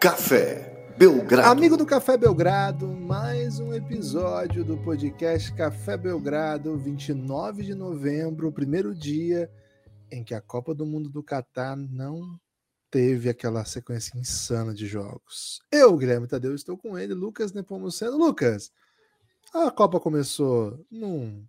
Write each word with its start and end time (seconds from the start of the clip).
Café 0.00 0.94
Belgrado. 0.96 1.46
Amigo 1.46 1.76
do 1.76 1.84
Café 1.84 2.16
Belgrado, 2.16 2.88
mais 2.88 3.60
um 3.60 3.74
episódio 3.74 4.64
do 4.64 4.78
podcast 4.78 5.52
Café 5.52 5.94
Belgrado, 5.94 6.74
29 6.78 7.62
de 7.62 7.74
novembro, 7.74 8.48
o 8.48 8.52
primeiro 8.52 8.94
dia 8.94 9.52
em 10.10 10.24
que 10.24 10.34
a 10.34 10.40
Copa 10.40 10.74
do 10.74 10.86
Mundo 10.86 11.10
do 11.10 11.22
Catar 11.22 11.76
não 11.76 12.40
teve 12.90 13.28
aquela 13.28 13.62
sequência 13.66 14.18
insana 14.18 14.72
de 14.72 14.86
jogos. 14.86 15.60
Eu, 15.70 15.94
Guilherme 15.98 16.26
Tadeu, 16.26 16.54
estou 16.54 16.78
com 16.78 16.98
ele, 16.98 17.12
Lucas 17.12 17.52
Nepomuceno. 17.52 18.16
Lucas, 18.16 18.72
a 19.52 19.70
Copa 19.70 20.00
começou 20.00 20.82
num, 20.90 21.44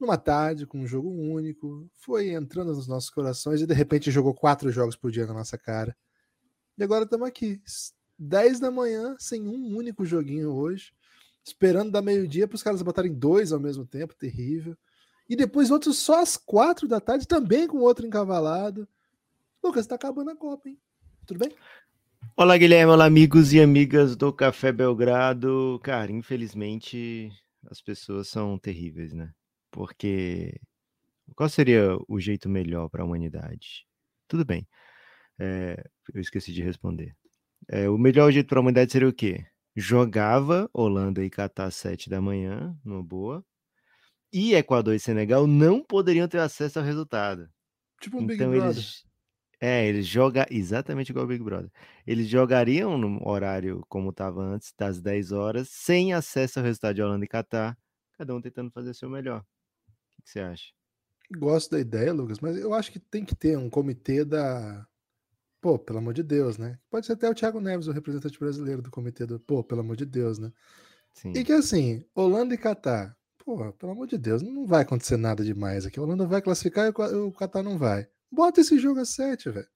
numa 0.00 0.18
tarde 0.18 0.66
com 0.66 0.80
um 0.80 0.86
jogo 0.86 1.10
único, 1.10 1.88
foi 2.00 2.30
entrando 2.30 2.74
nos 2.74 2.88
nossos 2.88 3.10
corações 3.10 3.60
e 3.60 3.68
de 3.68 3.74
repente 3.74 4.10
jogou 4.10 4.34
quatro 4.34 4.68
jogos 4.72 4.96
por 4.96 5.12
dia 5.12 5.28
na 5.28 5.34
nossa 5.34 5.56
cara. 5.56 5.96
E 6.76 6.82
agora 6.82 7.04
estamos 7.04 7.28
aqui, 7.28 7.60
10 8.18 8.58
da 8.58 8.70
manhã, 8.70 9.14
sem 9.18 9.46
um 9.46 9.76
único 9.76 10.04
joguinho 10.04 10.52
hoje, 10.52 10.92
esperando 11.44 11.92
da 11.92 12.02
meio-dia 12.02 12.48
para 12.48 12.56
os 12.56 12.62
caras 12.62 12.82
botarem 12.82 13.12
dois 13.12 13.52
ao 13.52 13.60
mesmo 13.60 13.86
tempo, 13.86 14.14
terrível. 14.14 14.76
E 15.28 15.36
depois 15.36 15.70
outros 15.70 15.98
só 15.98 16.20
às 16.20 16.36
quatro 16.36 16.88
da 16.88 17.00
tarde, 17.00 17.28
também 17.28 17.66
com 17.66 17.78
outro 17.78 18.06
encavalado. 18.06 18.88
Lucas, 19.62 19.86
tá 19.86 19.94
acabando 19.94 20.30
a 20.30 20.36
Copa, 20.36 20.68
hein? 20.68 20.78
Tudo 21.24 21.38
bem? 21.38 21.54
Olá, 22.36 22.58
Guilherme. 22.58 22.92
Olá, 22.92 23.04
amigos 23.04 23.52
e 23.52 23.60
amigas 23.60 24.16
do 24.16 24.32
Café 24.32 24.72
Belgrado. 24.72 25.80
Cara, 25.82 26.10
infelizmente 26.10 27.30
as 27.70 27.80
pessoas 27.80 28.28
são 28.28 28.58
terríveis, 28.58 29.12
né? 29.12 29.32
Porque 29.70 30.60
qual 31.36 31.48
seria 31.48 31.96
o 32.08 32.18
jeito 32.18 32.48
melhor 32.48 32.88
para 32.88 33.02
a 33.02 33.06
humanidade? 33.06 33.86
Tudo 34.26 34.44
bem. 34.44 34.66
É, 35.38 35.82
eu 36.12 36.20
esqueci 36.20 36.52
de 36.52 36.62
responder. 36.62 37.14
É, 37.68 37.88
o 37.88 37.98
melhor 37.98 38.30
jeito 38.30 38.48
para 38.48 38.58
a 38.58 38.60
humanidade 38.60 38.92
seria 38.92 39.08
o 39.08 39.12
quê? 39.12 39.46
Jogava 39.74 40.70
Holanda 40.72 41.24
e 41.24 41.30
Catar 41.30 41.66
às 41.66 41.74
7 41.74 42.08
da 42.08 42.20
manhã, 42.20 42.78
numa 42.84 43.02
boa. 43.02 43.44
E 44.32 44.54
Equador 44.54 44.94
e 44.94 45.00
Senegal 45.00 45.46
não 45.46 45.82
poderiam 45.82 46.28
ter 46.28 46.38
acesso 46.38 46.78
ao 46.78 46.84
resultado. 46.84 47.48
Tipo 48.00 48.18
um 48.18 48.22
então 48.22 48.50
Big 48.50 48.60
Brother. 48.60 48.70
eles. 48.70 49.04
É, 49.60 49.86
eles 49.86 50.06
jogam 50.06 50.44
exatamente 50.50 51.10
igual 51.10 51.24
o 51.24 51.28
Big 51.28 51.42
Brother. 51.42 51.70
Eles 52.06 52.28
jogariam 52.28 52.98
no 52.98 53.26
horário 53.26 53.82
como 53.88 54.10
estava 54.10 54.42
antes, 54.42 54.74
das 54.76 55.00
10 55.00 55.32
horas, 55.32 55.68
sem 55.70 56.12
acesso 56.12 56.58
ao 56.58 56.64
resultado 56.64 56.94
de 56.94 57.02
Holanda 57.02 57.24
e 57.24 57.28
Catar, 57.28 57.78
cada 58.18 58.34
um 58.34 58.42
tentando 58.42 58.70
fazer 58.70 58.90
o 58.90 58.94
seu 58.94 59.08
melhor. 59.08 59.40
O 59.40 60.16
que, 60.16 60.22
que 60.22 60.30
você 60.30 60.40
acha? 60.40 60.72
Gosto 61.38 61.70
da 61.70 61.80
ideia, 61.80 62.12
Lucas, 62.12 62.40
mas 62.40 62.56
eu 62.56 62.74
acho 62.74 62.92
que 62.92 62.98
tem 62.98 63.24
que 63.24 63.34
ter 63.34 63.56
um 63.56 63.70
comitê 63.70 64.24
da. 64.24 64.86
Pô, 65.64 65.78
pelo 65.78 65.98
amor 65.98 66.12
de 66.12 66.22
Deus, 66.22 66.58
né? 66.58 66.78
Pode 66.90 67.06
ser 67.06 67.14
até 67.14 67.26
o 67.26 67.34
Thiago 67.34 67.58
Neves, 67.58 67.86
o 67.86 67.90
representante 67.90 68.38
brasileiro 68.38 68.82
do 68.82 68.90
comitê 68.90 69.24
do. 69.24 69.40
Pô, 69.40 69.64
pelo 69.64 69.80
amor 69.80 69.96
de 69.96 70.04
Deus, 70.04 70.38
né? 70.38 70.52
Sim. 71.14 71.32
E 71.34 71.42
que 71.42 71.52
assim, 71.52 72.04
Holanda 72.14 72.52
e 72.52 72.58
Catar. 72.58 73.16
Pô, 73.42 73.72
pelo 73.72 73.92
amor 73.92 74.06
de 74.06 74.18
Deus, 74.18 74.42
não 74.42 74.66
vai 74.66 74.82
acontecer 74.82 75.16
nada 75.16 75.42
demais 75.42 75.86
aqui. 75.86 75.98
A 75.98 76.02
Holanda 76.02 76.26
vai 76.26 76.42
classificar 76.42 76.84
e 76.84 76.90
o 76.90 76.92
Ca- 76.92 77.16
o 77.16 77.32
Catar 77.32 77.62
não 77.62 77.78
vai. 77.78 78.06
Bota 78.30 78.60
esse 78.60 78.78
jogo 78.78 79.00
a 79.00 79.06
7, 79.06 79.48
velho. 79.48 79.66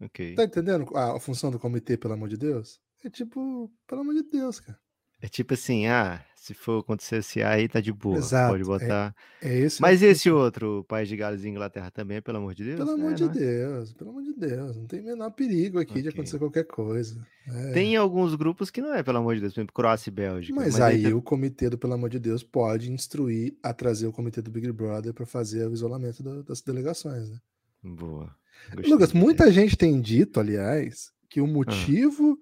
Ok. 0.00 0.36
Tá 0.36 0.44
entendendo 0.44 0.96
a, 0.96 1.16
a 1.16 1.18
função 1.18 1.50
do 1.50 1.58
comitê, 1.58 1.96
pelo 1.96 2.14
amor 2.14 2.28
de 2.28 2.36
Deus? 2.36 2.80
É 3.02 3.10
tipo, 3.10 3.68
pelo 3.84 4.02
amor 4.02 4.14
de 4.14 4.22
Deus, 4.22 4.60
cara. 4.60 4.78
É 5.26 5.28
tipo 5.28 5.54
assim, 5.54 5.86
ah, 5.86 6.20
se 6.36 6.54
for 6.54 6.78
acontecer 6.78 7.16
esse 7.16 7.42
aí, 7.42 7.68
tá 7.68 7.80
de 7.80 7.92
boa. 7.92 8.18
Exato, 8.18 8.52
Pode 8.52 8.62
é- 8.62 8.66
botar. 8.66 9.14
É 9.42 9.58
esse. 9.58 9.82
Mas 9.82 10.02
esse 10.02 10.30
outro, 10.30 10.78
o 10.78 10.84
País 10.84 11.08
de 11.08 11.16
Gales 11.16 11.42
e 11.42 11.48
Inglaterra 11.48 11.90
também, 11.90 12.22
pelo 12.22 12.38
amor 12.38 12.54
de 12.54 12.62
Deus? 12.62 12.76
Pelo 12.76 12.92
amor 12.92 13.10
É, 13.10 13.14
de 13.16 13.24
não 13.24 13.30
é? 13.30 13.34
Deus, 13.34 13.92
pelo 13.92 14.10
amor 14.10 14.22
de 14.22 14.32
Deus. 14.34 14.76
Não 14.76 14.86
tem 14.86 15.00
o 15.00 15.04
menor 15.04 15.30
perigo 15.32 15.80
aqui 15.80 15.94
de 15.94 16.08
Ok. 16.08 16.10
acontecer 16.10 16.38
qualquer 16.38 16.62
coisa. 16.64 17.26
É. 17.48 17.72
Tem 17.72 17.96
alguns 17.96 18.36
grupos 18.36 18.70
que 18.70 18.80
não 18.80 18.94
é, 18.94 19.02
pelo 19.02 19.18
amor 19.18 19.34
de 19.34 19.40
Deus, 19.40 19.52
por 19.52 19.58
exemplo, 19.60 19.74
Croácia 19.74 20.10
e 20.10 20.12
Bélgica. 20.12 20.54
Mas, 20.54 20.80
aí 20.80 21.02
tá- 21.02 21.16
o 21.16 21.20
comitê 21.20 21.68
do 21.68 21.76
Pelo 21.76 21.94
Amor 21.94 22.08
de 22.08 22.20
Deus 22.20 22.44
pode 22.44 22.92
instruir 22.92 23.56
a 23.60 23.72
trazer 23.74 24.06
o 24.06 24.12
comitê 24.12 24.40
do 24.40 24.50
Big 24.50 24.70
Brother 24.70 25.12
para 25.12 25.26
fazer 25.26 25.66
o 25.66 25.72
isolamento 25.72 26.22
da- 26.22 26.42
das 26.42 26.60
delegações, 26.60 27.28
né? 27.30 27.38
Boa. 27.82 28.30
Gostei 28.72 28.92
Lucas, 28.92 29.12
muita 29.12 29.50
gente 29.50 29.76
tem 29.76 30.00
dito, 30.00 30.38
aliás, 30.38 31.10
que 31.28 31.40
Ah. 31.40 31.42
o 31.42 31.46
motivo 31.48 32.38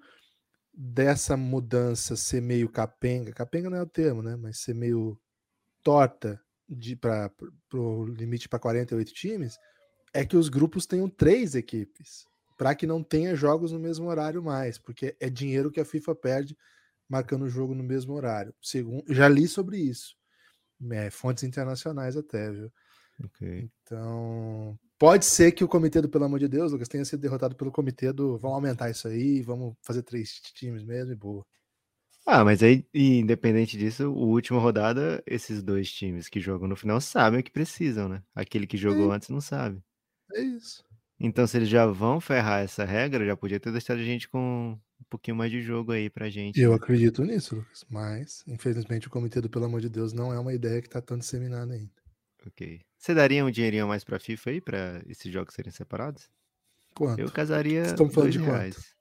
dessa 0.77 1.37
mudança 1.37 2.17
ser 2.17 2.41
meio 2.41 2.69
capenga, 2.69 3.33
capenga 3.33 3.71
não 3.71 3.79
é 3.79 3.83
o 3.83 3.89
termo, 3.89 4.23
né? 4.23 4.37
Mas 4.37 4.59
ser 4.61 4.75
meio 4.75 5.19
torta 5.83 6.41
de 6.69 6.97
para 6.97 7.31
o 7.75 8.07
limite 8.07 8.49
para 8.49 8.59
48 8.59 9.13
times, 9.13 9.57
é 10.13 10.25
que 10.25 10.37
os 10.37 10.49
grupos 10.49 10.87
tenham 10.87 11.09
três 11.09 11.55
equipes, 11.55 12.25
para 12.57 12.75
que 12.75 12.87
não 12.87 13.03
tenha 13.03 13.35
jogos 13.35 13.73
no 13.73 13.79
mesmo 13.79 14.07
horário 14.07 14.43
mais, 14.43 14.79
porque 14.79 15.17
é 15.21 15.29
dinheiro 15.29 15.71
que 15.71 15.81
a 15.81 15.85
FIFA 15.85 16.15
perde 16.15 16.57
marcando 17.09 17.43
o 17.43 17.49
jogo 17.49 17.75
no 17.75 17.83
mesmo 17.83 18.15
horário. 18.15 18.55
Segundo, 18.63 19.05
já 19.13 19.29
li 19.29 19.47
sobre 19.47 19.79
isso. 19.79 20.17
É, 20.91 21.11
fontes 21.11 21.45
internacionais 21.45 22.17
até, 22.17 22.51
viu? 22.51 22.73
Ok. 23.25 23.71
Então, 23.83 24.79
pode 24.99 25.25
ser 25.25 25.53
que 25.53 25.65
o 25.65 25.69
comitê 25.69 26.01
do 26.01 26.09
Pelo 26.09 26.25
Amor 26.25 26.39
de 26.39 26.49
Deus, 26.49 26.73
Lucas, 26.73 26.89
tenha 26.89 27.05
sido 27.05 27.21
derrotado 27.21 27.55
pelo 27.57 27.73
comitê 27.73 28.13
do 28.13 28.39
vamos 28.39 28.55
aumentar 28.57 28.91
isso 28.91 29.09
aí, 29.09 29.43
vamos 29.43 29.75
fazer 29.83 30.03
três 30.03 30.41
times 30.55 30.83
mesmo 30.83 31.13
e 31.13 31.17
boa. 31.17 31.45
Ah, 32.27 32.43
mas 32.43 32.63
aí, 32.63 32.87
independente 32.95 33.77
disso, 33.77 34.11
o 34.11 34.29
última 34.29 34.59
rodada, 34.59 35.23
esses 35.27 35.63
dois 35.63 35.93
times 35.93 36.27
que 36.29 36.41
jogam 36.41 36.67
no 36.67 36.75
final 36.75 36.99
sabem 37.01 37.41
o 37.41 37.43
que 37.43 37.51
precisam, 37.51 38.09
né? 38.09 38.23
Aquele 38.35 38.67
que 38.67 38.79
jogou 38.79 39.13
É. 39.13 39.17
antes 39.17 39.29
não 39.29 39.43
sabe. 39.43 39.83
É 40.33 40.41
isso. 40.41 40.83
Então, 41.21 41.47
se 41.47 41.59
eles 41.59 41.69
já 41.69 41.87
vão 41.87 42.21
ferrar 42.21 42.63
essa 42.63 42.85
regra, 42.85 43.27
já 43.27 43.37
podia 43.37 43.61
ter 43.61 43.71
deixado 43.71 43.99
a 44.01 44.05
gente 44.05 44.29
com 44.29 44.79
um 45.01 45.05
pouquinho 45.11 45.37
mais 45.37 45.51
de 45.51 45.61
jogo 45.61 45.93
aí 45.93 46.09
pra 46.09 46.31
gente. 46.31 46.59
Eu 46.59 46.73
acredito 46.73 47.23
nisso, 47.25 47.57
Lucas, 47.57 47.85
mas 47.91 48.43
infelizmente 48.47 49.07
o 49.07 49.11
comitê 49.11 49.41
do 49.41 49.51
Pelo 49.51 49.67
Amor 49.67 49.83
de 49.83 49.91
Deus 49.91 50.13
não 50.15 50.33
é 50.33 50.39
uma 50.39 50.55
ideia 50.55 50.81
que 50.81 50.89
está 50.89 51.03
tão 51.03 51.19
disseminada 51.19 51.75
ainda. 51.75 51.93
Ok. 52.47 52.81
Você 52.99 53.15
daria 53.15 53.45
um 53.45 53.51
dinheirinho 53.51 53.85
a 53.85 53.89
mais 53.89 54.05
pra 54.05 54.19
FIFA 54.19 54.51
aí, 54.51 54.61
pra 54.61 55.03
esses 55.07 55.33
jogos 55.33 55.55
serem 55.55 55.73
separados? 55.73 56.29
Quanto? 56.95 57.21
Eu 57.21 57.31
casaria 57.31 57.83
Estamos 57.83 58.15
falando 58.15 58.31
dois 58.31 58.35
de 58.35 58.41
quanto? 58.41 58.51
reais. 58.53 58.95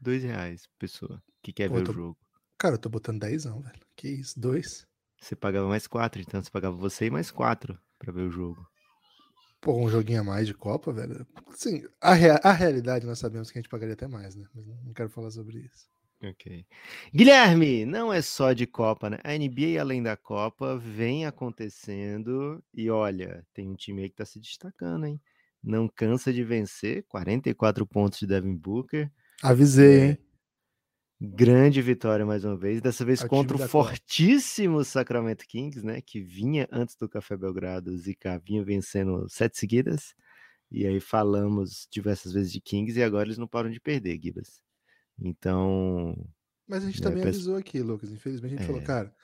Dois 0.00 0.22
reais, 0.22 0.68
pessoa 0.78 1.22
que 1.42 1.52
quer 1.52 1.68
Pô, 1.68 1.76
ver 1.76 1.84
tô- 1.84 1.92
o 1.92 1.94
jogo. 1.94 2.18
Cara, 2.58 2.74
eu 2.74 2.78
tô 2.78 2.88
botando 2.88 3.20
dezão, 3.20 3.60
velho. 3.62 3.80
Que 3.96 4.08
isso? 4.08 4.38
Dois? 4.38 4.86
Você 5.20 5.34
pagava 5.34 5.66
mais 5.68 5.86
quatro, 5.86 6.20
então 6.20 6.42
você 6.42 6.50
pagava 6.50 6.76
você 6.76 7.06
e 7.06 7.10
mais 7.10 7.30
quatro 7.30 7.78
pra 7.98 8.12
ver 8.12 8.22
o 8.22 8.30
jogo. 8.30 8.64
Pô, 9.60 9.76
um 9.76 9.88
joguinho 9.88 10.20
a 10.20 10.24
mais 10.24 10.46
de 10.46 10.54
Copa, 10.54 10.92
velho. 10.92 11.26
Sim, 11.54 11.82
a, 12.00 12.14
rea- 12.14 12.40
a 12.44 12.52
realidade 12.52 13.04
nós 13.06 13.18
sabemos 13.18 13.50
que 13.50 13.58
a 13.58 13.60
gente 13.62 13.70
pagaria 13.70 13.94
até 13.94 14.06
mais, 14.06 14.36
né? 14.36 14.46
Mas 14.54 14.66
não 14.66 14.92
quero 14.92 15.08
falar 15.08 15.30
sobre 15.32 15.58
isso. 15.58 15.88
Ok. 16.22 16.66
Guilherme, 17.14 17.84
não 17.86 18.12
é 18.12 18.20
só 18.20 18.52
de 18.52 18.66
Copa, 18.66 19.08
né? 19.08 19.18
A 19.22 19.34
NBA, 19.36 19.80
além 19.80 20.02
da 20.02 20.16
Copa, 20.16 20.76
vem 20.76 21.24
acontecendo 21.26 22.62
e 22.74 22.90
olha, 22.90 23.46
tem 23.54 23.68
um 23.68 23.76
time 23.76 24.02
aí 24.02 24.10
que 24.10 24.16
tá 24.16 24.24
se 24.24 24.40
destacando, 24.40 25.06
hein? 25.06 25.20
Não 25.62 25.88
cansa 25.88 26.32
de 26.32 26.42
vencer, 26.42 27.04
44 27.08 27.86
pontos 27.86 28.18
de 28.18 28.26
Devin 28.26 28.56
Booker. 28.56 29.10
Avisei, 29.42 30.00
É, 30.00 30.10
hein? 30.10 30.18
Grande 31.20 31.82
vitória 31.82 32.24
mais 32.24 32.44
uma 32.44 32.56
vez, 32.56 32.80
dessa 32.80 33.04
vez 33.04 33.22
É 33.22 33.28
contra 33.28 33.56
o 33.56 33.58
da 33.58 33.68
Copa. 33.68 33.96
fortíssimo 33.96 34.84
Sacramento 34.84 35.44
Kings, 35.48 35.84
né? 35.84 36.00
Que 36.00 36.20
vinha 36.20 36.68
antes 36.70 36.96
do 36.96 37.08
Café 37.08 37.36
Belgrado, 37.36 37.90
o 37.92 37.96
Zika 37.98 38.38
vinha 38.38 38.64
vencendo 38.64 39.28
sete 39.28 39.58
seguidas. 39.58 40.14
E 40.70 40.86
aí 40.86 41.00
falamos 41.00 41.88
diversas 41.92 42.32
vezes 42.32 42.52
de 42.52 42.60
Kings 42.60 42.98
e 42.98 43.02
agora 43.02 43.28
eles 43.28 43.38
não 43.38 43.48
param 43.48 43.70
de 43.70 43.80
perder, 43.80 44.20
Gibas. 44.22 44.60
Então, 45.20 46.14
Mas 46.66 46.82
a 46.84 46.86
gente 46.86 47.00
É, 47.00 47.02
também 47.02 47.22
penso- 47.22 47.38
avisou 47.38 47.56
aqui, 47.56 47.80
Lucas. 47.80 48.10
Infelizmente 48.10 48.54
a 48.54 48.56
gente 48.58 48.66
falou, 48.66 48.82
É, 48.82 48.84
cara, 48.84 49.14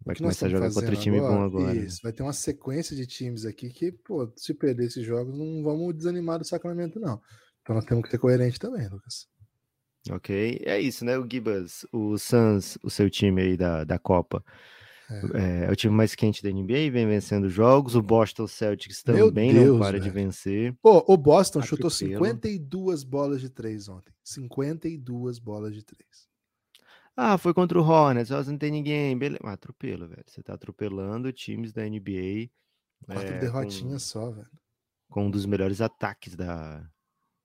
o 0.00 0.04
vai 0.06 0.16
começar 0.16 0.46
a 0.46 0.48
jogar 0.48 0.72
contra 0.72 0.96
time 0.96 1.18
bom 1.18 1.26
agora, 1.26 1.44
agora. 1.44 1.74
né? 1.74 1.84
isso, 1.84 1.98
vai 2.02 2.12
ter 2.12 2.22
uma 2.22 2.32
sequência 2.32 2.94
de 2.96 3.06
times 3.06 3.44
aqui 3.44 3.70
que, 3.70 3.90
pô, 3.92 4.32
se 4.36 4.54
perder 4.54 4.86
esses 4.86 5.04
jogos, 5.04 5.36
não 5.36 5.62
vamos 5.62 5.94
desanimar 5.94 6.38
do 6.38 6.44
Sacramento, 6.44 7.00
não. 7.00 7.20
Então 7.62 7.74
nós 7.76 7.84
temos 7.84 8.04
que 8.04 8.10
ser 8.10 8.18
coerente 8.18 8.58
também, 8.58 8.88
Lucas. 8.88 9.26
Ok, 10.10 10.60
é 10.64 10.80
isso, 10.80 11.04
né? 11.04 11.16
O 11.18 11.28
Gibas, 11.30 11.86
o 11.92 12.18
Suns, 12.18 12.76
o 12.82 12.90
seu 12.90 13.08
time 13.08 13.40
aí 13.42 13.56
da, 13.56 13.84
da 13.84 13.98
Copa, 14.00 14.44
é. 15.10 15.66
é 15.66 15.70
o 15.70 15.76
time 15.76 15.94
mais 15.94 16.14
quente 16.14 16.42
da 16.42 16.50
NBA, 16.50 16.90
vem 16.90 17.06
vencendo 17.06 17.48
jogos. 17.48 17.94
O 17.94 18.02
Boston 18.02 18.46
Celtics 18.46 19.02
também 19.02 19.52
Deus, 19.52 19.70
não 19.70 19.78
para 19.78 19.98
de 19.98 20.10
velho. 20.10 20.26
vencer. 20.26 20.74
Pô, 20.80 21.04
o 21.06 21.16
Boston 21.16 21.60
chutou 21.62 21.88
Atropelo. 21.88 22.24
52 22.24 23.04
bolas 23.04 23.40
de 23.40 23.48
três 23.48 23.88
ontem. 23.88 24.12
52 24.22 25.38
bolas 25.38 25.74
de 25.74 25.82
três. 25.82 26.28
Ah, 27.16 27.36
foi 27.36 27.52
contra 27.52 27.78
o 27.78 27.82
Hornets, 27.82 28.30
não 28.30 28.56
tem 28.56 28.70
ninguém. 28.70 29.16
Beleza. 29.16 29.42
Ah, 29.44 29.52
atropelo, 29.52 30.08
velho. 30.08 30.24
Você 30.26 30.42
tá 30.42 30.54
atropelando 30.54 31.30
times 31.32 31.72
da 31.72 31.82
NBA. 31.82 32.48
Quatro 33.04 33.34
é, 33.34 33.38
derrotinhas 33.38 34.04
só, 34.04 34.30
velho. 34.30 34.48
com 35.10 35.26
um 35.26 35.30
dos 35.30 35.44
melhores 35.44 35.80
ataques 35.80 36.34
da, 36.34 36.88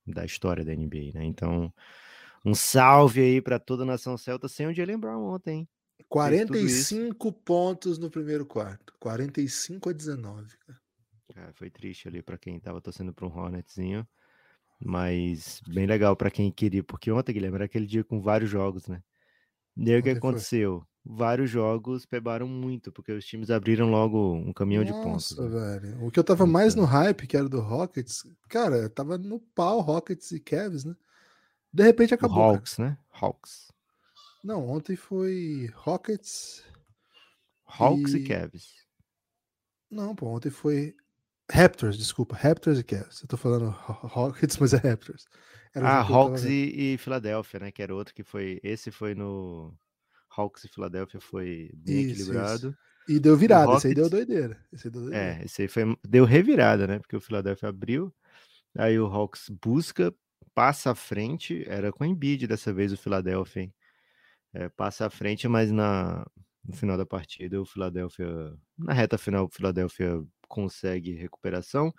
da 0.05 0.23
história 0.23 0.63
da 0.63 0.73
NBA, 0.73 1.11
né? 1.13 1.25
Então, 1.25 1.73
um 2.45 2.53
salve 2.53 3.19
aí 3.21 3.41
para 3.41 3.59
toda 3.59 3.83
a 3.83 3.85
nação 3.85 4.17
celta 4.17 4.47
sem 4.47 4.67
o 4.67 4.73
Jalen 4.73 4.99
Brown 4.99 5.23
ontem, 5.23 5.59
hein? 5.59 5.69
Fez 6.21 6.43
tudo 6.43 6.67
isso. 6.67 6.95
45 7.11 7.31
pontos 7.33 7.97
no 7.97 8.09
primeiro 8.09 8.45
quarto. 8.45 8.93
45 8.99 9.89
a 9.89 9.93
19, 9.93 10.57
cara. 10.57 10.79
Cara, 11.33 11.53
foi 11.53 11.69
triste 11.69 12.07
ali 12.07 12.21
para 12.21 12.37
quem 12.37 12.59
tava 12.59 12.81
torcendo 12.81 13.13
para 13.13 13.25
um 13.27 13.29
Hornetzinho. 13.37 14.07
Mas 14.79 15.61
bem 15.67 15.87
legal 15.87 16.15
para 16.15 16.31
quem 16.31 16.51
queria, 16.51 16.83
porque 16.83 17.11
ontem, 17.11 17.33
Guilherme, 17.33 17.55
era 17.57 17.65
aquele 17.65 17.85
dia 17.87 18.03
com 18.03 18.21
vários 18.21 18.49
jogos, 18.49 18.87
né? 18.87 19.03
E 19.77 19.91
aí 19.93 19.99
o 19.99 20.03
que 20.03 20.11
Ontem 20.11 20.21
foi. 20.21 20.41
aconteceu? 20.41 20.83
Vários 21.05 21.49
jogos 21.51 22.05
pebaram 22.05 22.47
muito, 22.47 22.91
porque 22.91 23.11
os 23.13 23.25
times 23.25 23.49
abriram 23.51 23.89
logo 23.91 24.35
um 24.35 24.53
caminhão 24.53 24.83
de 24.83 24.93
pontos. 24.95 25.37
Nossa, 25.37 25.49
né? 25.49 25.49
velho. 25.49 26.05
O 26.05 26.11
que 26.11 26.19
eu 26.19 26.23
tava 26.23 26.45
mais 26.45 26.73
Então. 26.73 26.83
no 26.83 26.85
hype, 26.85 27.27
que 27.27 27.37
era 27.37 27.47
do 27.49 27.59
Rockets, 27.61 28.23
cara, 28.49 28.89
tava 28.89 29.17
no 29.17 29.39
pau 29.39 29.79
Rockets 29.81 30.31
e 30.31 30.39
Cavs, 30.39 30.83
né? 30.85 30.95
De 31.73 31.83
repente 31.83 32.13
O 32.13 32.15
acabou. 32.15 32.43
cara. 32.45 32.57
Hawks, 32.57 32.77
né? 32.77 32.97
Hawks. 33.09 33.71
Não, 34.43 34.67
ontem 34.67 34.95
foi 34.95 35.69
Rockets. 35.73 36.63
Hawks 37.65 38.13
e, 38.13 38.19
E- 38.19 38.23
Cavs. 38.27 38.73
Não, 39.89 40.15
pô, 40.15 40.27
ontem 40.27 40.49
foi 40.49 40.95
Raptors, 41.51 41.97
desculpa, 41.97 42.35
Raptors 42.35 42.79
e 42.79 42.83
Cavs. 42.83 43.21
Eu 43.21 43.27
tô 43.27 43.37
falando 43.37 43.69
Ro- 43.69 44.07
Rockets, 44.07 44.57
mas 44.57 44.73
é 44.73 44.77
Raptors. 44.77 45.25
Era 45.73 45.87
Ah, 45.87 46.01
Hawks 46.01 46.43
e, 46.43 46.93
e 46.93 46.97
Filadélfia, 46.97 47.59
né? 47.59 47.71
Que 47.71 47.81
era 47.81 47.93
outro 47.95 48.13
que 48.13 48.23
foi. 48.23 48.59
Esse 48.63 48.91
foi 48.91 49.13
no. 49.15 49.73
Hawks 50.29 50.63
e 50.65 50.67
Filadélfia 50.67 51.19
foi 51.19 51.71
bem 51.73 52.01
Isso, 52.01 52.21
equilibrado. 52.21 52.77
E 53.07 53.19
deu 53.19 53.35
virada, 53.37 53.73
esse 53.75 53.87
aí 53.87 53.93
deu 53.93 54.03
Rockets- 54.05 54.27
doideira. 54.27 54.65
Esse 54.71 54.87
aí 54.87 54.91
deu 54.91 55.01
doideira. 55.01 55.25
É, 55.41 55.45
esse 55.45 55.61
aí 55.61 55.67
foi. 55.67 55.97
Deu 56.07 56.25
revirada, 56.25 56.85
né? 56.87 56.99
Porque 56.99 57.15
o 57.15 57.21
Philadelphia 57.21 57.69
abriu. 57.69 58.13
Aí 58.77 58.99
o 58.99 59.05
Hawks 59.07 59.49
busca, 59.61 60.13
passa 60.53 60.91
à 60.91 60.95
frente. 60.95 61.63
Era 61.67 61.91
com 61.91 62.03
o 62.03 62.07
Embiid 62.07 62.45
dessa 62.47 62.73
vez 62.73 62.91
o 62.91 62.97
Philadelphia, 62.97 63.61
hein? 63.63 63.73
É, 64.59 64.69
passa 64.69 65.05
à 65.05 65.09
frente, 65.09 65.47
mas 65.47 65.71
na, 65.71 66.25
no 66.65 66.75
final 66.75 66.97
da 66.97 67.05
partida 67.05 67.61
o 67.61 67.65
Philadelphia. 67.65 68.27
Na 68.75 68.91
reta 68.91 69.15
final, 69.15 69.45
o 69.45 69.49
Philadelphia 69.49 70.23
consegue 70.47 71.13
recuperação, 71.13 71.93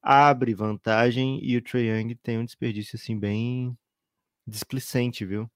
abre 0.00 0.54
vantagem 0.54 1.40
e 1.42 1.56
o 1.56 1.62
Trae 1.62 1.88
Young 1.88 2.14
tem 2.22 2.38
um 2.38 2.44
desperdício 2.44 2.96
assim 2.96 3.18
bem 3.18 3.76
displicente, 4.46 5.24
viu? 5.24 5.50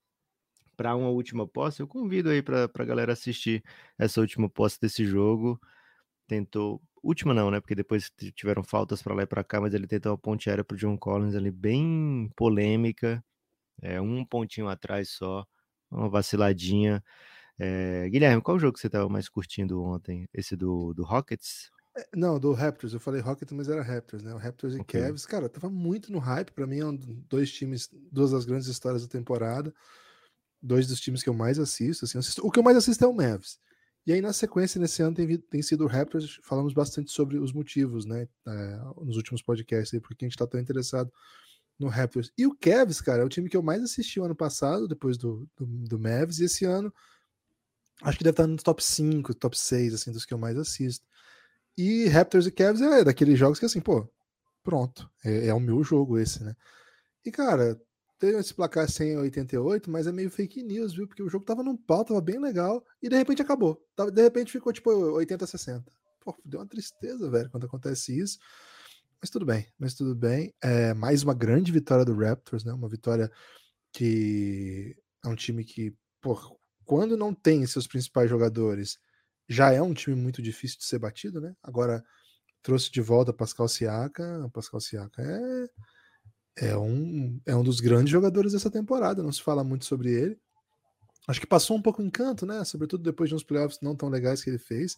Para 0.77 0.97
uma 0.97 1.11
última 1.11 1.47
posse, 1.47 1.81
eu 1.81 1.89
convido 1.89 2.31
aí 2.31 2.43
para 2.43 2.65
a 2.65 2.85
galera 2.85 3.13
assistir 3.13 3.63
essa 3.99 4.21
última 4.21 4.49
posse 4.51 4.81
desse 4.81 5.05
jogo. 5.07 5.61
Tentou, 6.27 6.83
última 7.03 7.35
não, 7.35 7.51
né? 7.53 7.61
Porque 7.61 7.75
depois 7.77 8.11
tiveram 8.35 8.65
faltas 8.65 9.03
para 9.03 9.15
lá 9.15 9.23
e 9.25 9.27
para 9.27 9.45
cá, 9.45 9.61
mas 9.61 9.75
ele 9.75 9.87
tentou 9.87 10.13
uma 10.13 10.19
ponte 10.19 10.51
aérea 10.51 10.65
pro 10.65 10.77
John 10.77 10.99
Collins 10.99 11.37
ali 11.37 11.51
bem 11.53 12.31
polêmica, 12.37 13.25
é 13.83 14.01
um 14.01 14.25
pontinho 14.25 14.69
atrás 14.69 15.11
só, 15.11 15.47
uma 15.91 16.09
vaciladinha. 16.09 17.03
É, 17.59 18.09
Guilherme, 18.09 18.43
qual 18.43 18.59
jogo 18.59 18.75
que 18.75 18.81
você 18.81 18.87
estava 18.87 19.09
mais 19.09 19.29
curtindo 19.29 19.83
ontem? 19.83 20.29
Esse 20.33 20.55
do, 20.57 20.95
do 20.95 21.03
Rockets? 21.05 21.71
Não, 22.15 22.39
do 22.39 22.53
Raptors. 22.53 22.93
Eu 22.95 23.01
falei 23.01 23.21
Rockets, 23.21 23.53
mas 23.53 23.69
era 23.69 23.83
Raptors, 23.83 24.23
né? 24.23 24.33
O 24.33 24.39
Raptors 24.39 24.75
e 24.75 24.81
Ok. 24.81 25.01
Cavs. 25.01 25.27
Cara, 25.27 25.49
tava 25.49 25.69
muito 25.69 26.13
no 26.13 26.19
hype. 26.21 26.53
Pra 26.53 26.67
mim, 26.67 26.79
é 26.79 26.87
um, 26.87 26.97
dois 27.29 27.51
times, 27.51 27.89
duas 28.13 28.31
das 28.31 28.45
grandes 28.45 28.69
histórias 28.69 29.03
da 29.03 29.09
temporada. 29.09 29.75
Dois 30.63 30.87
dos 30.87 31.01
times 31.01 31.23
que 31.23 31.29
eu 31.29 31.35
mais 31.35 31.59
assisto. 31.59 32.05
Assim, 32.05 32.19
assisto- 32.19 32.47
O 32.47 32.51
que 32.51 32.59
eu 32.59 32.63
mais 32.63 32.77
assisto 32.77 33.05
é 33.05 33.09
o 33.09 33.13
Mavs. 33.13 33.59
E 34.07 34.13
aí, 34.13 34.21
na 34.21 34.33
sequência, 34.33 34.81
nesse 34.81 35.03
ano 35.03 35.15
tem, 35.17 35.37
tem 35.39 35.61
sido 35.63 35.85
o 35.85 35.89
Raptors. 35.89 36.39
Falamos 36.45 36.73
bastante 36.73 37.11
sobre 37.11 37.39
os 37.39 37.53
motivos, 37.53 38.05
né? 38.07 38.29
é, 38.47 38.77
nos 39.05 39.17
últimos 39.17 39.43
podcasts 39.43 39.93
aí, 39.93 40.01
porque 40.01 40.25
a 40.25 40.29
gente 40.29 40.39
tá 40.39 40.47
tão 40.47 40.61
interessado 40.61 41.13
no 41.79 41.89
Raptors. 41.89 42.33
E 42.37 42.47
o 42.47 42.57
Cavs, 42.57 43.01
cara, 43.01 43.23
é 43.23 43.25
o 43.25 43.29
time 43.29 43.49
que 43.49 43.57
eu 43.57 43.63
mais 43.63 43.83
assisti 43.83 44.19
o 44.19 44.25
ano 44.25 44.35
passado, 44.35 44.89
depois 44.89 45.17
do, 45.17 45.49
do, 45.57 45.67
do 45.67 45.99
Mavs. 45.99 46.41
E 46.41 46.45
esse 46.45 46.65
ano, 46.65 46.93
acho 48.03 48.19
que 48.19 48.25
deve 48.25 48.33
estar 48.33 48.47
no 48.47 48.57
top 48.57 48.83
5, 48.83 49.35
top 49.35 49.59
6, 49.59 49.95
assim, 49.95 50.13
dos 50.13 50.25
que 50.25 50.35
eu 50.35 50.39
mais 50.39 50.57
assisto. 50.59 51.07
E 51.77 52.09
Raptors 52.09 52.47
e 52.47 52.51
Cavs 52.51 52.81
é 52.81 53.05
daqueles 53.05 53.39
jogos 53.39 53.59
que 53.59 53.67
assim, 53.67 53.81
pô, 53.81 54.09
pronto, 54.63 55.09
é, 55.25 55.47
é 55.47 55.55
o 55.55 55.61
meu 55.61 55.85
jogo 55.85 56.19
esse, 56.19 56.43
né? 56.43 56.57
E 57.25 57.31
cara, 57.31 57.81
tem 58.19 58.37
esse 58.37 58.53
placar 58.53 58.91
188, 58.91 59.91
mas 59.91 60.07
é 60.07 60.13
meio 60.13 60.31
fake 60.31 60.63
news, 60.63 60.93
viu? 60.95 61.07
Porque 61.07 61.23
o 61.23 61.29
jogo 61.29 61.45
tava 61.45 61.63
num 61.63 61.77
pau, 61.77 62.05
tava 62.05 62.21
bem 62.21 62.41
legal, 62.41 62.85
e 63.01 63.09
de 63.09 63.17
repente 63.17 63.41
acabou. 63.41 63.81
De 64.13 64.23
repente 64.23 64.51
ficou 64.51 64.73
tipo 64.73 64.91
80 64.91 65.47
60. 65.47 65.93
Pô, 66.21 66.37
deu 66.45 66.61
uma 66.61 66.67
tristeza, 66.67 67.31
velho, 67.31 67.49
quando 67.51 67.67
acontece 67.67 68.19
isso. 68.19 68.39
Mas 69.21 69.31
tudo 69.31 69.45
bem, 69.45 69.67
mas 69.79 69.95
tudo 69.95 70.15
bem. 70.15 70.55
É 70.63 70.95
mais 70.95 71.23
uma 71.25 71.35
grande 71.35 71.73
vitória 71.73 72.05
do 72.05 72.15
Raptors, 72.15 72.65
né? 72.65 72.73
Uma 72.73 72.89
vitória 72.89 73.31
que 73.93 74.97
é 75.25 75.29
um 75.29 75.35
time 75.35 75.65
que, 75.65 75.93
quando 76.85 77.17
não 77.17 77.35
tem 77.35 77.67
seus 77.67 77.87
principais 77.87 78.31
jogadores, 78.31 78.99
já 79.49 79.73
é 79.73 79.83
um 79.83 79.93
time 79.93 80.15
muito 80.15 80.41
difícil 80.41 80.79
de 80.79 80.85
ser 80.85 81.01
batido, 81.01 81.41
né? 81.41 81.53
Agora 81.63 82.05
trouxe 82.63 82.93
de 82.93 83.01
volta 83.01 83.33
Pascal 83.33 83.67
Siaka. 83.67 84.49
Pascal 84.53 84.81
Siaka 84.81 85.21
é, 86.57 86.69
é, 86.69 86.77
um, 86.77 87.41
é 87.45 87.57
um 87.57 87.65
dos 87.65 87.81
grandes 87.81 88.13
jogadores 88.13 88.53
dessa 88.53 88.71
temporada, 88.71 89.23
não 89.23 89.33
se 89.33 89.43
fala 89.43 89.65
muito 89.65 89.85
sobre 89.85 90.13
ele. 90.13 90.39
Acho 91.27 91.41
que 91.41 91.47
passou 91.47 91.77
um 91.77 91.83
pouco 91.83 92.01
o 92.01 92.05
encanto, 92.05 92.47
né? 92.47 92.65
Sobretudo 92.65 93.03
depois 93.03 93.29
de 93.29 93.35
uns 93.35 93.43
playoffs 93.43 93.81
não 93.83 93.97
tão 93.97 94.09
legais 94.09 94.43
que 94.43 94.49
ele 94.49 94.59
fez. 94.59 94.97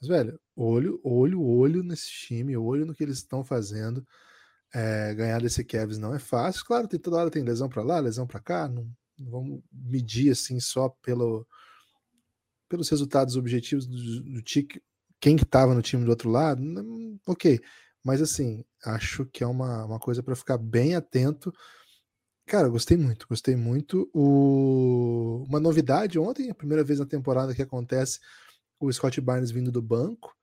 Mas, 0.00 0.08
velho, 0.08 0.38
olho, 0.54 1.00
olho, 1.02 1.42
olho 1.42 1.82
nesse 1.82 2.10
time, 2.10 2.56
olho 2.56 2.84
no 2.84 2.94
que 2.94 3.02
eles 3.02 3.18
estão 3.18 3.44
fazendo. 3.44 4.06
É, 4.74 5.14
ganhar 5.14 5.40
desse 5.40 5.64
Cavs 5.64 5.98
não 5.98 6.14
é 6.14 6.18
fácil. 6.18 6.64
Claro, 6.64 6.88
tem 6.88 7.00
toda 7.00 7.16
hora 7.16 7.30
tem 7.30 7.42
lesão 7.42 7.68
para 7.68 7.82
lá, 7.82 7.98
lesão 7.98 8.26
para 8.26 8.40
cá. 8.40 8.68
Não, 8.68 8.90
não 9.18 9.30
vamos 9.30 9.62
medir 9.72 10.32
assim 10.32 10.60
só 10.60 10.88
pelo, 11.02 11.46
pelos 12.68 12.88
resultados 12.88 13.36
objetivos 13.36 13.86
do, 13.86 14.20
do 14.22 14.42
tique, 14.42 14.82
quem 15.20 15.36
que 15.36 15.44
estava 15.44 15.74
no 15.74 15.82
time 15.82 16.04
do 16.04 16.10
outro 16.10 16.30
lado. 16.30 16.62
Não, 16.62 17.18
ok, 17.26 17.60
mas 18.04 18.20
assim 18.20 18.64
acho 18.84 19.24
que 19.26 19.42
é 19.42 19.46
uma, 19.46 19.84
uma 19.84 19.98
coisa 19.98 20.22
para 20.22 20.36
ficar 20.36 20.58
bem 20.58 20.94
atento. 20.94 21.52
Cara, 22.46 22.68
gostei 22.68 22.96
muito, 22.96 23.26
gostei 23.28 23.56
muito. 23.56 24.08
O... 24.14 25.44
Uma 25.48 25.58
novidade 25.58 26.18
ontem, 26.18 26.50
a 26.50 26.54
primeira 26.54 26.84
vez 26.84 27.00
na 27.00 27.06
temporada 27.06 27.54
que 27.54 27.62
acontece 27.62 28.20
o 28.78 28.92
Scott 28.92 29.20
Barnes 29.20 29.50
vindo 29.50 29.72
do 29.72 29.82
banco. 29.82 30.34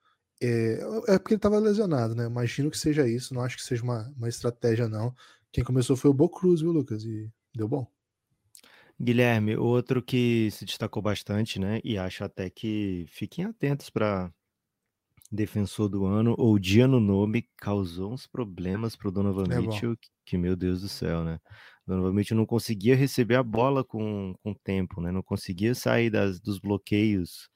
É, 0.41 0.79
é 1.07 1.19
porque 1.19 1.33
ele 1.33 1.37
estava 1.37 1.59
lesionado, 1.59 2.15
né? 2.15 2.25
Imagino 2.25 2.69
que 2.69 2.77
seja 2.77 3.07
isso, 3.07 3.33
não 3.33 3.41
acho 3.41 3.57
que 3.57 3.63
seja 3.63 3.83
uma, 3.83 4.13
uma 4.17 4.27
estratégia, 4.27 4.87
não. 4.89 5.15
Quem 5.51 5.63
começou 5.63 5.95
foi 5.95 6.09
o 6.09 6.13
Bo 6.13 6.29
Cruz, 6.29 6.61
viu, 6.61 6.71
Lucas? 6.71 7.03
E 7.05 7.31
deu 7.55 7.67
bom. 7.67 7.87
Guilherme, 8.99 9.55
outro 9.55 10.01
que 10.01 10.49
se 10.51 10.65
destacou 10.65 11.01
bastante, 11.01 11.59
né? 11.59 11.79
E 11.83 11.97
acho 11.97 12.23
até 12.23 12.49
que 12.49 13.05
fiquem 13.07 13.45
atentos 13.45 13.89
para 13.89 14.31
defensor 15.31 15.89
do 15.89 16.05
ano, 16.05 16.35
o 16.37 16.59
Diano 16.59 16.99
Nobe 16.99 17.49
causou 17.57 18.13
uns 18.13 18.27
problemas 18.27 18.95
para 18.95 19.07
o 19.07 19.11
Donovan 19.11 19.51
É. 19.51 19.59
Mitchell, 19.59 19.97
que, 19.97 20.09
que, 20.25 20.37
meu 20.37 20.55
Deus 20.55 20.81
do 20.81 20.87
céu, 20.87 21.23
né? 21.23 21.39
Donovan 21.87 22.13
Mitchell 22.13 22.37
não 22.37 22.45
conseguia 22.45 22.95
receber 22.95 23.35
a 23.35 23.43
bola 23.43 23.83
com, 23.83 24.35
com 24.43 24.53
tempo, 24.53 25.01
né? 25.01 25.11
Não 25.11 25.23
conseguia 25.23 25.73
sair 25.73 26.09
das, 26.09 26.39
dos 26.39 26.59
bloqueios, 26.59 27.49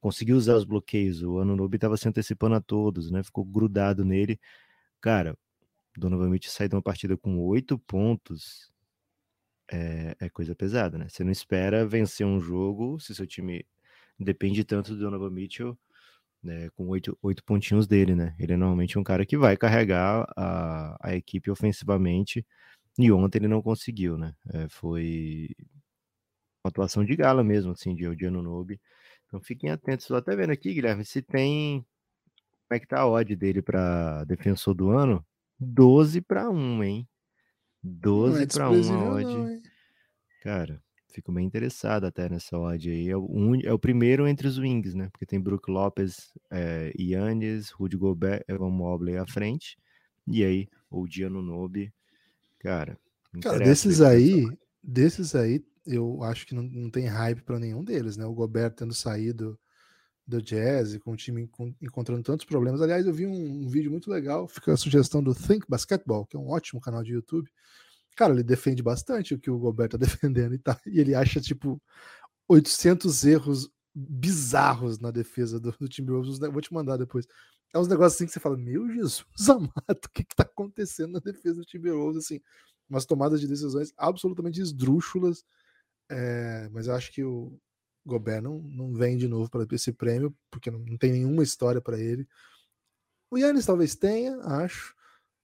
conseguiu 0.00 0.36
usar 0.36 0.56
os 0.56 0.64
bloqueios. 0.64 1.22
O 1.22 1.38
Anunobi 1.38 1.76
estava 1.76 1.96
se 1.96 2.08
antecipando 2.08 2.54
a 2.56 2.60
todos, 2.60 3.10
né? 3.10 3.22
Ficou 3.22 3.44
grudado 3.44 4.04
nele. 4.04 4.38
Cara, 5.00 5.36
Donovan 5.96 6.28
Mitchell 6.30 6.52
sair 6.52 6.68
de 6.68 6.74
uma 6.74 6.82
partida 6.82 7.16
com 7.16 7.38
oito 7.40 7.78
pontos 7.78 8.72
é, 9.70 10.16
é, 10.20 10.28
coisa 10.30 10.54
pesada, 10.54 10.98
né? 10.98 11.08
Você 11.08 11.24
não 11.24 11.32
espera 11.32 11.86
vencer 11.86 12.26
um 12.26 12.40
jogo 12.40 12.98
se 13.00 13.14
seu 13.14 13.26
time 13.26 13.66
depende 14.18 14.64
tanto 14.64 14.94
do 14.94 15.00
Donovan 15.00 15.30
Mitchell, 15.30 15.78
né? 16.42 16.70
Com 16.70 16.88
oito, 16.88 17.18
oito 17.22 17.44
pontinhos 17.44 17.86
dele, 17.86 18.14
né? 18.14 18.34
Ele 18.38 18.54
é 18.54 18.56
normalmente 18.56 18.98
um 18.98 19.04
cara 19.04 19.26
que 19.26 19.36
vai 19.36 19.56
carregar 19.56 20.26
a, 20.36 20.96
a 21.00 21.16
equipe 21.16 21.50
ofensivamente 21.50 22.46
e 22.98 23.10
ontem 23.12 23.38
ele 23.38 23.48
não 23.48 23.62
conseguiu, 23.62 24.18
né? 24.18 24.34
É, 24.52 24.68
foi 24.68 25.50
uma 26.64 26.70
atuação 26.70 27.04
de 27.04 27.14
gala 27.16 27.44
mesmo, 27.44 27.72
assim, 27.72 27.94
de 27.94 28.06
Odiano 28.06 28.42
Nobe. 28.42 28.80
Então 29.34 29.42
fiquem 29.42 29.68
atentos. 29.68 30.04
Estou 30.04 30.16
até 30.16 30.36
vendo 30.36 30.50
aqui, 30.50 30.72
Guilherme, 30.72 31.04
se 31.04 31.20
tem. 31.20 31.84
Como 32.68 32.76
é 32.76 32.78
que 32.78 32.86
tá 32.86 33.00
a 33.00 33.08
odd 33.08 33.34
dele 33.34 33.60
para 33.60 34.22
defensor 34.24 34.74
do 34.74 34.90
ano? 34.90 35.26
12 35.58 36.20
para 36.20 36.48
1, 36.48 36.84
hein? 36.84 37.08
12 37.82 38.44
é 38.44 38.46
para 38.46 38.70
1 38.70 38.92
a 38.92 39.14
odd. 39.14 39.24
Não, 39.24 39.62
Cara, 40.40 40.80
fico 41.12 41.32
bem 41.32 41.44
interessado 41.44 42.04
até 42.04 42.28
nessa 42.28 42.56
odd 42.56 42.88
aí. 42.88 43.08
É 43.08 43.16
o, 43.16 43.24
un... 43.24 43.58
é 43.64 43.72
o 43.72 43.78
primeiro 43.78 44.28
entre 44.28 44.46
os 44.46 44.56
wings, 44.56 44.94
né? 44.94 45.08
Porque 45.10 45.26
tem 45.26 45.40
Brook 45.40 45.68
Lopes, 45.68 46.32
é, 46.48 46.92
Yannis, 46.96 47.70
Rudy 47.70 47.96
Gobert, 47.96 48.44
Evan 48.46 48.70
Mobley 48.70 49.16
à 49.16 49.26
frente. 49.26 49.76
E 50.28 50.44
aí, 50.44 50.68
o 50.88 51.08
Diano 51.08 51.42
Nobe. 51.42 51.92
Cara, 52.60 52.96
Cara, 53.42 53.58
desses 53.58 54.00
aí, 54.00 54.46
desses 54.80 55.34
aí, 55.34 55.60
eu 55.86 56.22
acho 56.22 56.46
que 56.46 56.54
não, 56.54 56.62
não 56.62 56.90
tem 56.90 57.06
hype 57.06 57.42
para 57.42 57.58
nenhum 57.58 57.82
deles, 57.82 58.16
né? 58.16 58.24
O 58.24 58.34
Gobert 58.34 58.74
tendo 58.74 58.94
saído 58.94 59.58
do 60.26 60.40
Jazz, 60.40 60.96
com 60.98 61.12
o 61.12 61.16
time 61.16 61.48
encontrando 61.82 62.22
tantos 62.22 62.46
problemas. 62.46 62.80
Aliás, 62.80 63.06
eu 63.06 63.12
vi 63.12 63.26
um, 63.26 63.64
um, 63.64 63.68
vídeo 63.68 63.90
muito 63.90 64.10
legal, 64.10 64.48
fica 64.48 64.72
a 64.72 64.76
sugestão 64.76 65.22
do 65.22 65.34
Think 65.34 65.66
Basketball, 65.68 66.26
que 66.26 66.36
é 66.36 66.40
um 66.40 66.48
ótimo 66.48 66.80
canal 66.80 67.02
de 67.02 67.12
YouTube. 67.12 67.50
Cara, 68.16 68.32
ele 68.32 68.42
defende 68.42 68.82
bastante 68.82 69.34
o 69.34 69.38
que 69.38 69.50
o 69.50 69.58
Gobert 69.58 69.90
tá 69.90 69.98
defendendo 69.98 70.54
e, 70.54 70.58
tá, 70.58 70.80
e 70.86 70.98
ele 71.00 71.14
acha, 71.14 71.40
tipo, 71.40 71.80
800 72.48 73.24
erros 73.24 73.68
bizarros 73.94 74.98
na 74.98 75.10
defesa 75.10 75.60
do, 75.60 75.72
do 75.78 75.88
Timberwolves. 75.88 76.38
Vou 76.38 76.60
te 76.60 76.72
mandar 76.72 76.96
depois 76.96 77.26
é 77.74 77.78
uns 77.78 77.88
negócios 77.88 78.14
assim 78.14 78.26
que 78.26 78.32
você 78.32 78.38
fala, 78.38 78.56
meu 78.56 78.88
Jesus 78.88 79.26
amado, 79.50 79.72
o 80.04 80.10
que 80.14 80.22
que 80.22 80.36
tá 80.36 80.44
acontecendo 80.44 81.14
na 81.14 81.18
defesa 81.18 81.56
do 81.56 81.66
Timberwolves, 81.66 82.24
assim, 82.24 82.40
umas 82.88 83.04
tomadas 83.04 83.40
de 83.40 83.48
decisões 83.48 83.92
absolutamente 83.96 84.60
esdrúxulas, 84.60 85.44
é, 86.10 86.68
mas 86.70 86.86
eu 86.86 86.94
acho 86.94 87.12
que 87.12 87.24
o 87.24 87.58
Gobert 88.04 88.42
não, 88.42 88.58
não 88.58 88.92
vem 88.92 89.16
de 89.16 89.26
novo 89.26 89.50
para 89.50 89.66
esse 89.72 89.92
prêmio, 89.92 90.36
porque 90.50 90.70
não, 90.70 90.80
não 90.80 90.98
tem 90.98 91.12
nenhuma 91.12 91.42
história 91.42 91.80
para 91.80 91.98
ele. 91.98 92.28
O 93.30 93.38
Yannis 93.38 93.66
talvez 93.66 93.94
tenha, 93.94 94.36
acho. 94.42 94.94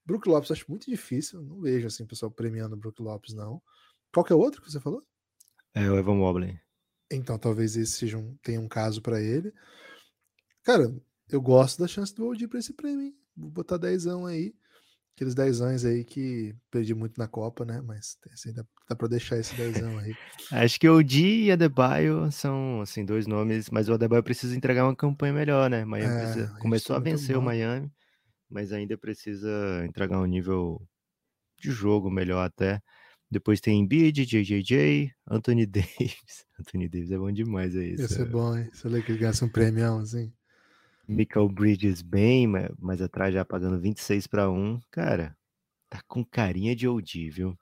Brook 0.05 0.27
Lopes 0.27 0.51
acho 0.51 0.65
muito 0.69 0.89
difícil, 0.89 1.41
não 1.41 1.61
vejo 1.61 1.87
assim 1.87 2.03
o 2.03 2.07
pessoal 2.07 2.31
premiando 2.31 2.75
o 2.75 2.77
Brook 2.77 3.01
Lopes, 3.01 3.33
não. 3.33 3.61
Qual 4.13 4.23
que 4.23 4.33
é 4.33 4.35
o 4.35 4.39
outro 4.39 4.61
que 4.61 4.71
você 4.71 4.79
falou? 4.79 5.05
É 5.73 5.89
o 5.89 5.97
Evan 5.97 6.15
Mobley. 6.15 6.59
Então 7.11 7.37
talvez 7.37 7.75
esse 7.75 7.93
seja 7.93 8.17
um, 8.17 8.35
tenha 8.37 8.59
um 8.59 8.67
caso 8.67 9.01
para 9.01 9.21
ele. 9.21 9.53
Cara, 10.63 10.93
eu 11.29 11.41
gosto 11.41 11.79
da 11.79 11.87
chance 11.87 12.13
do 12.13 12.27
OG 12.27 12.47
para 12.47 12.59
esse 12.59 12.73
prêmio, 12.73 13.05
hein? 13.05 13.17
Vou 13.35 13.49
botar 13.49 13.77
dezão 13.77 14.25
aí. 14.25 14.55
Aqueles 15.21 15.35
10 15.35 15.61
anos 15.61 15.85
aí 15.85 16.03
que 16.03 16.55
perdi 16.71 16.95
muito 16.95 17.15
na 17.19 17.27
Copa, 17.27 17.63
né? 17.63 17.79
Mas 17.85 18.17
assim, 18.33 18.51
dá, 18.51 18.65
dá 18.89 18.95
para 18.95 19.07
deixar 19.07 19.37
esse 19.37 19.55
dezão 19.55 19.95
aí. 19.99 20.15
Acho 20.51 20.79
que 20.79 20.89
o 20.89 21.03
Di 21.03 21.43
e 21.43 21.51
Adebayo 21.51 22.31
são 22.31 22.81
assim 22.81 23.05
dois 23.05 23.27
nomes, 23.27 23.69
mas 23.69 23.87
o 23.87 23.93
Adebayo 23.93 24.23
precisa 24.23 24.55
entregar 24.55 24.83
uma 24.83 24.95
campanha 24.95 25.31
melhor, 25.31 25.69
né? 25.69 25.85
Miami 25.85 26.11
É, 26.15 26.17
precisa- 26.17 26.55
começou 26.59 26.95
é 26.95 26.97
a 26.97 27.01
vencer 27.03 27.37
o 27.37 27.39
bom. 27.39 27.45
Miami, 27.45 27.91
mas 28.49 28.73
ainda 28.73 28.97
precisa 28.97 29.85
entregar 29.87 30.19
um 30.19 30.25
nível 30.25 30.81
de 31.59 31.69
jogo 31.69 32.09
melhor 32.09 32.43
até. 32.43 32.81
Depois 33.29 33.61
tem 33.61 33.79
Embiid, 33.79 34.25
JJJ, 34.25 35.11
Anthony 35.29 35.67
Davis. 36.17 36.45
Anthony 36.59 36.89
Davis 36.89 37.11
é 37.11 37.17
bom 37.19 37.31
demais, 37.31 37.75
é 37.75 37.85
Ia 37.85 37.93
isso. 37.93 38.07
ser 38.15 38.25
bom, 38.25 38.57
hein? 38.57 38.71
Se 38.73 38.87
ele 38.87 39.03
ganhasse 39.03 39.45
um 39.45 39.49
prêmio 39.49 39.97
assim. 39.99 40.33
Michael 41.07 41.49
Bridges 41.49 42.01
bem, 42.01 42.47
ma- 42.47 42.69
mas 42.79 43.01
atrás 43.01 43.33
já 43.33 43.43
pagando 43.45 43.79
26 43.79 44.27
para 44.27 44.49
1. 44.49 44.79
Cara, 44.91 45.35
tá 45.89 46.01
com 46.07 46.23
carinha 46.25 46.75
de 46.75 46.87
OG, 46.87 47.29
viu? 47.29 47.57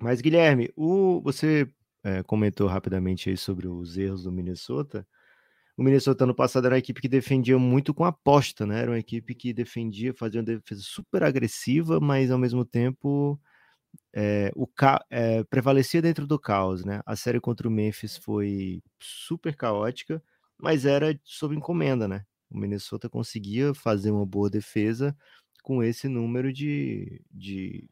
Mas, 0.00 0.20
Guilherme, 0.20 0.70
o, 0.76 1.20
você 1.22 1.68
é, 2.04 2.22
comentou 2.24 2.66
rapidamente 2.68 3.30
aí 3.30 3.36
sobre 3.36 3.68
os 3.68 3.96
erros 3.98 4.24
do 4.24 4.32
Minnesota. 4.32 5.06
O 5.76 5.82
Minnesota 5.82 6.24
ano 6.24 6.34
passado 6.34 6.66
era 6.66 6.74
uma 6.76 6.78
equipe 6.78 7.00
que 7.00 7.08
defendia 7.08 7.58
muito 7.58 7.94
com 7.94 8.04
aposta, 8.04 8.66
né? 8.66 8.80
Era 8.82 8.90
uma 8.92 8.98
equipe 8.98 9.34
que 9.34 9.52
defendia, 9.54 10.14
fazia 10.14 10.40
uma 10.40 10.46
defesa 10.46 10.82
super 10.84 11.22
agressiva, 11.24 12.00
mas 12.00 12.30
ao 12.30 12.38
mesmo 12.38 12.64
tempo 12.64 13.40
é, 14.14 14.52
o 14.56 14.66
é, 15.10 15.44
prevalecia 15.44 16.02
dentro 16.02 16.26
do 16.26 16.38
caos, 16.38 16.84
né? 16.84 17.00
A 17.06 17.16
série 17.16 17.40
contra 17.40 17.68
o 17.68 17.70
Memphis 17.70 18.16
foi 18.16 18.82
super 19.00 19.56
caótica, 19.56 20.22
mas 20.58 20.84
era 20.86 21.18
sob 21.24 21.54
encomenda, 21.56 22.06
né? 22.08 22.24
O 22.52 22.58
Minnesota 22.58 23.08
conseguia 23.08 23.72
fazer 23.74 24.10
uma 24.10 24.26
boa 24.26 24.50
defesa 24.50 25.16
com 25.62 25.82
esse 25.82 26.08
número 26.08 26.52
de, 26.52 27.22
de, 27.30 27.88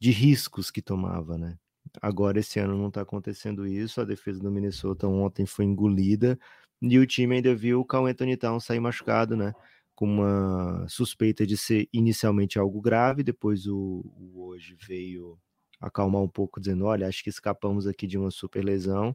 de 0.00 0.10
riscos 0.10 0.70
que 0.70 0.80
tomava, 0.80 1.36
né? 1.36 1.58
Agora, 2.00 2.38
esse 2.40 2.58
ano 2.58 2.78
não 2.78 2.90
tá 2.90 3.02
acontecendo 3.02 3.66
isso, 3.66 4.00
a 4.00 4.04
defesa 4.04 4.40
do 4.40 4.50
Minnesota 4.50 5.06
ontem 5.06 5.44
foi 5.44 5.64
engolida 5.64 6.38
e 6.80 6.98
o 6.98 7.06
time 7.06 7.36
ainda 7.36 7.54
viu 7.54 7.80
o 7.80 7.84
Carl 7.84 8.06
Anthony 8.06 8.36
Towns 8.36 8.64
sair 8.64 8.80
machucado, 8.80 9.36
né? 9.36 9.52
Com 9.94 10.06
uma 10.06 10.86
suspeita 10.88 11.46
de 11.46 11.56
ser 11.56 11.88
inicialmente 11.92 12.58
algo 12.58 12.80
grave, 12.80 13.22
depois 13.22 13.66
o, 13.66 14.02
o 14.16 14.46
hoje 14.46 14.76
veio 14.80 15.38
acalmar 15.80 16.22
um 16.22 16.28
pouco, 16.28 16.60
dizendo: 16.60 16.86
olha, 16.86 17.06
acho 17.06 17.22
que 17.22 17.30
escapamos 17.30 17.86
aqui 17.86 18.06
de 18.06 18.16
uma 18.18 18.30
super 18.30 18.64
lesão, 18.64 19.14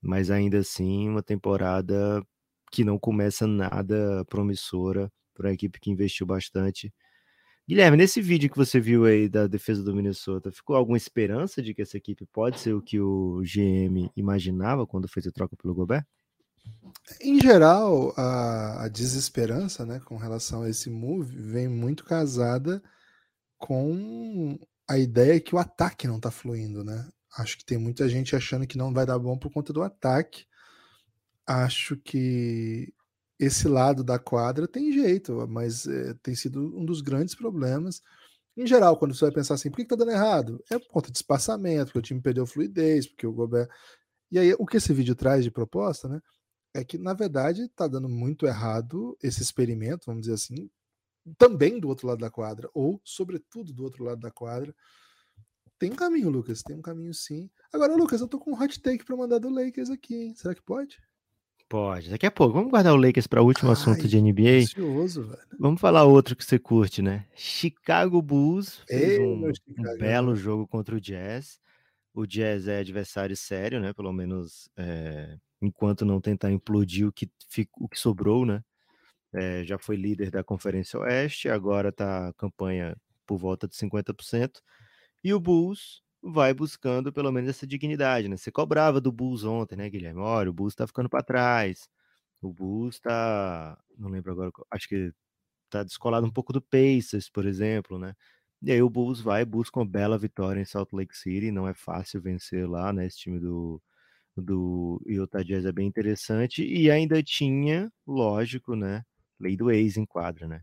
mas 0.00 0.30
ainda 0.30 0.58
assim, 0.58 1.08
uma 1.08 1.22
temporada 1.22 2.24
que 2.70 2.84
não 2.84 2.98
começa 2.98 3.46
nada 3.46 4.24
promissora 4.26 5.10
para 5.34 5.50
a 5.50 5.52
equipe 5.52 5.80
que 5.80 5.90
investiu 5.90 6.26
bastante. 6.26 6.92
Guilherme, 7.68 7.98
nesse 7.98 8.22
vídeo 8.22 8.50
que 8.50 8.56
você 8.56 8.80
viu 8.80 9.04
aí 9.04 9.28
da 9.28 9.46
defesa 9.46 9.82
do 9.82 9.94
Minnesota, 9.94 10.50
ficou 10.50 10.74
alguma 10.74 10.96
esperança 10.96 11.60
de 11.60 11.74
que 11.74 11.82
essa 11.82 11.98
equipe 11.98 12.24
pode 12.26 12.58
ser 12.58 12.72
o 12.72 12.80
que 12.80 12.98
o 12.98 13.42
GM 13.42 14.10
imaginava 14.16 14.86
quando 14.86 15.06
fez 15.06 15.26
a 15.26 15.30
troca 15.30 15.54
pelo 15.54 15.74
Gobert? 15.74 16.04
Em 17.20 17.40
geral, 17.40 18.14
a, 18.16 18.84
a 18.84 18.88
desesperança, 18.88 19.84
né, 19.84 20.00
com 20.00 20.16
relação 20.16 20.62
a 20.62 20.70
esse 20.70 20.88
move, 20.88 21.36
vem 21.36 21.68
muito 21.68 22.04
casada 22.04 22.82
com 23.58 24.58
a 24.88 24.98
ideia 24.98 25.40
que 25.40 25.54
o 25.54 25.58
ataque 25.58 26.06
não 26.06 26.18
tá 26.18 26.30
fluindo, 26.30 26.82
né? 26.82 27.06
Acho 27.36 27.58
que 27.58 27.64
tem 27.64 27.76
muita 27.76 28.08
gente 28.08 28.34
achando 28.34 28.66
que 28.66 28.78
não 28.78 28.92
vai 28.92 29.04
dar 29.04 29.18
bom 29.18 29.36
por 29.36 29.52
conta 29.52 29.72
do 29.72 29.82
ataque. 29.82 30.46
Acho 31.48 31.96
que 31.96 32.92
esse 33.38 33.68
lado 33.68 34.04
da 34.04 34.18
quadra 34.18 34.68
tem 34.68 34.92
jeito, 34.92 35.46
mas 35.48 35.86
é, 35.86 36.12
tem 36.22 36.34
sido 36.34 36.76
um 36.76 36.84
dos 36.84 37.00
grandes 37.00 37.34
problemas. 37.34 38.02
Em 38.54 38.66
geral, 38.66 38.98
quando 38.98 39.14
você 39.14 39.24
vai 39.24 39.32
pensar 39.32 39.54
assim, 39.54 39.70
por 39.70 39.76
que, 39.76 39.84
que 39.84 39.88
tá 39.88 39.96
dando 39.96 40.10
errado? 40.10 40.62
É 40.70 40.78
por 40.78 40.88
conta 40.88 41.10
de 41.10 41.16
espaçamento, 41.16 41.86
porque 41.86 41.98
o 42.00 42.02
time 42.02 42.20
perdeu 42.20 42.46
fluidez, 42.46 43.06
porque 43.06 43.26
o 43.26 43.32
Gobert. 43.32 43.68
E 44.30 44.38
aí, 44.38 44.52
o 44.58 44.66
que 44.66 44.76
esse 44.76 44.92
vídeo 44.92 45.14
traz 45.14 45.42
de 45.42 45.50
proposta, 45.50 46.06
né? 46.06 46.20
É 46.74 46.84
que, 46.84 46.98
na 46.98 47.14
verdade, 47.14 47.66
tá 47.70 47.86
dando 47.88 48.10
muito 48.10 48.46
errado 48.46 49.16
esse 49.22 49.42
experimento, 49.42 50.06
vamos 50.06 50.22
dizer 50.22 50.34
assim, 50.34 50.68
também 51.38 51.80
do 51.80 51.88
outro 51.88 52.08
lado 52.08 52.20
da 52.20 52.30
quadra, 52.30 52.68
ou, 52.74 53.00
sobretudo, 53.04 53.72
do 53.72 53.84
outro 53.84 54.04
lado 54.04 54.20
da 54.20 54.30
quadra. 54.30 54.74
Tem 55.78 55.92
um 55.92 55.96
caminho, 55.96 56.28
Lucas, 56.28 56.62
tem 56.62 56.76
um 56.76 56.82
caminho 56.82 57.14
sim. 57.14 57.50
Agora, 57.72 57.94
Lucas, 57.94 58.20
eu 58.20 58.28
tô 58.28 58.38
com 58.38 58.52
um 58.52 58.62
hot 58.62 58.80
take 58.82 59.04
pra 59.04 59.16
mandar 59.16 59.38
do 59.38 59.48
Lakers 59.48 59.88
aqui, 59.90 60.14
hein? 60.14 60.34
Será 60.34 60.54
que 60.54 60.62
pode? 60.62 60.98
Pode, 61.68 62.08
daqui 62.08 62.24
a 62.24 62.30
pouco. 62.30 62.54
Vamos 62.54 62.70
guardar 62.70 62.94
o 62.94 62.96
Lakers 62.96 63.26
para 63.26 63.42
o 63.42 63.44
último 63.44 63.70
assunto 63.70 64.00
Ai, 64.00 64.08
de 64.08 64.20
NBA. 64.20 64.62
Ansioso, 64.62 65.24
velho. 65.24 65.42
Vamos 65.58 65.80
falar 65.80 66.04
outro 66.04 66.34
que 66.34 66.42
você 66.42 66.58
curte, 66.58 67.02
né? 67.02 67.26
Chicago 67.34 68.22
Bulls 68.22 68.82
fez 68.88 69.18
Ei, 69.18 69.20
um, 69.20 69.36
meu 69.36 69.50
um 69.50 69.54
Chicago. 69.54 69.98
belo 69.98 70.34
jogo 70.34 70.66
contra 70.66 70.94
o 70.94 71.00
Jazz. 71.00 71.60
O 72.14 72.26
Jazz 72.26 72.68
é 72.68 72.78
adversário 72.78 73.36
sério, 73.36 73.80
né? 73.80 73.92
Pelo 73.92 74.12
menos 74.14 74.70
é, 74.78 75.36
enquanto 75.60 76.06
não 76.06 76.22
tentar 76.22 76.50
implodir 76.50 77.06
o 77.06 77.12
que, 77.12 77.28
o 77.78 77.86
que 77.86 77.98
sobrou, 77.98 78.46
né? 78.46 78.62
É, 79.34 79.62
já 79.62 79.78
foi 79.78 79.96
líder 79.96 80.30
da 80.30 80.42
Conferência 80.42 80.98
Oeste, 80.98 81.50
agora 81.50 81.92
tá 81.92 82.28
a 82.28 82.32
campanha 82.32 82.96
por 83.26 83.36
volta 83.36 83.68
de 83.68 83.76
50%. 83.76 84.62
E 85.22 85.34
o 85.34 85.40
Bulls 85.40 86.02
vai 86.22 86.54
buscando 86.54 87.12
pelo 87.12 87.32
menos 87.32 87.50
essa 87.50 87.66
dignidade, 87.66 88.28
né? 88.28 88.36
Você 88.36 88.50
cobrava 88.52 89.00
do 89.00 89.12
Bulls 89.12 89.44
ontem, 89.44 89.76
né, 89.76 89.88
Guilherme? 89.90 90.20
Olha, 90.20 90.50
o 90.50 90.52
Bulls 90.52 90.74
tá 90.74 90.86
ficando 90.86 91.08
para 91.08 91.22
trás. 91.24 91.88
O 92.42 92.52
Bulls 92.52 93.00
tá, 93.00 93.78
não 93.98 94.10
lembro 94.10 94.32
agora, 94.32 94.52
acho 94.70 94.88
que 94.88 95.12
tá 95.70 95.82
descolado 95.84 96.26
um 96.26 96.30
pouco 96.32 96.52
do 96.52 96.62
Pacers, 96.62 97.28
por 97.30 97.46
exemplo, 97.46 97.98
né? 97.98 98.14
E 98.62 98.72
aí 98.72 98.82
o 98.82 98.90
Bulls 98.90 99.20
vai 99.20 99.44
busca 99.44 99.78
uma 99.80 99.86
bela 99.86 100.18
vitória 100.18 100.60
em 100.60 100.64
Salt 100.64 100.92
Lake 100.92 101.16
City, 101.16 101.50
não 101.52 101.68
é 101.68 101.74
fácil 101.74 102.20
vencer 102.22 102.68
lá, 102.68 102.92
né? 102.92 103.06
Esse 103.06 103.18
time 103.18 103.38
do 103.40 103.82
do 104.36 105.02
Utah 105.06 105.42
Jazz 105.44 105.66
é 105.66 105.72
bem 105.72 105.86
interessante 105.88 106.64
e 106.64 106.90
ainda 106.90 107.22
tinha, 107.22 107.92
lógico, 108.06 108.76
né? 108.76 109.04
Lei 109.40 109.56
do 109.56 109.70
ex 109.70 109.96
em 109.98 110.06
quadra, 110.06 110.48
né? 110.48 110.62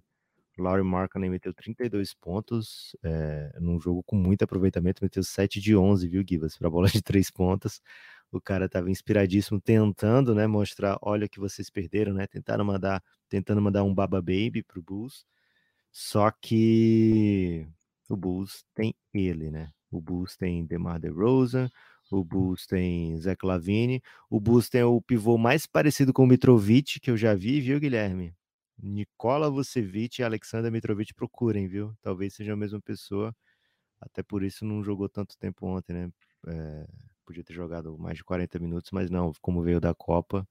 Laurie 0.57 0.83
Markkinen 0.83 1.29
meteu 1.29 1.53
32 1.53 2.13
pontos 2.13 2.95
é, 3.03 3.51
num 3.59 3.79
jogo 3.79 4.03
com 4.03 4.15
muito 4.15 4.43
aproveitamento, 4.43 5.03
meteu 5.03 5.23
7 5.23 5.59
de 5.59 5.75
11, 5.75 6.07
viu, 6.07 6.23
Givas, 6.27 6.57
para 6.57 6.69
bola 6.69 6.87
de 6.87 7.01
3 7.01 7.29
pontos. 7.31 7.81
O 8.31 8.41
cara 8.41 8.65
estava 8.65 8.89
inspiradíssimo, 8.89 9.61
tentando, 9.61 10.33
né, 10.35 10.47
mostrar, 10.47 10.97
olha 11.01 11.27
que 11.29 11.39
vocês 11.39 11.69
perderam, 11.69 12.13
né? 12.13 12.27
Tentaram 12.27 12.65
mandar, 12.65 13.01
tentando 13.29 13.61
mandar 13.61 13.83
um 13.83 13.93
Baba 13.93 14.21
Baby 14.21 14.63
pro 14.63 14.81
Bulls. 14.81 15.25
Só 15.91 16.29
que 16.31 17.67
o 18.09 18.15
Bulls 18.17 18.65
tem 18.73 18.93
ele, 19.13 19.49
né? 19.49 19.71
O 19.91 20.01
Bulls 20.01 20.35
tem 20.35 20.65
DeMar 20.65 20.99
DeRozan, 20.99 21.69
o 22.11 22.23
Bulls 22.23 22.67
tem 22.67 23.19
Zach 23.21 23.45
Lavine, 23.45 24.01
o 24.29 24.39
Bulls 24.39 24.69
tem 24.69 24.83
o 24.83 25.01
pivô 25.01 25.37
mais 25.37 25.65
parecido 25.65 26.13
com 26.13 26.23
o 26.23 26.27
Mitrovic 26.27 26.99
que 26.99 27.09
eu 27.11 27.17
já 27.17 27.33
vi, 27.33 27.61
viu, 27.61 27.79
Guilherme? 27.79 28.35
Nikola 28.81 29.49
Vucevic 29.49 30.19
e 30.21 30.23
Alexander 30.23 30.71
Mitrovic 30.71 31.13
procurem, 31.13 31.67
viu? 31.67 31.95
Talvez 32.01 32.33
seja 32.35 32.53
a 32.53 32.55
mesma 32.57 32.81
pessoa. 32.81 33.35
Até 33.99 34.23
por 34.23 34.43
isso 34.43 34.65
não 34.65 34.83
jogou 34.83 35.09
tanto 35.09 35.37
tempo 35.37 35.65
ontem, 35.67 35.93
né? 35.93 36.11
É, 36.47 36.87
podia 37.25 37.43
ter 37.43 37.53
jogado 37.53 37.97
mais 37.97 38.17
de 38.17 38.23
40 38.23 38.59
minutos, 38.59 38.91
mas 38.91 39.09
não, 39.09 39.31
como 39.41 39.61
veio 39.63 39.79
da 39.79 39.93
Copa, 39.95 40.47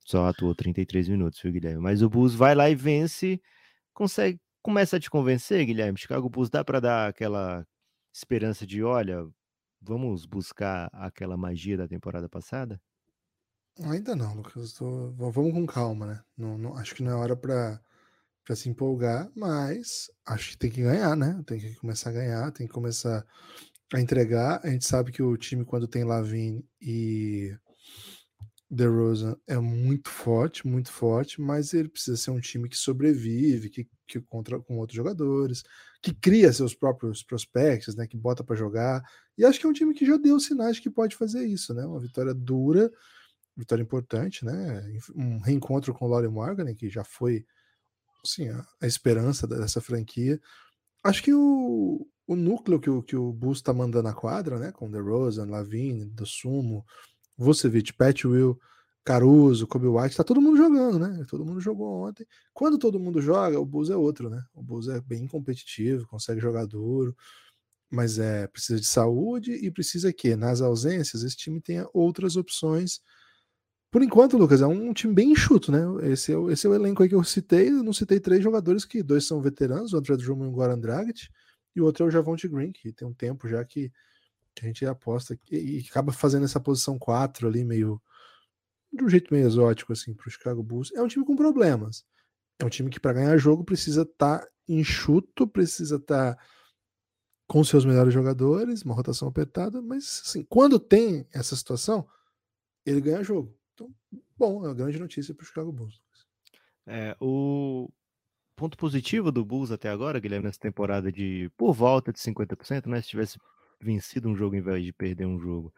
só 0.00 0.26
atuou 0.26 0.54
33 0.54 1.08
minutos, 1.08 1.40
viu, 1.42 1.52
Guilherme? 1.52 1.80
Mas 1.82 2.02
o 2.02 2.10
Bulls 2.10 2.34
vai 2.34 2.54
lá 2.54 2.70
e 2.70 2.74
vence, 2.74 3.40
consegue, 3.94 4.40
começa 4.62 4.96
a 4.98 5.00
te 5.00 5.10
convencer, 5.10 5.64
Guilherme. 5.66 5.98
Chicago 5.98 6.28
Bulls 6.30 6.50
dá 6.50 6.64
para 6.64 6.80
dar 6.80 7.08
aquela 7.08 7.66
esperança 8.14 8.66
de, 8.66 8.82
olha, 8.84 9.26
vamos 9.80 10.26
buscar 10.26 10.88
aquela 10.92 11.36
magia 11.36 11.76
da 11.76 11.88
temporada 11.88 12.28
passada? 12.28 12.80
Ainda 13.84 14.14
não, 14.16 14.34
Lucas. 14.34 14.72
Tô- 14.72 15.10
Vamos 15.12 15.52
com 15.52 15.66
calma, 15.66 16.06
né? 16.06 16.20
Não, 16.36 16.58
não- 16.58 16.76
acho 16.76 16.94
que 16.94 17.02
não 17.02 17.12
é 17.12 17.14
hora 17.14 17.36
pra 17.36 17.80
se 18.56 18.68
empolgar, 18.68 19.30
mas 19.36 20.10
acho 20.26 20.50
que 20.52 20.58
tem 20.58 20.70
que 20.70 20.82
ganhar, 20.82 21.14
né? 21.16 21.42
Tem 21.46 21.60
que 21.60 21.74
começar 21.76 22.10
a 22.10 22.12
ganhar, 22.14 22.52
tem 22.52 22.66
que 22.66 22.72
começar 22.72 23.26
a 23.94 24.00
entregar. 24.00 24.60
A 24.64 24.70
gente 24.70 24.86
sabe 24.86 25.12
que 25.12 25.22
o 25.22 25.36
time, 25.36 25.64
quando 25.64 25.88
tem 25.88 26.04
Lavine 26.04 26.64
e, 26.80 27.56
DeRozan 28.70 29.34
é 29.46 29.56
muito 29.58 30.10
forte, 30.10 30.66
muito 30.66 30.92
forte, 30.92 31.40
mas 31.40 31.72
ele 31.72 31.88
precisa 31.88 32.16
ser 32.18 32.30
um 32.30 32.40
time 32.40 32.68
que 32.68 32.76
sobrevive, 32.76 33.70
que, 33.70 33.88
que 34.06 34.20
contra 34.20 34.60
com 34.60 34.78
outros 34.78 34.94
jogadores, 34.96 35.62
que 36.02 36.12
cria 36.12 36.52
seus 36.52 36.74
próprios 36.74 37.22
prospects, 37.22 37.94
né, 37.96 38.06
que 38.06 38.16
bota 38.16 38.44
para 38.44 38.56
jogar. 38.56 39.02
E 39.38 39.44
acho 39.44 39.58
que 39.58 39.66
é 39.66 39.68
um 39.68 39.72
time 39.72 39.94
que 39.94 40.04
já 40.04 40.18
deu 40.18 40.38
sinais 40.38 40.78
que 40.78 40.90
pode 40.90 41.16
fazer 41.16 41.46
isso, 41.46 41.72
né? 41.72 41.84
Uma 41.86 42.00
vitória 42.00 42.34
dura, 42.34 42.90
vitória 43.58 43.82
importante, 43.82 44.44
né? 44.44 44.82
Um 45.16 45.38
reencontro 45.40 45.92
com 45.92 46.06
o 46.06 46.08
Laurie 46.08 46.30
Morgan, 46.30 46.72
que 46.74 46.88
já 46.88 47.02
foi 47.02 47.44
assim, 48.24 48.48
a, 48.48 48.64
a 48.80 48.86
esperança 48.86 49.46
dessa 49.46 49.80
franquia. 49.80 50.40
Acho 51.04 51.22
que 51.22 51.34
o, 51.34 52.06
o 52.26 52.36
núcleo 52.36 52.80
que 52.80 52.88
o, 52.88 53.02
que 53.02 53.16
o 53.16 53.32
Bulls 53.32 53.58
está 53.58 53.74
mandando 53.74 54.04
na 54.04 54.14
quadra, 54.14 54.58
né? 54.58 54.70
Com 54.70 54.90
DeRozan, 54.90 55.46
Lavine, 55.46 56.06
Do 56.06 56.24
Sumo, 56.24 56.84
Vucevic, 57.36 57.92
Pat 57.92 58.24
Will, 58.24 58.58
Caruso, 59.04 59.66
Kobe 59.66 59.88
White, 59.88 60.16
tá 60.16 60.22
todo 60.22 60.40
mundo 60.40 60.56
jogando, 60.56 60.98
né? 60.98 61.24
Todo 61.28 61.44
mundo 61.44 61.60
jogou 61.60 62.06
ontem. 62.06 62.26
Quando 62.52 62.78
todo 62.78 63.00
mundo 63.00 63.20
joga, 63.20 63.58
o 63.58 63.66
Bulls 63.66 63.90
é 63.90 63.96
outro, 63.96 64.30
né? 64.30 64.40
O 64.54 64.62
Bulls 64.62 64.88
é 64.88 65.00
bem 65.00 65.26
competitivo, 65.26 66.06
consegue 66.06 66.40
jogar 66.40 66.66
duro, 66.66 67.16
mas 67.90 68.18
é 68.18 68.46
precisa 68.46 68.78
de 68.78 68.86
saúde 68.86 69.52
e 69.52 69.70
precisa 69.70 70.12
que 70.12 70.36
nas 70.36 70.60
ausências 70.60 71.22
esse 71.22 71.36
time 71.36 71.60
tenha 71.60 71.88
outras 71.92 72.36
opções. 72.36 73.00
Por 73.90 74.02
enquanto, 74.02 74.36
Lucas, 74.36 74.60
é 74.60 74.66
um 74.66 74.92
time 74.92 75.14
bem 75.14 75.32
enxuto, 75.32 75.72
né? 75.72 75.80
Esse 76.10 76.32
é, 76.32 76.36
o, 76.36 76.50
esse 76.50 76.66
é 76.66 76.70
o 76.70 76.74
elenco 76.74 77.02
aí 77.02 77.08
que 77.08 77.14
eu 77.14 77.24
citei. 77.24 77.70
Eu 77.70 77.82
não 77.82 77.92
citei 77.92 78.20
três 78.20 78.42
jogadores 78.42 78.84
que 78.84 79.02
dois 79.02 79.26
são 79.26 79.40
veteranos, 79.40 79.92
o 79.92 79.96
André 79.96 80.16
Drummond 80.16 80.50
e 80.50 80.52
o 80.52 80.56
Goran 80.56 80.78
Dragic, 80.78 81.28
e 81.74 81.80
o 81.80 81.84
outro 81.84 82.04
é 82.04 82.08
o 82.08 82.10
Javonte 82.10 82.46
Green, 82.48 82.72
que 82.72 82.92
tem 82.92 83.08
um 83.08 83.14
tempo 83.14 83.48
já 83.48 83.64
que 83.64 83.90
que 84.58 84.64
a 84.64 84.68
gente 84.68 84.84
aposta 84.84 85.38
e, 85.50 85.78
e 85.78 85.86
acaba 85.88 86.12
fazendo 86.12 86.44
essa 86.44 86.60
posição 86.60 86.98
4 86.98 87.46
ali, 87.46 87.64
meio 87.64 88.00
de 88.92 89.04
um 89.04 89.08
jeito 89.08 89.32
meio 89.32 89.46
exótico, 89.46 89.92
assim, 89.92 90.14
para 90.14 90.26
o 90.26 90.30
Chicago 90.30 90.62
Bulls. 90.62 90.92
É 90.94 91.02
um 91.02 91.08
time 91.08 91.24
com 91.24 91.36
problemas. 91.36 92.04
É 92.58 92.64
um 92.64 92.68
time 92.68 92.90
que, 92.90 92.98
para 92.98 93.12
ganhar 93.12 93.36
jogo, 93.36 93.64
precisa 93.64 94.02
estar 94.02 94.40
tá 94.40 94.48
enxuto, 94.66 95.46
precisa 95.46 95.96
estar 95.96 96.34
tá 96.34 96.42
com 97.46 97.62
seus 97.62 97.84
melhores 97.84 98.12
jogadores, 98.12 98.82
uma 98.82 98.94
rotação 98.94 99.28
apertada, 99.28 99.80
mas, 99.80 100.22
assim, 100.26 100.44
quando 100.48 100.78
tem 100.78 101.26
essa 101.32 101.54
situação, 101.54 102.06
ele 102.84 103.00
ganha 103.00 103.22
jogo. 103.22 103.57
Então, 103.78 103.94
bom, 104.36 104.64
é 104.64 104.68
uma 104.68 104.74
grande 104.74 104.98
notícia 104.98 105.32
para 105.32 105.44
o 105.44 105.46
Chicago 105.46 105.70
Bulls. 105.70 106.02
É, 106.84 107.16
o 107.20 107.88
ponto 108.56 108.76
positivo 108.76 109.30
do 109.30 109.44
Bulls 109.44 109.70
até 109.70 109.88
agora, 109.88 110.18
Guilherme, 110.18 110.46
nessa 110.46 110.58
temporada 110.58 111.12
de 111.12 111.48
por 111.56 111.72
volta 111.72 112.12
de 112.12 112.18
50%, 112.18 112.86
né? 112.86 113.00
Se 113.00 113.10
tivesse 113.10 113.38
vencido 113.80 114.28
um 114.28 114.34
jogo 114.34 114.56
em 114.56 114.60
vez 114.60 114.84
de 114.84 114.92
perder 114.92 115.26
um 115.26 115.38
jogo, 115.38 115.72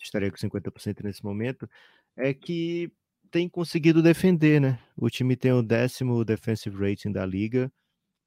estaria 0.00 0.30
com 0.30 0.36
50% 0.36 1.02
nesse 1.02 1.24
momento, 1.24 1.68
é 2.16 2.32
que 2.32 2.92
tem 3.32 3.48
conseguido 3.48 4.00
defender, 4.00 4.60
né? 4.60 4.78
O 4.96 5.10
time 5.10 5.34
tem 5.34 5.52
o 5.52 5.62
décimo 5.62 6.24
defensive 6.24 6.76
rating 6.76 7.10
da 7.10 7.26
liga. 7.26 7.72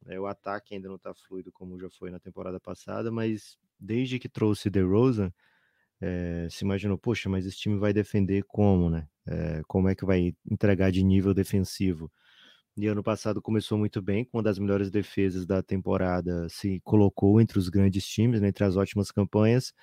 É, 0.05 0.19
o 0.19 0.25
ataque 0.25 0.75
ainda 0.75 0.89
não 0.89 0.97
está 0.97 1.13
fluido 1.13 1.49
como 1.49 1.79
já 1.79 1.89
foi 1.89 2.11
na 2.11 2.19
temporada 2.19 2.59
passada, 2.59 3.09
mas 3.09 3.57
desde 3.79 4.19
que 4.19 4.27
trouxe 4.27 4.69
DeRozan, 4.69 5.31
é, 6.03 6.47
se 6.49 6.65
imaginou, 6.65 6.97
poxa, 6.97 7.29
mas 7.29 7.45
esse 7.45 7.57
time 7.57 7.77
vai 7.79 7.93
defender 7.93 8.43
como, 8.45 8.89
né? 8.89 9.07
É, 9.25 9.61
como 9.67 9.87
é 9.87 9.95
que 9.95 10.05
vai 10.05 10.35
entregar 10.49 10.91
de 10.91 11.01
nível 11.03 11.33
defensivo? 11.33 12.11
E 12.77 12.87
ano 12.87 13.03
passado 13.03 13.41
começou 13.41 13.77
muito 13.77 14.01
bem, 14.01 14.25
com 14.25 14.37
uma 14.37 14.43
das 14.43 14.59
melhores 14.59 14.91
defesas 14.91 15.45
da 15.45 15.63
temporada, 15.63 16.47
se 16.49 16.81
colocou 16.83 17.39
entre 17.39 17.57
os 17.59 17.69
grandes 17.69 18.05
times, 18.05 18.41
né, 18.41 18.49
entre 18.49 18.65
as 18.65 18.75
ótimas 18.77 19.11
campanhas, 19.11 19.73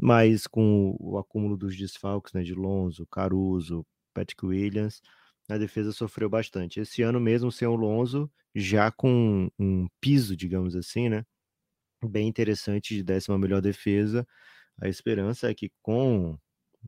mas 0.00 0.46
com 0.46 0.96
o 1.00 1.18
acúmulo 1.18 1.56
dos 1.56 1.76
desfalques, 1.76 2.32
né, 2.34 2.42
de 2.42 2.54
Lonzo, 2.54 3.06
Caruso, 3.06 3.86
Patrick 4.14 4.44
Williams, 4.46 5.02
a 5.50 5.58
defesa 5.58 5.92
sofreu 5.92 6.30
bastante. 6.30 6.80
Esse 6.80 7.02
ano 7.02 7.20
mesmo, 7.20 7.52
sem 7.52 7.68
o 7.68 7.76
Lonzo, 7.76 8.30
já 8.54 8.90
com 8.90 9.50
um 9.58 9.86
piso, 10.00 10.36
digamos 10.36 10.74
assim, 10.76 11.08
né, 11.10 11.24
bem 12.04 12.28
interessante 12.28 12.94
de 12.96 13.02
décima 13.02 13.38
melhor 13.38 13.60
defesa, 13.60 14.26
a 14.80 14.88
esperança 14.88 15.50
é 15.50 15.54
que 15.54 15.70
com, 15.82 16.38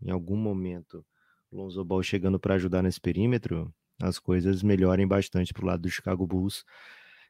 em 0.00 0.10
algum 0.10 0.36
momento, 0.36 1.04
Lonzo 1.50 1.84
Ball 1.84 2.02
chegando 2.02 2.40
para 2.40 2.54
ajudar 2.54 2.82
nesse 2.82 3.00
perímetro, 3.00 3.72
as 4.00 4.18
coisas 4.18 4.62
melhorem 4.62 5.06
bastante 5.06 5.52
pro 5.52 5.66
lado 5.66 5.82
do 5.82 5.90
Chicago 5.90 6.26
Bulls. 6.26 6.64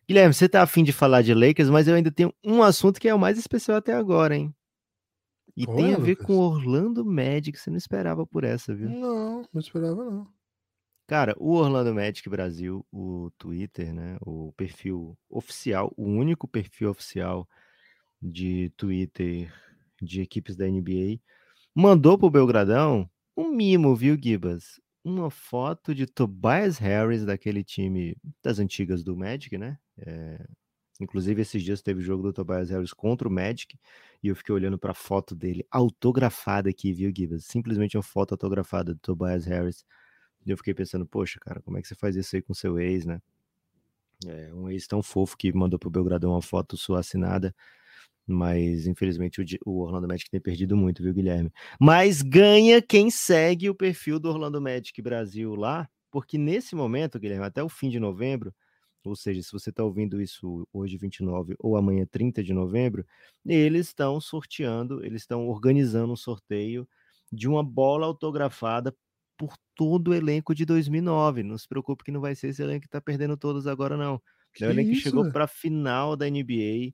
Guilherme, 0.07 0.33
você 0.33 0.49
tá 0.49 0.63
afim 0.63 0.83
de 0.83 0.93
falar 0.93 1.23
de 1.23 1.35
Lakers, 1.35 1.69
mas 1.69 1.89
eu 1.89 1.95
ainda 1.95 2.11
tenho 2.11 2.33
um 2.45 2.63
assunto 2.63 3.01
que 3.01 3.09
é 3.09 3.15
o 3.15 3.19
mais 3.19 3.39
especial 3.39 3.77
até 3.77 3.93
agora, 3.93 4.37
hein? 4.37 4.55
E 5.57 5.67
tem 5.67 5.95
a 5.95 5.99
ver 5.99 6.13
Lucas? 6.13 6.27
com 6.27 6.39
Orlando 6.39 7.05
Magic, 7.05 7.59
você 7.59 7.69
não 7.69 7.77
esperava 7.77 8.27
por 8.27 8.43
essa, 8.43 8.75
viu? 8.75 8.89
Não, 8.89 9.47
não 9.53 9.61
esperava 9.61 10.05
não. 10.05 10.27
Cara, 11.07 11.35
o 11.39 11.53
Orlando 11.55 11.95
Magic 11.95 12.27
Brasil, 12.29 12.87
o 12.91 13.31
Twitter, 13.37 13.93
né, 13.93 14.17
o 14.23 14.53
perfil 14.57 15.19
oficial, 15.29 15.93
o 15.97 16.05
único 16.05 16.49
perfil 16.49 16.91
oficial 16.91 17.47
de 18.21 18.73
Twitter 18.77 19.53
de 20.05 20.21
equipes 20.21 20.57
da 20.57 20.67
NBA, 20.67 21.21
mandou 21.75 22.19
pro 22.19 22.31
Belgradão 22.31 23.09
um 23.37 23.51
mimo, 23.51 23.95
viu, 23.97 24.17
Gibas? 24.21 24.83
uma 25.05 25.31
foto 25.31 25.95
de 25.95 26.07
Tobias 26.07 26.79
Harris, 26.79 27.25
daquele 27.25 27.65
time 27.65 28.17
das 28.43 28.59
antigas 28.59 29.03
do 29.03 29.17
Magic, 29.17 29.59
né? 29.59 29.79
É, 29.99 30.47
inclusive, 31.01 31.43
esses 31.43 31.63
dias 31.63 31.83
teve 31.83 32.01
o 32.01 32.03
jogo 32.03 32.23
do 32.23 32.33
Tobias 32.33 32.71
Harris 32.71 32.93
contra 32.93 33.27
o 33.27 33.31
Magic, 33.31 33.79
e 34.23 34.29
eu 34.29 34.37
fiquei 34.37 34.55
olhando 34.55 34.79
para 34.79 34.93
a 34.93 34.95
foto 34.95 35.35
dele 35.35 35.67
autografada 35.71 36.71
aqui, 36.71 36.93
viu, 36.93 37.13
Gibas? 37.15 37.47
Simplesmente 37.47 37.97
uma 37.97 38.03
foto 38.03 38.33
autografada 38.33 38.95
do 38.95 39.01
Tobias 39.01 39.45
Harris. 39.45 39.85
E 40.47 40.51
eu 40.51 40.57
fiquei 40.57 40.75
pensando, 40.75 41.07
poxa, 41.07 41.39
cara, 41.41 41.61
como 41.63 41.79
é 41.79 41.83
que 41.83 41.89
você 41.89 41.95
faz 41.95 42.17
isso 42.17 42.37
aí 42.37 42.43
com 42.43 42.55
seu 42.55 42.79
ex, 42.79 43.05
né? 43.05 43.21
É, 44.27 44.55
um 44.55 44.69
ex 44.71 44.87
tão 44.87 45.03
fofo 45.03 45.37
que 45.37 45.53
mandou 45.53 45.79
pro 45.79 45.91
Belgradão 45.91 46.33
uma 46.33 46.43
foto 46.43 46.77
sua 46.77 47.01
assinada. 47.01 47.55
Mas, 48.27 48.87
infelizmente, 48.87 49.59
o, 49.65 49.81
Orlando 49.81 50.07
Magic 50.07 50.31
tem 50.31 50.41
perdido 50.41 50.77
muito, 50.77 51.03
viu, 51.03 51.13
Guilherme? 51.13 51.51
Mas 51.81 52.23
ganha 52.23 52.81
quem 52.81 53.11
segue 53.11 53.69
o 53.69 53.75
perfil 53.75 54.19
do 54.21 54.29
Orlando 54.29 54.61
Magic 54.61 55.01
Brasil 55.03 55.55
lá, 55.55 55.89
porque 56.11 56.39
nesse 56.39 56.75
momento, 56.75 57.19
Guilherme, 57.19 57.45
até 57.45 57.63
o 57.63 57.69
fim 57.69 57.89
de 57.89 57.99
novembro, 57.99 58.55
ou 59.05 59.17
seja, 59.17 59.43
se 59.43 59.51
você 59.51 59.71
está 59.71 59.83
ouvindo 59.83 60.21
isso 60.21 60.67
hoje, 60.73 60.97
29, 60.97 61.57
ou 61.59 61.77
amanhã, 61.77 62.07
30 62.09 62.43
de 62.43 62.53
novembro, 62.53 63.05
eles 63.45 63.89
estão 63.89 64.21
sorteando, 64.21 65.05
eles 65.05 65.23
estão 65.23 65.49
organizando 65.49 66.13
um 66.13 66.17
sorteio 66.17 66.89
de 67.33 67.49
uma 67.49 67.65
bola 67.65 68.07
autografada 68.07 68.95
por 69.37 69.57
todo 69.75 70.09
o 70.09 70.15
elenco 70.15 70.55
de 70.55 70.65
2009. 70.65 71.43
Não 71.43 71.59
se 71.59 71.67
preocupe 71.67 72.05
que 72.05 72.13
não 72.13 72.21
vai 72.21 72.37
ser 72.37 72.49
esse 72.49 72.63
elenco 72.63 72.83
que 72.83 72.87
está 72.87 73.01
perdendo 73.01 73.37
todos 73.37 73.67
agora, 73.67 73.97
não. 73.97 74.23
Que 74.55 74.65
é 74.65 74.69
o 74.69 74.71
elenco 74.71 74.91
que 74.91 74.97
chegou 74.97 75.33
para 75.33 75.45
a 75.45 75.49
final 75.49 76.15
da 76.15 76.29
NBA 76.29 76.93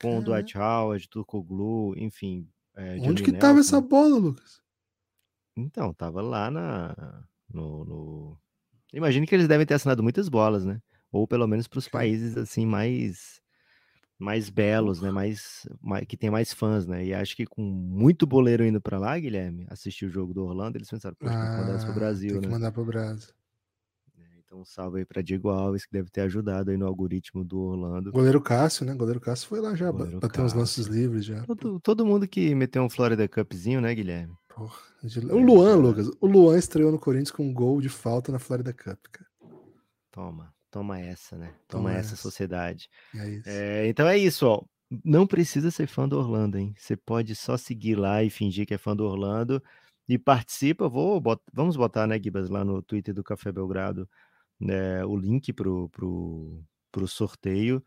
com 0.00 0.18
o 0.18 0.22
Dwight 0.22 0.56
Howard, 0.56 1.08
Turkoglu, 1.08 1.94
enfim. 1.96 2.48
É, 2.76 2.96
Onde 3.00 3.22
que 3.22 3.32
tava 3.32 3.60
essa 3.60 3.80
bola, 3.80 4.16
Lucas? 4.16 4.60
Então, 5.56 5.92
tava 5.94 6.20
lá 6.20 6.50
na. 6.50 7.24
No, 7.48 7.84
no... 7.84 8.38
Imagino 8.92 9.26
que 9.26 9.34
eles 9.34 9.48
devem 9.48 9.66
ter 9.66 9.74
assinado 9.74 10.02
muitas 10.02 10.28
bolas, 10.28 10.64
né? 10.64 10.80
Ou 11.12 11.26
pelo 11.26 11.46
menos 11.46 11.68
para 11.68 11.78
os 11.78 11.88
países 11.88 12.36
assim 12.36 12.66
mais 12.66 13.40
mais 14.18 14.48
belos, 14.48 15.00
né? 15.00 15.10
Mais, 15.10 15.68
mais, 15.80 16.06
que 16.06 16.16
tem 16.16 16.30
mais 16.30 16.52
fãs, 16.52 16.86
né? 16.86 17.04
E 17.04 17.14
acho 17.14 17.36
que 17.36 17.44
com 17.44 17.62
muito 17.62 18.26
boleiro 18.26 18.64
indo 18.64 18.80
para 18.80 18.98
lá, 18.98 19.18
Guilherme, 19.18 19.66
assistir 19.68 20.06
o 20.06 20.10
jogo 20.10 20.32
do 20.32 20.44
Orlando, 20.44 20.78
eles 20.78 20.88
pensaram, 20.88 21.16
pô, 21.18 21.26
ah, 21.26 21.30
tem 21.30 21.50
que 21.50 21.56
mandar 21.56 21.76
isso 21.76 21.86
pro 21.86 21.94
Brasil, 21.94 22.30
tem 22.32 22.40
que 22.40 22.46
né? 22.46 22.52
mandar 22.52 22.72
pro 22.72 22.84
Brasil. 22.84 23.34
Então, 24.54 24.60
um 24.60 24.64
salve 24.64 25.00
aí 25.00 25.04
para 25.04 25.20
Diego 25.20 25.48
Alves, 25.48 25.84
que 25.84 25.92
deve 25.92 26.08
ter 26.10 26.20
ajudado 26.20 26.70
aí 26.70 26.76
no 26.76 26.86
algoritmo 26.86 27.44
do 27.44 27.60
Orlando. 27.60 28.12
Goleiro 28.12 28.40
Cássio, 28.40 28.86
né? 28.86 28.94
Goleiro 28.94 29.20
Cássio 29.20 29.48
foi 29.48 29.60
lá 29.60 29.74
já, 29.74 29.90
bateu 29.90 30.44
uns 30.44 30.52
lances 30.52 30.86
livres 30.86 31.24
já. 31.24 31.42
Todo, 31.44 31.80
todo, 31.80 32.06
mundo 32.06 32.28
que 32.28 32.54
meteu 32.54 32.82
um 32.84 32.88
Florida 32.88 33.26
Cupzinho, 33.26 33.80
né, 33.80 33.92
Guilherme? 33.92 34.32
Porra, 34.48 34.78
o 35.32 35.38
Luan, 35.38 35.76
Lucas. 35.76 36.08
O 36.20 36.26
Luan 36.28 36.56
estreou 36.56 36.92
no 36.92 37.00
Corinthians 37.00 37.32
com 37.32 37.44
um 37.44 37.52
gol 37.52 37.80
de 37.80 37.88
falta 37.88 38.30
na 38.30 38.38
Florida 38.38 38.72
Cup, 38.72 38.98
cara. 39.10 39.28
Toma, 40.12 40.54
toma 40.70 41.00
essa, 41.00 41.36
né? 41.36 41.52
Toma, 41.66 41.88
toma 41.88 41.92
essa, 41.92 42.14
essa, 42.14 42.22
sociedade. 42.22 42.88
É 43.16 43.28
isso. 43.28 43.48
É, 43.48 43.88
então 43.88 44.06
é 44.06 44.16
isso, 44.16 44.46
ó. 44.46 44.62
Não 45.04 45.26
precisa 45.26 45.72
ser 45.72 45.88
fã 45.88 46.08
do 46.08 46.16
Orlando, 46.16 46.56
hein? 46.56 46.72
Você 46.78 46.96
pode 46.96 47.34
só 47.34 47.56
seguir 47.56 47.96
lá 47.96 48.22
e 48.22 48.30
fingir 48.30 48.66
que 48.66 48.74
é 48.74 48.78
fã 48.78 48.94
do 48.94 49.04
Orlando 49.04 49.60
e 50.08 50.16
participa. 50.16 50.88
Vou, 50.88 51.20
bot... 51.20 51.42
vamos 51.52 51.76
botar, 51.76 52.06
né, 52.06 52.20
Gibas, 52.22 52.48
lá 52.48 52.64
no 52.64 52.80
Twitter 52.80 53.12
do 53.12 53.24
Café 53.24 53.50
Belgrado 53.50 54.08
né, 54.60 55.04
o 55.04 55.16
link 55.16 55.52
pro, 55.52 55.88
pro, 55.90 56.62
pro 56.92 57.08
sorteio. 57.08 57.84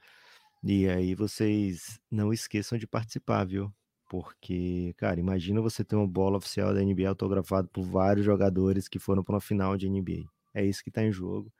E 0.63 0.87
aí 0.87 1.15
vocês 1.15 1.99
não 2.11 2.33
esqueçam 2.33 2.77
de 2.77 2.87
participar, 2.87 3.45
viu? 3.45 3.73
Porque, 4.09 4.93
cara, 4.97 5.19
imagina 5.19 5.61
você 5.61 5.83
ter 5.83 5.95
uma 5.95 6.07
bola 6.07 6.37
oficial 6.37 6.73
da 6.73 6.81
NBA 6.81 7.07
autografada 7.07 7.67
por 7.67 7.83
vários 7.83 8.25
jogadores 8.25 8.87
que 8.87 8.99
foram 8.99 9.23
para 9.23 9.35
uma 9.35 9.41
final 9.41 9.77
de 9.77 9.89
NBA. 9.89 10.23
É 10.53 10.65
isso 10.65 10.83
que 10.83 10.89
está 10.89 11.03
em 11.03 11.11
jogo. 11.11 11.51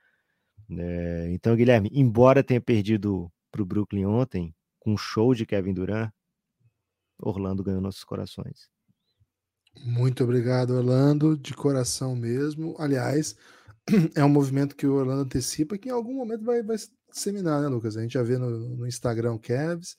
É, 0.70 1.30
então, 1.32 1.56
Guilherme, 1.56 1.90
embora 1.94 2.44
tenha 2.44 2.62
perdido 2.62 3.32
para 3.52 3.62
o 3.62 3.66
Brooklyn 3.66 4.06
ontem, 4.06 4.56
com 4.80 4.94
um 4.94 4.98
show 4.98 5.34
de 5.34 5.46
Kevin 5.46 5.74
Durant, 5.74 6.12
Orlando 7.20 7.64
ganhou 7.64 7.82
nossos 7.82 8.04
corações. 8.04 8.70
Muito 9.84 10.24
obrigado, 10.24 10.72
Orlando, 10.72 11.38
de 11.38 11.54
coração 11.54 12.16
mesmo. 12.16 12.76
Aliás, 12.80 13.36
é 14.16 14.24
um 14.24 14.30
movimento 14.30 14.76
que 14.76 14.86
o 14.86 14.94
Orlando 14.96 15.22
antecipa 15.22 15.78
que 15.78 15.90
em 15.90 15.92
algum 15.92 16.14
momento 16.14 16.44
vai, 16.44 16.62
vai 16.62 16.78
disseminar, 17.12 17.62
né, 17.62 17.68
Lucas? 17.68 17.98
A 17.98 18.02
gente 18.02 18.14
já 18.14 18.24
vê 18.24 18.38
no, 18.38 18.50
no 18.78 18.88
Instagram 18.88 19.34
o 19.34 19.40
Cavs 19.40 19.98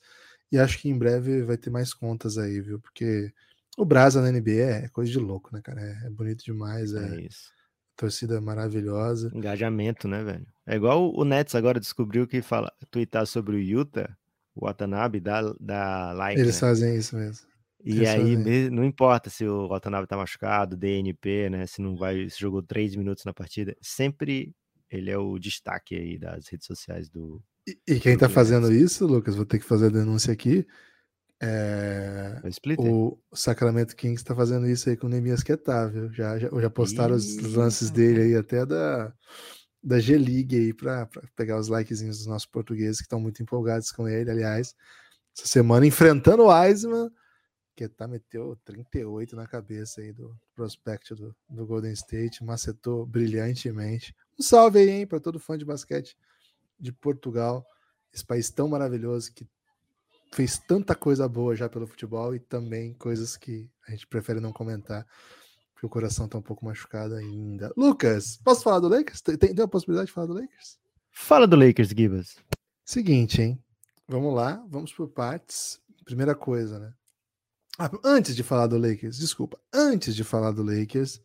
e 0.51 0.57
acho 0.57 0.79
que 0.79 0.89
em 0.89 0.97
breve 0.97 1.43
vai 1.43 1.57
ter 1.57 1.69
mais 1.69 1.93
contas 1.93 2.37
aí, 2.37 2.61
viu? 2.61 2.79
Porque 2.79 3.31
o 3.77 3.85
Brasa 3.85 4.21
na 4.21 4.31
NBA 4.31 4.51
é 4.51 4.87
coisa 4.89 5.11
de 5.11 5.19
louco, 5.19 5.49
né, 5.53 5.61
cara? 5.63 5.81
É, 5.81 6.07
é 6.07 6.09
bonito 6.09 6.43
demais. 6.43 6.93
É, 6.93 7.15
É 7.17 7.21
isso. 7.21 7.51
torcida 7.95 8.39
maravilhosa. 8.41 9.31
Engajamento, 9.33 10.07
né, 10.07 10.23
velho? 10.23 10.47
É 10.65 10.75
igual 10.75 11.13
o 11.13 11.23
Nets 11.25 11.55
agora 11.55 11.79
descobriu 11.79 12.27
que 12.27 12.41
fala, 12.41 12.71
twittar 12.91 13.25
sobre 13.25 13.55
o 13.55 13.59
Utah, 13.59 14.09
o 14.55 14.65
Watanabe 14.65 15.19
dá, 15.19 15.41
dá 15.59 16.13
like, 16.13 16.39
Eles 16.39 16.55
né? 16.55 16.59
fazem 16.59 16.95
isso 16.95 17.15
mesmo. 17.15 17.48
E 17.83 18.05
aí, 18.05 18.69
não 18.69 18.83
importa 18.83 19.29
se 19.29 19.45
o 19.45 19.67
Watanabe 19.67 20.07
tá 20.07 20.17
machucado, 20.17 20.75
DNP, 20.75 21.49
né? 21.49 21.65
Se 21.65 21.81
não 21.81 21.95
vai, 21.95 22.29
se 22.29 22.39
jogou 22.39 22.61
três 22.61 22.95
minutos 22.95 23.23
na 23.23 23.33
partida, 23.33 23.75
sempre 23.81 24.53
ele 24.89 25.09
é 25.09 25.17
o 25.17 25.37
destaque 25.37 25.95
aí 25.95 26.17
das 26.17 26.47
redes 26.47 26.65
sociais 26.65 27.09
do. 27.09 27.41
E, 27.67 27.77
e 27.87 27.99
quem 27.99 28.17
tá 28.17 28.27
Brooklyn 28.27 28.29
fazendo 28.29 28.73
isso, 28.73 29.05
Lucas, 29.05 29.35
vou 29.35 29.45
ter 29.45 29.59
que 29.59 29.65
fazer 29.65 29.87
a 29.87 29.89
denúncia 29.89 30.33
aqui. 30.33 30.67
É, 31.41 32.41
do 32.75 33.17
o 33.31 33.35
Sacramento 33.35 33.95
Kings 33.95 34.25
tá 34.25 34.35
fazendo 34.35 34.67
isso 34.67 34.89
aí 34.89 34.97
com 34.97 35.07
o 35.07 35.09
Nemias 35.09 35.41
Quetá, 35.41 35.87
viu? 35.87 36.11
Já, 36.11 36.37
já, 36.37 36.49
já 36.49 36.69
postaram 36.69 37.15
os 37.15 37.35
Ih, 37.37 37.55
lances 37.55 37.89
dele 37.89 38.21
aí, 38.23 38.35
até 38.35 38.65
da, 38.65 39.13
da 39.81 39.99
G-League 39.99 40.53
aí, 40.53 40.73
pra, 40.73 41.05
pra 41.05 41.21
pegar 41.37 41.57
os 41.57 41.69
likezinhos 41.69 42.17
dos 42.17 42.27
nossos 42.27 42.45
portugueses 42.45 42.97
que 42.97 43.03
estão 43.03 43.21
muito 43.21 43.41
empolgados 43.41 43.89
com 43.89 44.05
ele. 44.05 44.29
Aliás, 44.29 44.75
essa 45.37 45.47
semana 45.47 45.85
enfrentando 45.85 46.43
o 46.43 46.53
Wiseman, 46.53 47.09
Quetá 47.79 48.09
meteu 48.09 48.57
38 48.65 49.37
na 49.37 49.47
cabeça 49.47 50.01
aí 50.01 50.11
do 50.11 50.37
prospect 50.53 51.15
do, 51.15 51.33
do 51.49 51.65
Golden 51.65 51.93
State, 51.93 52.43
macetou 52.43 53.05
brilhantemente. 53.05 54.13
Um 54.37 54.43
salve 54.43 54.79
aí, 54.79 54.89
hein, 54.89 55.07
para 55.07 55.17
todo 55.17 55.39
fã 55.39 55.57
de 55.57 55.63
basquete 55.63 56.17
de 56.77 56.91
Portugal, 56.91 57.65
esse 58.13 58.25
país 58.25 58.49
tão 58.49 58.67
maravilhoso 58.67 59.31
que 59.31 59.47
fez 60.33 60.57
tanta 60.57 60.93
coisa 60.93 61.25
boa 61.25 61.55
já 61.55 61.69
pelo 61.69 61.87
futebol 61.87 62.35
e 62.35 62.39
também 62.41 62.93
coisas 62.95 63.37
que 63.37 63.71
a 63.87 63.91
gente 63.91 64.05
prefere 64.07 64.41
não 64.41 64.51
comentar, 64.51 65.07
porque 65.73 65.85
o 65.85 65.89
coração 65.89 66.27
tá 66.27 66.37
um 66.37 66.41
pouco 66.41 66.65
machucado 66.65 67.15
ainda. 67.15 67.71
Lucas, 67.77 68.41
posso 68.43 68.61
falar 68.61 68.81
do 68.81 68.89
Lakers? 68.89 69.21
Tem, 69.21 69.37
tem 69.37 69.63
a 69.63 69.67
possibilidade 69.69 70.07
de 70.07 70.13
falar 70.13 70.27
do 70.27 70.33
Lakers? 70.33 70.77
Fala 71.11 71.47
do 71.47 71.55
Lakers, 71.55 71.91
Gibas. 71.91 72.35
Seguinte, 72.83 73.41
hein? 73.41 73.63
Vamos 74.05 74.35
lá, 74.35 74.61
vamos 74.67 74.91
por 74.91 75.07
partes. 75.07 75.79
Primeira 76.03 76.35
coisa, 76.35 76.77
né? 76.77 76.93
Ah, 77.81 77.89
antes 78.03 78.35
de 78.35 78.43
falar 78.43 78.67
do 78.67 78.77
Lakers, 78.77 79.17
desculpa, 79.17 79.57
antes 79.73 80.13
de 80.13 80.25
falar 80.25 80.51
do 80.51 80.61
Lakers, 80.61 81.21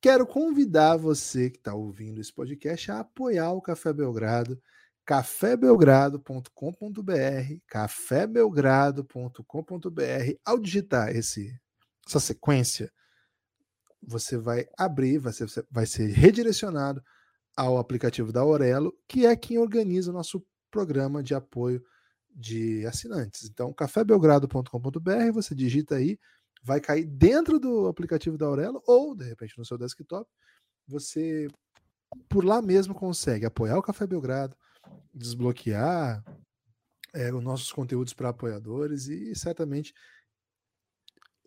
quero 0.00 0.26
convidar 0.26 0.96
você 0.96 1.48
que 1.48 1.58
está 1.58 1.72
ouvindo 1.72 2.20
esse 2.20 2.32
podcast 2.32 2.90
a 2.90 2.98
apoiar 2.98 3.52
o 3.52 3.62
Café 3.62 3.92
Belgrado, 3.92 4.60
cafébelgrado.com.br, 5.06 7.54
cafébelgrado.com.br. 7.68 10.34
Ao 10.44 10.58
digitar 10.58 11.14
esse, 11.14 11.56
essa 12.04 12.18
sequência, 12.18 12.92
você 14.02 14.36
vai 14.36 14.66
abrir, 14.76 15.18
vai 15.18 15.32
ser, 15.32 15.46
vai 15.70 15.86
ser 15.86 16.08
redirecionado 16.08 17.00
ao 17.56 17.78
aplicativo 17.78 18.32
da 18.32 18.40
Aurelo, 18.40 18.92
que 19.06 19.24
é 19.24 19.36
quem 19.36 19.56
organiza 19.56 20.10
o 20.10 20.14
nosso 20.14 20.44
programa 20.68 21.22
de 21.22 21.32
apoio 21.32 21.80
de 22.34 22.86
assinantes. 22.86 23.44
Então, 23.44 23.72
cafébelgrado.com.br, 23.72 25.32
você 25.32 25.54
digita 25.54 25.96
aí, 25.96 26.18
vai 26.62 26.80
cair 26.80 27.04
dentro 27.04 27.58
do 27.58 27.86
aplicativo 27.88 28.38
da 28.38 28.46
Aurelo 28.46 28.82
ou, 28.86 29.14
de 29.14 29.24
repente, 29.24 29.58
no 29.58 29.64
seu 29.64 29.76
desktop. 29.76 30.28
Você, 30.88 31.48
por 32.28 32.44
lá 32.44 32.62
mesmo, 32.62 32.94
consegue 32.94 33.46
apoiar 33.46 33.78
o 33.78 33.82
Café 33.82 34.06
Belgrado, 34.06 34.56
desbloquear 35.12 36.24
é, 37.12 37.32
os 37.32 37.42
nossos 37.42 37.72
conteúdos 37.72 38.14
para 38.14 38.30
apoiadores 38.30 39.06
e 39.06 39.34
certamente 39.34 39.92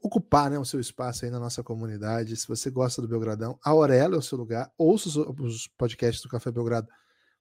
ocupar 0.05 0.51
né, 0.51 0.59
o 0.59 0.65
seu 0.65 0.79
espaço 0.79 1.25
aí 1.25 1.31
na 1.31 1.39
nossa 1.39 1.63
comunidade. 1.63 2.35
Se 2.37 2.47
você 2.47 2.69
gosta 2.69 3.01
do 3.01 3.07
Belgradão, 3.07 3.57
a 3.63 3.71
Aurelo 3.71 4.15
é 4.15 4.17
o 4.19 4.21
seu 4.21 4.37
lugar. 4.37 4.71
Ouça 4.77 5.09
os, 5.09 5.15
os 5.15 5.67
podcasts 5.69 6.21
do 6.21 6.29
Café 6.29 6.51
Belgrado 6.51 6.87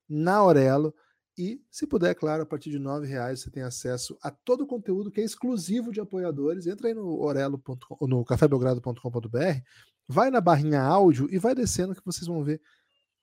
na 0.08 0.36
Aurelo. 0.36 0.94
E, 1.36 1.60
se 1.68 1.86
puder, 1.86 2.14
claro, 2.14 2.44
a 2.44 2.46
partir 2.46 2.70
de 2.70 2.78
R$ 2.78 3.06
reais 3.06 3.40
você 3.40 3.50
tem 3.50 3.62
acesso 3.62 4.16
a 4.22 4.30
todo 4.30 4.62
o 4.62 4.66
conteúdo 4.66 5.10
que 5.10 5.20
é 5.20 5.24
exclusivo 5.24 5.90
de 5.90 6.00
apoiadores. 6.00 6.66
Entra 6.66 6.88
aí 6.88 6.94
no 6.94 7.20
orelo.com, 7.20 8.06
no 8.06 8.24
cafébelgrado.com.br, 8.24 9.38
vai 10.06 10.30
na 10.30 10.40
barrinha 10.40 10.80
áudio 10.80 11.28
e 11.30 11.38
vai 11.38 11.54
descendo 11.54 11.94
que 11.94 12.04
vocês 12.04 12.26
vão 12.26 12.44
ver 12.44 12.60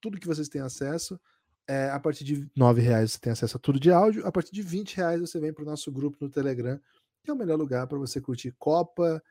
tudo 0.02 0.20
que 0.20 0.28
vocês 0.28 0.50
têm 0.50 0.62
acesso. 0.62 1.20
É, 1.68 1.90
a 1.90 2.00
partir 2.00 2.26
de 2.26 2.36
R$ 2.36 2.82
reais 2.82 3.14
você 3.14 3.20
tem 3.20 3.32
acesso 3.32 3.56
a 3.56 3.60
tudo 3.60 3.80
de 3.80 3.92
áudio. 3.92 4.28
A 4.28 4.32
partir 4.32 4.52
de 4.52 4.62
R$ 4.62 4.84
reais 4.94 5.22
você 5.22 5.40
vem 5.40 5.54
para 5.54 5.64
o 5.64 5.68
nosso 5.68 5.90
grupo 5.90 6.18
no 6.20 6.30
Telegram, 6.30 6.78
que 7.24 7.32
é 7.32 7.34
o 7.34 7.38
melhor 7.38 7.58
lugar 7.58 7.88
para 7.88 7.98
você 7.98 8.20
curtir 8.20 8.54
Copa, 8.60 9.24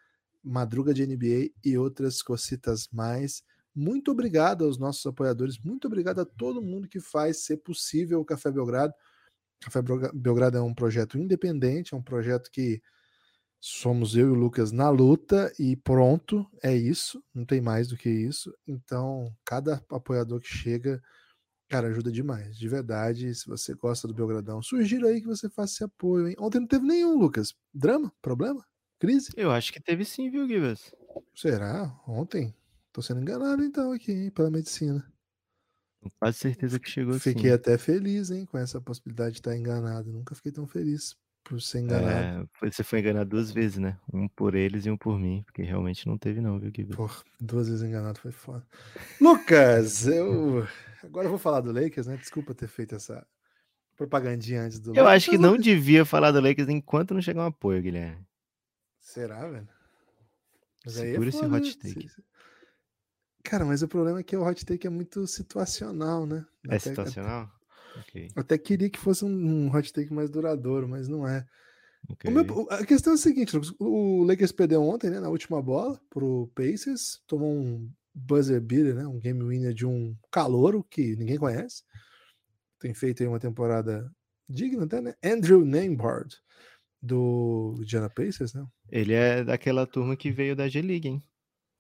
Madruga 0.43 0.95
de 0.95 1.07
NBA 1.07 1.51
e 1.63 1.77
outras 1.77 2.23
cositas 2.23 2.89
mais. 2.91 3.43
Muito 3.75 4.11
obrigado 4.11 4.65
aos 4.65 4.79
nossos 4.79 5.05
apoiadores, 5.07 5.59
muito 5.59 5.87
obrigado 5.87 6.21
a 6.21 6.25
todo 6.25 6.63
mundo 6.63 6.89
que 6.89 7.01
faz 7.01 7.45
ser 7.45 7.59
possível 7.59 8.21
o 8.21 8.25
Café 8.25 8.51
Belgrado. 8.51 8.93
Café 9.61 9.81
Belgrado 10.15 10.57
é 10.57 10.63
um 10.63 10.75
projeto 10.75 11.19
independente, 11.19 11.95
é 11.95 11.97
um 11.97 12.03
projeto 12.03 12.51
que 12.51 12.83
somos 13.61 14.17
eu 14.17 14.29
e 14.29 14.31
o 14.31 14.35
Lucas 14.35 14.73
na 14.73 14.89
luta 14.89 15.53
e 15.59 15.77
pronto, 15.77 16.47
é 16.63 16.75
isso, 16.75 17.23
não 17.35 17.45
tem 17.45 17.61
mais 17.61 17.89
do 17.89 17.97
que 17.97 18.09
isso. 18.09 18.53
Então, 18.67 19.33
cada 19.45 19.85
apoiador 19.91 20.41
que 20.41 20.49
chega, 20.49 21.01
cara, 21.69 21.89
ajuda 21.89 22.11
demais, 22.11 22.57
de 22.57 22.69
verdade. 22.69 23.35
Se 23.35 23.47
você 23.47 23.75
gosta 23.75 24.09
do 24.09 24.15
Belgradão, 24.15 24.63
sugiro 24.63 25.07
aí 25.07 25.21
que 25.21 25.27
você 25.27 25.49
faça 25.49 25.75
esse 25.75 25.85
apoio. 25.85 26.29
Hein? 26.29 26.37
Ontem 26.39 26.59
não 26.59 26.67
teve 26.67 26.87
nenhum, 26.87 27.19
Lucas. 27.19 27.55
Drama? 27.73 28.11
Problema? 28.23 28.65
Crise? 28.99 29.31
Eu 29.37 29.51
acho 29.51 29.73
que 29.73 29.81
teve 29.81 30.05
sim, 30.05 30.31
viu, 30.31 30.49
Gibas? 30.49 30.95
Será? 31.35 31.95
Ontem? 32.07 32.55
Tô 33.01 33.05
sendo 33.05 33.23
enganado 33.23 33.65
então 33.65 33.93
aqui, 33.93 34.13
hein, 34.13 34.31
pela 34.31 34.51
medicina. 34.51 35.11
Com 36.03 36.11
quase 36.19 36.37
certeza 36.37 36.79
que 36.79 36.91
chegou 36.91 37.19
Fiquei 37.19 37.45
sim. 37.49 37.55
até 37.55 37.79
feliz, 37.79 38.31
hein, 38.31 38.45
com 38.45 38.59
essa 38.59 38.79
possibilidade 38.79 39.33
de 39.33 39.39
estar 39.39 39.57
enganado. 39.57 40.13
Nunca 40.13 40.35
fiquei 40.35 40.53
tão 40.53 40.67
feliz 40.67 41.17
por 41.43 41.63
ser 41.63 41.81
enganado. 41.81 42.47
É, 42.63 42.69
você 42.71 42.85
foi 42.85 42.99
enganado 43.01 43.31
duas 43.31 43.51
vezes, 43.51 43.79
né? 43.79 43.99
Um 44.13 44.29
por 44.29 44.55
eles 44.55 44.85
e 44.85 44.91
um 44.91 44.99
por 44.99 45.19
mim, 45.19 45.43
porque 45.47 45.63
realmente 45.63 46.07
não 46.07 46.19
teve 46.19 46.43
não, 46.43 46.61
viu, 46.61 46.71
Gibas? 46.77 46.95
Porra, 46.95 47.25
duas 47.41 47.71
vezes 47.71 47.83
enganado 47.83 48.19
foi 48.21 48.33
foda. 48.33 48.67
Lucas, 49.19 50.07
eu 50.07 50.69
agora 51.03 51.25
eu 51.25 51.31
vou 51.31 51.39
falar 51.39 51.63
do 51.63 51.73
Lakers, 51.73 52.07
né? 52.07 52.19
Desculpa 52.19 52.55
ter 52.55 52.69
feito 52.69 52.95
essa 52.95 53.27
propagandinha 53.97 54.61
antes 54.65 54.79
do 54.79 54.91
Eu 54.91 55.05
Lakers, 55.05 55.17
acho 55.17 55.31
que 55.31 55.39
não 55.39 55.57
devia 55.57 56.05
falar 56.05 56.33
do 56.33 56.41
Lakers 56.41 56.69
enquanto 56.69 57.15
não 57.15 57.23
chegar 57.23 57.45
um 57.45 57.47
apoio, 57.47 57.81
Guilherme. 57.81 58.27
Será, 58.99 59.49
velho? 59.49 59.67
Mas 60.85 60.99
aí 60.99 61.09
é 61.09 61.13
Segura 61.13 61.29
esse 61.31 61.39
foda, 61.39 61.57
hot 61.57 61.67
né? 61.67 61.75
take. 61.83 62.09
Se- 62.09 62.15
se- 62.15 62.31
Cara, 63.51 63.65
mas 63.65 63.83
o 63.83 63.89
problema 63.89 64.21
é 64.21 64.23
que 64.23 64.37
o 64.37 64.47
hot 64.47 64.65
take 64.65 64.87
é 64.87 64.91
muito 64.91 65.27
situacional, 65.27 66.25
né? 66.25 66.47
É 66.69 66.77
Até- 66.77 66.79
situacional? 66.79 67.51
Ok, 67.99 68.31
Eu 68.37 68.43
até 68.43 68.57
queria 68.57 68.89
que 68.89 68.97
fosse 68.97 69.25
um, 69.25 69.29
um 69.29 69.75
hot 69.77 69.93
take 69.93 70.15
mais 70.15 70.31
duradouro, 70.31 70.89
mas 70.89 71.09
não 71.09 71.27
é. 71.27 71.45
ok. 72.09 72.31
O 72.31 72.33
meu- 72.33 72.69
a 72.71 72.87
questão 72.87 73.13
é 73.13 73.17
a 73.17 73.19
seguinte, 73.19 73.57
o 73.81 74.23
Lakers 74.23 74.53
perdeu 74.53 74.81
ontem, 74.85 75.11
né, 75.11 75.19
na 75.19 75.29
última 75.29 75.61
bola, 75.61 76.01
pro 76.09 76.49
Pacers, 76.55 77.21
tomou 77.27 77.53
um 77.53 77.91
buzzer 78.15 78.61
beater, 78.61 78.95
né, 78.95 79.05
um 79.05 79.19
game 79.19 79.43
winner 79.43 79.75
de 79.75 79.85
um 79.85 80.17
calouro 80.31 80.85
que 80.89 81.17
ninguém 81.17 81.37
conhece. 81.37 81.83
Tem 82.79 82.95
feito 82.95 83.21
aí 83.21 83.29
uma 83.29 83.41
temporada 83.41 84.09
digna 84.49 84.85
até, 84.85 85.01
né? 85.01 85.15
Andrew 85.25 85.65
Nembhard, 85.65 86.37
do 87.03 87.75
Indiana 87.81 88.09
Pacers, 88.09 88.55
né? 88.55 88.65
Ele 88.89 89.13
é 89.13 89.43
daquela 89.43 89.89
turma 89.89 90.17
que 90.17 90.31
veio 90.31 90.55
da 90.55 90.69
G-League, 90.69 91.09
hein? 91.09 91.23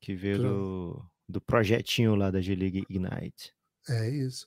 Que 0.00 0.16
veio 0.16 0.38
do, 0.38 1.11
do 1.30 1.40
projetinho 1.40 2.14
lá 2.14 2.30
da 2.30 2.40
G-League 2.40 2.84
Ignite. 2.88 3.54
É 3.88 4.08
isso. 4.10 4.46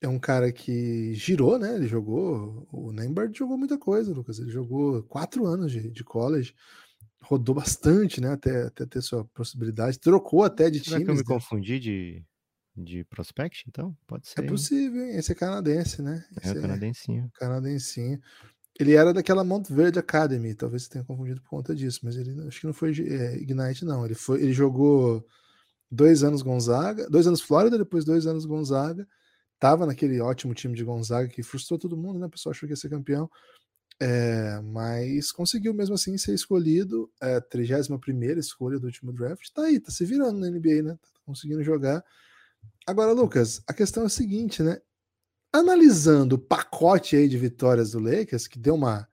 É 0.00 0.06
um 0.06 0.18
cara 0.18 0.52
que 0.52 1.12
girou, 1.14 1.58
né? 1.58 1.74
Ele 1.74 1.88
jogou. 1.88 2.68
O 2.70 2.92
Nembhard 2.92 3.36
jogou 3.36 3.58
muita 3.58 3.76
coisa, 3.76 4.12
Lucas. 4.12 4.38
Ele 4.38 4.50
jogou 4.50 5.02
quatro 5.02 5.44
anos 5.44 5.72
de, 5.72 5.90
de 5.90 6.04
college, 6.04 6.54
rodou 7.20 7.54
bastante, 7.54 8.20
né? 8.20 8.32
Até, 8.32 8.66
até 8.66 8.86
ter 8.86 9.02
sua 9.02 9.24
possibilidade. 9.34 9.98
Trocou 9.98 10.44
até 10.44 10.70
de 10.70 10.78
Será 10.80 10.98
que 10.98 11.10
eu 11.10 11.14
me 11.14 11.20
né? 11.20 11.24
confundi 11.26 11.80
de, 11.80 12.24
de 12.76 13.04
prospect, 13.04 13.64
então? 13.66 13.96
Pode 14.06 14.28
ser. 14.28 14.40
É 14.40 14.46
possível, 14.46 15.02
hein? 15.02 15.16
Esse 15.16 15.32
é 15.32 15.34
canadense, 15.34 16.00
né? 16.00 16.24
É 16.36 16.46
Esse 16.46 16.58
o 16.58 16.62
canadensinho. 16.62 17.30
canadensinho. 17.34 18.20
Ele 18.78 18.94
era 18.94 19.12
daquela 19.12 19.42
Mount 19.42 19.68
Verde 19.68 19.98
Academy, 19.98 20.54
talvez 20.54 20.84
você 20.84 20.90
tenha 20.90 21.04
confundido 21.04 21.40
por 21.42 21.48
conta 21.48 21.74
disso, 21.74 21.98
mas 22.04 22.16
ele 22.16 22.46
acho 22.46 22.60
que 22.60 22.66
não 22.66 22.72
foi 22.72 22.90
é, 22.90 23.36
Ignite, 23.36 23.84
não. 23.84 24.04
Ele 24.04 24.14
foi, 24.14 24.40
ele 24.40 24.52
jogou 24.52 25.26
dois 25.90 26.22
anos 26.22 26.42
Gonzaga, 26.42 27.08
dois 27.08 27.26
anos 27.26 27.40
Flórida, 27.40 27.78
depois 27.78 28.04
dois 28.04 28.26
anos 28.26 28.44
Gonzaga. 28.44 29.06
Tava 29.58 29.86
naquele 29.86 30.20
ótimo 30.20 30.54
time 30.54 30.74
de 30.74 30.84
Gonzaga 30.84 31.28
que 31.28 31.42
frustrou 31.42 31.78
todo 31.78 31.96
mundo, 31.96 32.18
né? 32.18 32.26
O 32.26 32.30
pessoal 32.30 32.52
achou 32.52 32.66
que 32.66 32.72
ia 32.72 32.76
ser 32.76 32.90
campeão. 32.90 33.28
É, 34.00 34.60
mas 34.60 35.32
conseguiu 35.32 35.74
mesmo 35.74 35.96
assim 35.96 36.16
ser 36.16 36.32
escolhido, 36.32 37.10
é, 37.20 37.40
31 37.40 38.38
escolha 38.38 38.78
do 38.78 38.86
último 38.86 39.12
draft. 39.12 39.50
Tá 39.52 39.62
aí, 39.62 39.80
tá 39.80 39.90
se 39.90 40.04
virando 40.04 40.38
na 40.38 40.48
NBA, 40.48 40.82
né? 40.82 40.94
Tá 40.94 41.20
conseguindo 41.26 41.64
jogar. 41.64 42.04
Agora, 42.86 43.12
Lucas, 43.12 43.60
a 43.66 43.72
questão 43.72 44.04
é 44.04 44.06
a 44.06 44.10
seguinte, 44.10 44.62
né? 44.62 44.80
Analisando 45.52 46.36
o 46.36 46.38
pacote 46.38 47.16
aí 47.16 47.28
de 47.28 47.36
vitórias 47.36 47.90
do 47.90 47.98
Lakers, 47.98 48.46
que 48.46 48.58
deu 48.58 48.74
uma 48.74 49.08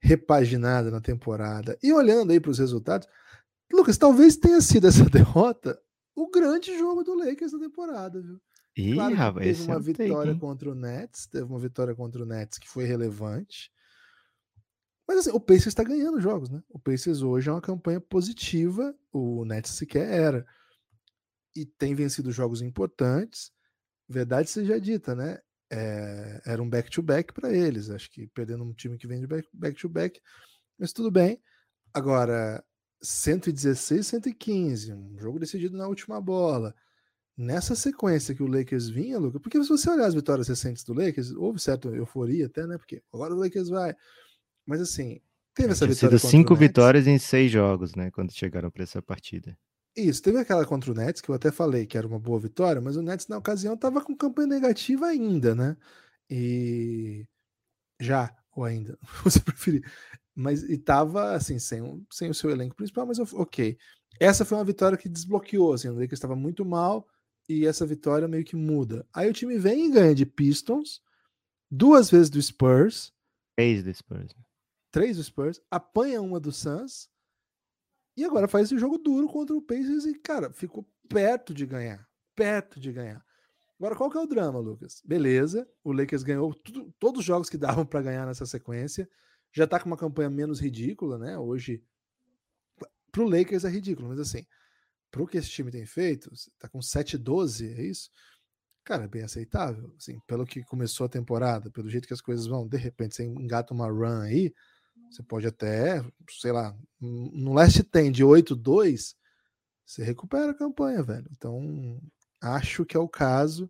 repaginada 0.00 0.90
na 0.90 1.00
temporada, 1.00 1.78
e 1.82 1.92
olhando 1.92 2.32
aí 2.32 2.40
para 2.40 2.50
os 2.50 2.58
resultados, 2.58 3.06
Lucas, 3.72 3.98
talvez 3.98 4.36
tenha 4.36 4.60
sido 4.60 4.88
essa 4.88 5.04
derrota 5.08 5.80
o 6.22 6.30
grande 6.30 6.76
jogo 6.78 7.02
do 7.02 7.14
Lakers 7.14 7.52
na 7.52 7.58
temporada, 7.58 8.20
viu? 8.20 8.40
Ih, 8.76 8.94
Claro 8.94 9.10
que 9.10 9.16
rapaz, 9.16 9.46
teve 9.46 9.62
uma 9.62 9.74
take, 9.80 9.92
vitória 9.92 10.30
hein? 10.32 10.38
contra 10.38 10.70
o 10.70 10.74
Nets, 10.74 11.26
teve 11.26 11.44
uma 11.44 11.58
vitória 11.58 11.94
contra 11.94 12.22
o 12.22 12.26
Nets 12.26 12.58
que 12.58 12.68
foi 12.68 12.84
relevante. 12.84 13.70
Mas 15.08 15.18
assim, 15.18 15.30
o 15.30 15.40
Pacers 15.40 15.68
está 15.68 15.82
ganhando 15.82 16.20
jogos, 16.20 16.48
né? 16.50 16.62
O 16.68 16.78
Pacers 16.78 17.20
hoje 17.22 17.48
é 17.48 17.52
uma 17.52 17.60
campanha 17.60 18.00
positiva, 18.00 18.94
o 19.12 19.44
Nets 19.44 19.72
sequer 19.72 20.08
era. 20.08 20.46
E 21.56 21.66
tem 21.66 21.94
vencido 21.94 22.30
jogos 22.30 22.62
importantes. 22.62 23.50
Verdade 24.08 24.48
seja 24.50 24.80
dita, 24.80 25.14
né? 25.14 25.38
É, 25.72 26.40
era 26.46 26.62
um 26.62 26.68
back-to-back 26.68 27.32
para 27.32 27.52
eles. 27.52 27.90
Acho 27.90 28.10
que 28.10 28.26
perdendo 28.28 28.62
um 28.64 28.72
time 28.72 28.96
que 28.96 29.06
vem 29.06 29.20
de 29.20 29.26
back- 29.26 29.48
back-to-back, 29.52 30.20
mas 30.78 30.92
tudo 30.92 31.10
bem. 31.10 31.40
Agora, 31.92 32.64
116, 33.02 34.06
115, 34.06 34.92
um 34.92 35.18
jogo 35.18 35.38
decidido 35.38 35.76
na 35.76 35.86
última 35.86 36.20
bola 36.20 36.74
nessa 37.40 37.74
sequência 37.74 38.34
que 38.34 38.42
o 38.42 38.46
Lakers 38.46 38.90
vinha, 38.90 39.18
Luca, 39.18 39.40
porque 39.40 39.60
se 39.62 39.68
você 39.68 39.88
olhar 39.88 40.06
as 40.06 40.14
vitórias 40.14 40.46
recentes 40.46 40.84
do 40.84 40.92
Lakers, 40.92 41.30
houve 41.32 41.58
certa 41.58 41.88
euforia 41.88 42.46
até, 42.46 42.66
né? 42.66 42.76
Porque 42.76 43.02
agora 43.12 43.34
o 43.34 43.38
Lakers 43.38 43.70
vai. 43.70 43.96
Mas 44.66 44.82
assim, 44.82 45.20
teve 45.54 45.72
essa 45.72 45.86
Tinha 45.86 45.94
vitória 45.94 46.18
sido 46.18 46.30
cinco 46.30 46.54
vitórias 46.54 47.06
em 47.06 47.18
seis 47.18 47.50
jogos, 47.50 47.94
né? 47.94 48.10
Quando 48.10 48.30
chegaram 48.30 48.70
para 48.70 48.82
essa 48.82 49.00
partida. 49.00 49.56
Isso, 49.96 50.22
teve 50.22 50.38
aquela 50.38 50.66
contra 50.66 50.92
o 50.92 50.94
Nets, 50.94 51.22
que 51.22 51.30
eu 51.30 51.34
até 51.34 51.50
falei 51.50 51.86
que 51.86 51.96
era 51.96 52.06
uma 52.06 52.18
boa 52.18 52.38
vitória, 52.38 52.80
mas 52.80 52.96
o 52.96 53.02
Nets 53.02 53.26
na 53.26 53.38
ocasião 53.38 53.74
estava 53.74 54.02
com 54.02 54.14
campanha 54.14 54.48
negativa 54.48 55.06
ainda, 55.06 55.54
né? 55.54 55.76
E 56.28 57.26
já, 57.98 58.32
ou 58.54 58.64
ainda, 58.64 58.98
você 59.24 59.40
preferir. 59.40 59.82
Mas 60.40 60.62
e 60.62 60.78
tava 60.78 61.32
assim, 61.32 61.58
sem, 61.58 61.82
o- 61.82 62.04
sem 62.10 62.30
o 62.30 62.34
seu 62.34 62.50
elenco 62.50 62.74
principal, 62.76 63.06
mas 63.06 63.18
ok. 63.18 63.76
Essa 64.18 64.44
foi 64.44 64.56
uma 64.58 64.64
vitória 64.64 64.96
que 64.98 65.08
desbloqueou, 65.08 65.72
assim, 65.72 65.88
o 65.88 65.92
Lakers 65.94 66.12
estava 66.14 66.34
muito 66.36 66.64
mal 66.64 67.06
e 67.48 67.66
essa 67.66 67.84
vitória 67.86 68.26
meio 68.28 68.44
que 68.44 68.56
muda. 68.56 69.06
Aí 69.12 69.28
o 69.28 69.32
time 69.32 69.58
vem 69.58 69.86
e 69.86 69.90
ganha 69.90 70.14
de 70.14 70.24
Pistons, 70.26 71.00
duas 71.70 72.10
vezes 72.10 72.30
do 72.30 72.40
Spurs, 72.40 73.12
Três 73.56 73.84
do 73.84 73.92
Spurs. 73.94 74.34
três 74.90 75.16
do 75.18 75.22
Spurs, 75.24 75.60
apanha 75.70 76.20
uma 76.22 76.40
do 76.40 76.50
Suns 76.52 77.08
e 78.16 78.24
agora 78.24 78.48
faz 78.48 78.66
esse 78.66 78.78
jogo 78.78 78.98
duro 78.98 79.28
contra 79.28 79.54
o 79.54 79.62
Pacers 79.62 80.04
e, 80.04 80.14
cara, 80.14 80.52
ficou 80.52 80.86
perto 81.08 81.52
de 81.54 81.66
ganhar. 81.66 82.06
Perto 82.34 82.78
de 82.80 82.92
ganhar. 82.92 83.24
Agora, 83.78 83.96
qual 83.96 84.10
que 84.10 84.16
é 84.18 84.20
o 84.20 84.26
drama, 84.26 84.58
Lucas? 84.58 85.02
Beleza, 85.04 85.68
o 85.84 85.92
Lakers 85.92 86.22
ganhou 86.22 86.54
tudo- 86.54 86.92
todos 86.98 87.20
os 87.20 87.24
jogos 87.24 87.48
que 87.48 87.56
davam 87.58 87.84
para 87.86 88.02
ganhar 88.02 88.26
nessa 88.26 88.44
sequência. 88.46 89.08
Já 89.52 89.66
tá 89.66 89.80
com 89.80 89.86
uma 89.86 89.96
campanha 89.96 90.30
menos 90.30 90.60
ridícula, 90.60 91.18
né? 91.18 91.38
Hoje, 91.38 91.82
pro 93.10 93.28
Lakers 93.28 93.64
é 93.64 93.68
ridículo, 93.68 94.08
mas 94.08 94.20
assim, 94.20 94.46
pro 95.10 95.26
que 95.26 95.38
esse 95.38 95.50
time 95.50 95.70
tem 95.70 95.84
feito, 95.84 96.30
tá 96.58 96.68
com 96.68 96.78
7-12, 96.78 97.76
é 97.76 97.82
isso? 97.82 98.10
Cara, 98.84 99.04
é 99.04 99.08
bem 99.08 99.22
aceitável. 99.22 99.92
Assim, 99.96 100.18
pelo 100.26 100.46
que 100.46 100.62
começou 100.62 101.06
a 101.06 101.08
temporada, 101.08 101.70
pelo 101.70 101.88
jeito 101.88 102.06
que 102.06 102.14
as 102.14 102.20
coisas 102.20 102.46
vão, 102.46 102.66
de 102.66 102.76
repente 102.76 103.14
você 103.14 103.24
engata 103.24 103.74
uma 103.74 103.88
run 103.88 104.22
aí, 104.22 104.54
você 105.10 105.22
pode 105.22 105.46
até, 105.46 106.04
sei 106.28 106.52
lá, 106.52 106.76
no 107.00 107.52
last 107.52 107.82
10 107.82 108.12
de 108.12 108.24
8-2, 108.24 109.16
você 109.84 110.04
recupera 110.04 110.52
a 110.52 110.56
campanha, 110.56 111.02
velho. 111.02 111.28
Então, 111.32 112.00
acho 112.40 112.84
que 112.84 112.96
é 112.96 113.00
o 113.00 113.08
caso 113.08 113.68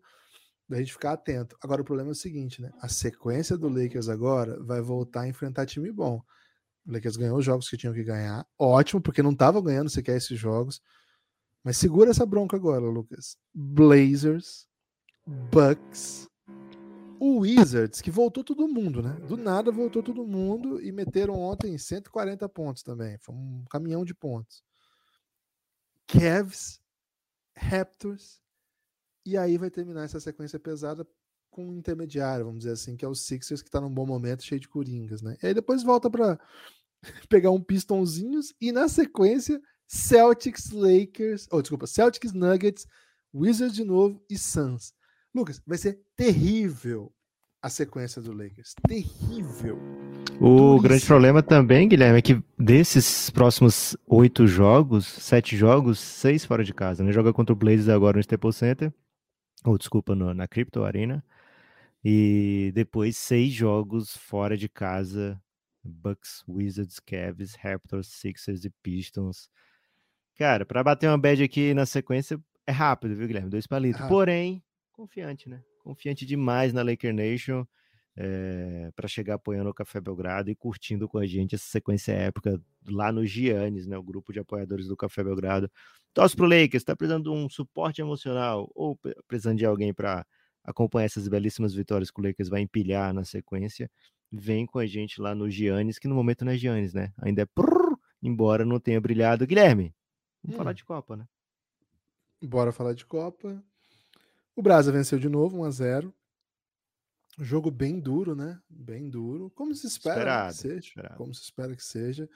da 0.71 0.79
gente 0.79 0.93
ficar 0.93 1.13
atento. 1.13 1.57
Agora, 1.61 1.83
o 1.83 1.85
problema 1.85 2.11
é 2.11 2.13
o 2.13 2.15
seguinte, 2.15 2.63
né? 2.63 2.71
A 2.81 2.89
sequência 2.89 3.59
do 3.59 3.69
Lakers 3.69 4.09
agora 4.09 4.57
vai 4.63 4.81
voltar 4.81 5.23
a 5.23 5.29
enfrentar 5.29 5.67
time 5.67 5.91
bom. 5.91 6.23
O 6.87 6.93
Lakers 6.93 7.17
ganhou 7.17 7.37
os 7.39 7.45
jogos 7.45 7.69
que 7.69 7.77
tinham 7.77 7.93
que 7.93 8.05
ganhar. 8.05 8.47
Ótimo, 8.57 9.03
porque 9.03 9.21
não 9.21 9.33
estavam 9.33 9.61
ganhando 9.61 9.91
sequer 9.91 10.17
esses 10.17 10.39
jogos. 10.39 10.81
Mas 11.65 11.77
segura 11.77 12.11
essa 12.11 12.25
bronca 12.25 12.57
agora, 12.57 12.85
Lucas. 12.85 13.37
Blazers, 13.53 14.69
Bucks, 15.27 16.29
o 17.19 17.41
Wizards, 17.41 18.01
que 18.01 18.11
voltou 18.11 18.45
todo 18.45 18.69
mundo, 18.69 19.03
né? 19.03 19.15
Do 19.27 19.37
nada 19.37 19.73
voltou 19.73 20.05
todo 20.05 20.25
mundo 20.25 20.81
e 20.81 20.93
meteram 20.93 21.35
ontem 21.35 21.77
140 21.77 22.49
pontos 22.49 22.85
também. 22.85 23.19
Foi 23.19 23.35
um 23.35 23.65
caminhão 23.69 24.05
de 24.05 24.15
pontos. 24.15 24.63
Cavs, 26.07 26.81
Raptors, 27.57 28.41
e 29.25 29.37
aí 29.37 29.59
vai 29.59 29.71
terminar 29.71 30.05
essa 30.05 30.21
sequência 30.21 30.59
pesada 30.59 31.07
com 31.51 31.67
um 31.69 31.77
intermediário, 31.77 32.45
vamos 32.45 32.61
dizer 32.61 32.73
assim, 32.73 32.97
que 32.97 33.05
é 33.05 33.09
o 33.09 33.15
Sixers, 33.15 33.63
que 33.63 33.71
tá 33.71 33.81
num 33.81 33.93
bom 33.93 34.07
momento, 34.07 34.45
cheio 34.45 34.61
de 34.61 34.69
coringas, 34.69 35.21
né? 35.21 35.37
E 35.43 35.49
aí 35.49 35.55
depois 35.55 35.83
volta 35.83 36.09
para 36.09 36.39
pegar 37.29 37.51
um 37.51 37.63
pistonzinhos 37.63 38.55
e 38.61 38.71
na 38.73 38.89
sequência 38.89 39.61
Celtics, 39.89 40.71
Lakers, 40.71 41.49
ou 41.51 41.61
desculpa, 41.61 41.87
Celtics, 41.87 42.33
Nuggets, 42.33 42.87
Wizards 43.35 43.75
de 43.75 43.85
novo 43.85 44.25
e 44.31 44.39
Suns. 44.39 44.93
Lucas, 45.35 45.61
vai 45.67 45.79
ser 45.79 46.01
terrível 46.17 47.13
a 47.63 47.69
sequência 47.69 48.23
do 48.23 48.33
Lakers. 48.33 48.75
Terrível. 48.87 49.79
O 50.41 50.77
grande 50.77 50.83
Duríssimo. 50.83 51.07
problema 51.09 51.43
também, 51.43 51.89
Guilherme, 51.89 52.19
é 52.19 52.23
que 52.23 52.43
desses 52.59 53.29
próximos 53.31 53.97
oito 54.07 54.47
jogos, 54.47 55.07
sete 55.07 55.57
jogos, 55.57 55.99
seis 55.99 56.45
fora 56.45 56.65
de 56.65 56.73
casa, 56.73 57.05
né? 57.05 57.13
Joga 57.13 57.33
contra 57.33 57.53
o 57.53 57.57
Blazers 57.57 57.89
agora 57.89 58.17
no 58.17 58.21
Staples 58.21 58.57
Center, 58.57 58.93
ou 59.65 59.77
desculpa, 59.79 60.15
no- 60.15 60.33
na 60.35 60.47
Crypto 60.49 60.85
Arena, 60.85 61.25
e 62.05 62.73
depois 62.75 63.17
seis 63.17 63.53
jogos 63.53 64.17
fora 64.17 64.57
de 64.57 64.69
casa, 64.69 65.41
Bucks, 65.85 66.43
Wizards, 66.49 66.99
Cavs, 67.01 67.55
Raptors, 67.55 68.07
Sixers 68.09 68.65
e 68.65 68.71
Pistons. 68.83 69.51
Cara, 70.37 70.65
pra 70.65 70.83
bater 70.83 71.09
uma 71.09 71.19
bad 71.19 71.43
aqui 71.43 71.75
na 71.75 71.85
sequência 71.85 72.41
é 72.67 72.73
rápido, 72.73 73.15
viu, 73.17 73.27
Guilherme? 73.27 73.51
Dois 73.51 73.67
palitos. 73.67 74.01
rápido. 74.01 74.15
Porém, 74.17 74.63
confiante, 74.93 75.49
né? 75.49 75.63
Confiante 75.83 76.25
demais 76.25 76.73
na 76.73 76.83
Laker 76.83 77.13
Nation 77.13 77.67
para 78.95 79.09
chegar 79.09 79.35
apoiando 79.35 79.71
o 79.71 79.75
Café 79.75 79.99
Belgrado 80.01 80.51
e 80.51 80.55
curtindo 80.55 81.09
com 81.09 81.17
a 81.19 81.27
gente 81.27 81.55
essa 81.55 81.65
sequência 81.65 82.13
épica 82.13 82.61
lá 82.87 83.11
no 83.11 83.25
Giannis, 83.25 83.87
né? 83.87 83.97
O 83.97 84.03
grupo 84.03 84.33
de 84.33 84.39
apoiadores 84.39 84.87
do 84.87 84.97
Café 84.97 85.25
Belgrado. 85.25 85.71
Torce 86.15 86.37
pro 86.37 86.47
Lakers, 86.47 86.85
tá 86.85 86.97
precisando 86.97 87.25
de 87.25 87.31
um 87.31 87.49
suporte 87.49 88.01
emocional 88.01 88.71
ou 88.75 88.97
pre- 88.97 89.15
precisando 89.29 89.59
de 89.59 89.67
alguém 89.67 89.95
para 89.95 90.27
acompanhar 90.65 91.07
essas 91.07 91.29
belíssimas 91.29 91.75
vitórias 91.75 92.11
que 92.11 92.21
o 92.21 92.25
Lakers 92.25 92.49
vai 92.49 92.61
empilhar 92.61 93.13
na 93.15 93.25
sequência, 93.25 93.91
vem 94.31 94.67
com 94.67 94.79
a 94.79 94.87
gente 94.87 95.21
lá 95.21 95.35
no 95.35 95.49
Giannis, 95.51 95.99
que 95.99 96.09
no 96.09 96.15
momento 96.15 96.45
não 96.45 96.53
é 96.53 96.57
Giannis, 96.59 96.93
né? 96.95 97.13
Ainda 97.19 97.43
é 97.43 97.47
prrr, 97.47 97.97
embora 98.23 98.65
não 98.65 98.79
tenha 98.81 99.01
brilhado. 99.01 99.47
Guilherme, 99.47 99.95
vamos 100.43 100.57
Hum. 100.57 100.57
falar 100.57 100.73
de 100.75 100.85
Copa, 100.85 101.17
né? 101.17 101.27
Bora 102.43 102.73
falar 102.73 102.95
de 102.95 103.05
Copa. 103.07 103.63
O 104.57 104.63
Brasa 104.63 104.93
venceu 104.93 105.19
de 105.19 105.29
novo, 105.29 105.59
1 105.59 105.65
a 105.65 105.71
0 105.71 106.15
Jogo 107.39 107.71
bem 107.71 107.99
duro, 107.99 108.35
né? 108.35 108.61
Bem 108.69 109.09
duro. 109.09 109.51
Como 109.51 109.75
se 109.75 109.87
espera 109.87 110.25
Esperado, 110.27 110.53
que 110.53 110.53
seja. 110.53 110.79
esperado. 110.79 111.15
Como 111.15 111.35
se 111.35 111.43
espera 111.43 111.75
que 111.77 111.83
seja. 111.85 112.29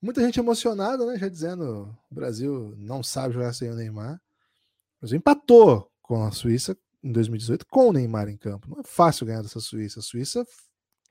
Muita 0.00 0.20
gente 0.20 0.38
emocionada, 0.38 1.04
né? 1.06 1.18
Já 1.18 1.28
dizendo 1.28 1.96
o 2.10 2.14
Brasil 2.14 2.74
não 2.76 3.02
sabe 3.02 3.34
jogar 3.34 3.52
sem 3.52 3.70
o 3.70 3.74
Neymar. 3.74 4.14
O 4.96 5.00
Brasil 5.00 5.18
empatou 5.18 5.90
com 6.02 6.22
a 6.24 6.30
Suíça 6.30 6.76
em 7.02 7.12
2018 7.12 7.66
com 7.66 7.88
o 7.88 7.92
Neymar 7.92 8.28
em 8.28 8.36
campo. 8.36 8.68
Não 8.68 8.80
é 8.80 8.84
fácil 8.84 9.26
ganhar 9.26 9.42
dessa 9.42 9.60
Suíça. 9.60 10.00
A 10.00 10.02
Suíça 10.02 10.46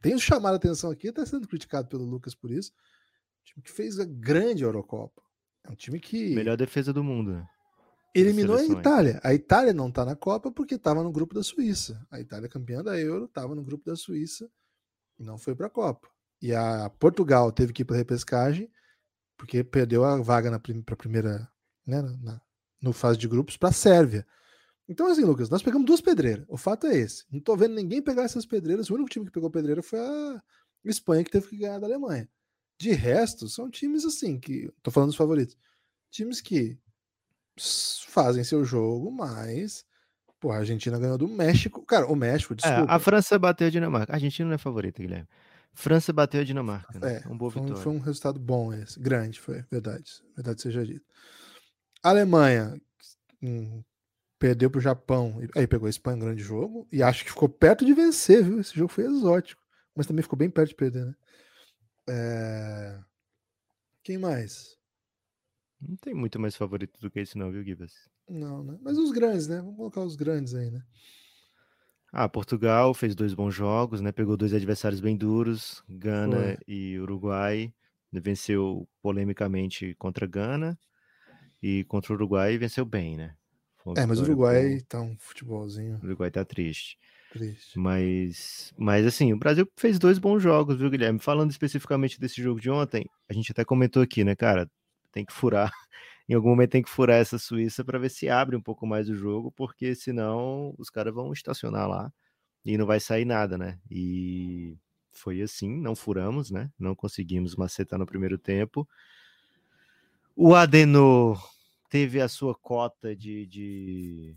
tem 0.02 0.18
chamado 0.20 0.54
a 0.54 0.58
atenção 0.58 0.92
aqui, 0.92 1.08
está 1.08 1.26
sendo 1.26 1.48
criticado 1.48 1.88
pelo 1.88 2.06
Lucas 2.06 2.36
por 2.36 2.52
isso. 2.52 2.72
time 3.44 3.64
que 3.64 3.72
fez 3.72 4.00
a 4.00 4.06
grande 4.06 4.64
Eurocopa. 4.64 5.22
É 5.64 5.72
um 5.72 5.76
time 5.76 6.00
que 6.00 6.36
Melhor 6.36 6.58
defesa 6.58 6.94
do 6.94 7.04
mundo, 7.04 7.32
né? 7.32 7.48
eliminou 8.16 8.56
a. 8.56 8.64
Itália. 8.64 9.20
A 9.24 9.34
Itália 9.34 9.74
não 9.74 9.90
está 9.90 10.06
na 10.06 10.16
Copa 10.16 10.52
porque 10.52 10.76
estava 10.76 11.04
no 11.04 11.12
grupo 11.12 11.36
da 11.36 11.44
Suíça. 11.44 12.06
A 12.10 12.20
Itália 12.20 12.48
campeã 12.48 12.82
da 12.82 12.98
Euro 12.98 13.26
estava 13.26 13.54
no 13.54 13.64
grupo 13.64 13.84
da 13.86 13.96
Suíça 13.96 14.50
e 15.20 15.24
não 15.24 15.38
foi 15.38 15.54
para 15.54 15.68
a 15.68 15.70
Copa. 15.70 16.08
E 16.46 16.54
a 16.54 16.92
Portugal 17.00 17.52
teve 17.52 17.74
que 17.74 17.82
ir 17.82 17.86
para 17.86 17.98
repescagem 17.98 18.70
porque 19.36 19.64
perdeu 19.64 20.06
a 20.06 20.22
vaga 20.22 20.52
na 20.52 20.60
prim 20.60 20.80
pra 20.80 20.96
primeira, 20.96 21.50
né, 21.88 22.04
na, 22.22 22.40
no 22.80 22.94
fase 22.94 23.18
de 23.18 23.28
grupos 23.28 23.58
para 23.58 23.70
a 23.70 23.74
Sérvia. 23.74 24.28
Então 24.88 25.08
assim, 25.08 25.24
Lucas, 25.24 25.50
nós 25.50 25.64
pegamos 25.64 25.88
duas 25.88 26.02
pedreiras. 26.02 26.46
O 26.48 26.56
fato 26.56 26.86
é 26.86 26.96
esse. 26.96 27.26
Não 27.32 27.40
tô 27.40 27.58
vendo 27.58 27.74
ninguém 27.74 28.00
pegar 28.00 28.22
essas 28.22 28.46
pedreiras. 28.46 28.92
O 28.92 28.94
único 28.94 29.10
time 29.10 29.26
que 29.26 29.32
pegou 29.32 29.50
pedreira 29.50 29.82
foi 29.82 30.00
a 30.00 30.40
Espanha 30.86 31.24
que 31.24 31.32
teve 31.32 31.48
que 31.48 31.58
ganhar 31.58 31.80
da 31.80 31.88
Alemanha. 31.88 32.30
De 32.80 32.92
resto, 32.92 33.50
são 33.50 33.68
times 33.68 34.06
assim 34.06 34.40
que, 34.40 34.72
tô 34.84 34.92
falando 34.92 35.10
dos 35.10 35.18
favoritos, 35.18 35.58
times 36.12 36.42
que 36.42 36.78
fazem 38.08 38.44
seu 38.44 38.64
jogo, 38.64 39.12
mas 39.12 39.84
pô, 40.40 40.52
a 40.52 40.58
Argentina 40.58 41.00
ganhou 41.00 41.18
do 41.18 41.28
México. 41.28 41.84
Cara, 41.84 42.06
o 42.06 42.16
México, 42.16 42.54
É, 42.54 42.58
desculpa. 42.58 42.94
a 42.94 43.00
França 43.00 43.40
bateu 43.40 43.66
a 43.66 43.72
Dinamarca. 43.72 44.14
A 44.14 44.18
Argentina 44.18 44.48
não 44.48 44.54
é 44.54 44.60
favorita, 44.60 45.02
Guilherme. 45.02 45.28
França 45.76 46.12
bateu 46.14 46.42
a 46.42 46.44
Dinamarca. 46.44 46.98
Né? 47.00 47.22
É, 47.24 47.28
um 47.28 47.38
boa 47.38 47.52
foi, 47.52 47.62
um, 47.62 47.66
vitória. 47.66 47.84
foi 47.84 47.94
um 47.94 48.00
resultado 48.00 48.40
bom 48.40 48.74
esse. 48.74 49.00
Grande, 49.00 49.40
foi. 49.40 49.62
Verdade. 49.70 50.24
Verdade 50.36 50.62
seja 50.62 50.86
dito. 50.86 51.06
Alemanha 52.02 52.80
hum, 53.44 53.84
perdeu 54.40 54.72
pro 54.72 54.80
Japão. 54.80 55.44
e- 55.44 55.60
Aí 55.60 55.68
pegou 55.68 55.88
a 55.88 55.90
Espanha, 55.90 56.18
um 56.18 56.22
grande 56.22 56.42
jogo. 56.42 56.88
E 56.92 57.04
acho 57.04 57.24
que 57.26 57.30
ficou 57.32 57.50
perto 57.50 57.86
de 57.86 57.94
vencer, 57.94 58.44
viu? 58.44 58.60
Esse 58.60 58.74
jogo 58.74 58.92
foi 58.92 59.04
exótico. 59.06 59.62
Mas 59.96 60.08
também 60.08 60.24
ficou 60.24 60.38
bem 60.38 60.50
perto 60.50 60.70
de 60.70 60.76
perder, 60.76 61.06
né? 61.06 61.16
É, 62.08 63.00
Quem 64.04 64.18
mais? 64.18 64.78
Não 65.82 65.96
tem 65.98 66.14
muito 66.14 66.40
mais 66.40 66.56
favorito 66.56 67.00
do 67.00 67.10
que 67.12 67.20
esse, 67.20 67.38
não, 67.38 67.52
viu, 67.52 67.64
Gibas? 67.64 67.94
Não, 68.30 68.64
né? 68.64 68.78
Mas 68.82 68.98
os 68.98 69.12
grandes, 69.12 69.48
né? 69.48 69.58
Vamos 69.58 69.76
colocar 69.76 70.02
os 70.02 70.16
grandes 70.16 70.54
aí, 70.54 70.70
né? 70.72 70.82
Ah, 72.18 72.30
Portugal 72.30 72.94
fez 72.94 73.14
dois 73.14 73.34
bons 73.34 73.54
jogos, 73.54 74.00
né? 74.00 74.10
Pegou 74.10 74.38
dois 74.38 74.54
adversários 74.54 75.02
bem 75.02 75.18
duros, 75.18 75.84
Gana 75.90 76.58
e 76.66 76.98
Uruguai. 76.98 77.74
Venceu 78.10 78.88
polemicamente 79.02 79.94
contra 79.96 80.26
Gana 80.26 80.80
e 81.62 81.84
contra 81.84 82.14
o 82.14 82.16
Uruguai 82.16 82.58
venceu 82.58 82.86
bem, 82.86 83.18
né? 83.18 83.36
É, 83.98 84.06
mas 84.06 84.18
o 84.22 84.24
Uruguai 84.24 84.80
tá 84.88 85.02
um 85.02 85.18
futebolzinho 85.18 86.00
O 86.02 86.06
Uruguai 86.06 86.32
tá 86.32 86.46
triste. 86.46 86.98
triste. 87.30 87.78
Mas, 87.78 88.74
mas 88.78 89.06
assim, 89.06 89.34
o 89.34 89.38
Brasil 89.38 89.68
fez 89.76 90.00
dois 90.00 90.18
bons 90.18 90.42
jogos, 90.42 90.78
viu, 90.78 90.90
Guilherme? 90.90 91.20
Falando 91.20 91.52
especificamente 91.52 92.18
desse 92.18 92.42
jogo 92.42 92.62
de 92.62 92.70
ontem, 92.70 93.04
a 93.30 93.34
gente 93.34 93.52
até 93.52 93.66
comentou 93.66 94.02
aqui, 94.02 94.24
né, 94.24 94.38
cara? 94.38 94.72
Tem 95.12 95.26
que 95.26 95.34
furar. 95.34 95.70
Em 96.28 96.34
algum 96.34 96.50
momento 96.50 96.72
tem 96.72 96.82
que 96.82 96.90
furar 96.90 97.18
essa 97.18 97.38
Suíça 97.38 97.84
para 97.84 98.00
ver 98.00 98.10
se 98.10 98.28
abre 98.28 98.56
um 98.56 98.62
pouco 98.62 98.88
mais 98.88 99.08
o 99.10 99.16
jogo, 99.16 99.52
porque 99.52 99.94
senão 99.94 100.74
os 100.78 100.90
caras 100.90 101.14
vão 101.14 101.32
estacionar 101.32 101.88
lá 101.88 102.12
e 102.66 102.78
não 102.78 102.86
vai 102.86 103.00
sair 103.00 103.26
nada, 103.26 103.58
né? 103.58 103.80
E 103.90 104.76
foi 105.12 105.42
assim, 105.42 105.80
não 105.80 105.96
furamos, 105.96 106.50
né? 106.50 106.72
Não 106.80 106.96
conseguimos 106.96 107.56
macetar 107.56 108.00
no 108.00 108.08
primeiro 108.08 108.40
tempo. 108.40 108.88
O 110.36 110.56
Adenor 110.56 111.42
teve 111.90 112.20
a 112.20 112.28
sua 112.28 112.56
cota 112.56 113.16
de, 113.16 113.46
de 113.46 114.36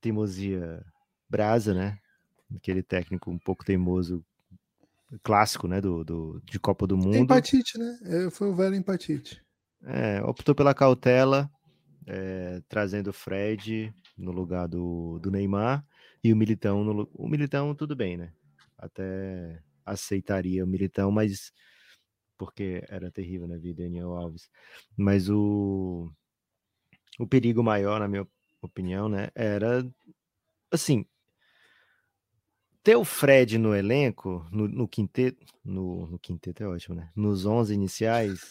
teimosia 0.00 0.84
brasa, 1.28 1.72
né? 1.72 1.98
Aquele 2.56 2.82
técnico 2.82 3.30
um 3.30 3.38
pouco 3.38 3.64
teimoso, 3.64 4.24
clássico, 5.22 5.68
né? 5.68 5.80
Do, 5.80 6.04
do, 6.04 6.42
de 6.44 6.58
Copa 6.58 6.88
do 6.88 6.96
Mundo. 6.96 7.16
Empatite, 7.16 7.78
né? 7.78 7.98
É, 8.04 8.30
Foi 8.30 8.48
o 8.48 8.54
velho 8.54 8.74
empatite. 8.74 9.43
É, 9.86 10.22
optou 10.22 10.54
pela 10.54 10.74
cautela, 10.74 11.50
é, 12.06 12.62
trazendo 12.68 13.10
o 13.10 13.12
Fred 13.12 13.92
no 14.16 14.32
lugar 14.32 14.68
do, 14.68 15.18
do 15.18 15.30
Neymar 15.30 15.84
e 16.22 16.32
o 16.32 16.36
Militão. 16.36 16.84
No, 16.84 17.08
o 17.12 17.28
Militão, 17.28 17.74
tudo 17.74 17.94
bem, 17.94 18.16
né? 18.16 18.32
Até 18.78 19.62
aceitaria 19.84 20.64
o 20.64 20.66
Militão, 20.66 21.10
mas 21.10 21.52
porque 22.36 22.82
era 22.88 23.10
terrível, 23.10 23.46
né? 23.46 23.58
Vir 23.58 23.74
Daniel 23.74 24.12
Alves. 24.12 24.50
Mas 24.96 25.28
o, 25.28 26.10
o 27.18 27.26
perigo 27.26 27.62
maior, 27.62 28.00
na 28.00 28.08
minha 28.08 28.26
opinião, 28.62 29.08
né? 29.08 29.28
Era 29.34 29.86
assim. 30.70 31.06
Ter 32.82 32.96
o 32.96 33.04
Fred 33.04 33.56
no 33.56 33.74
elenco, 33.74 34.46
no, 34.52 34.68
no 34.68 34.86
quinteto, 34.86 35.42
no, 35.64 36.06
no 36.06 36.18
quinteto 36.18 36.62
é 36.62 36.68
ótimo, 36.68 36.94
né? 36.94 37.10
Nos 37.16 37.46
11 37.46 37.72
iniciais, 37.72 38.50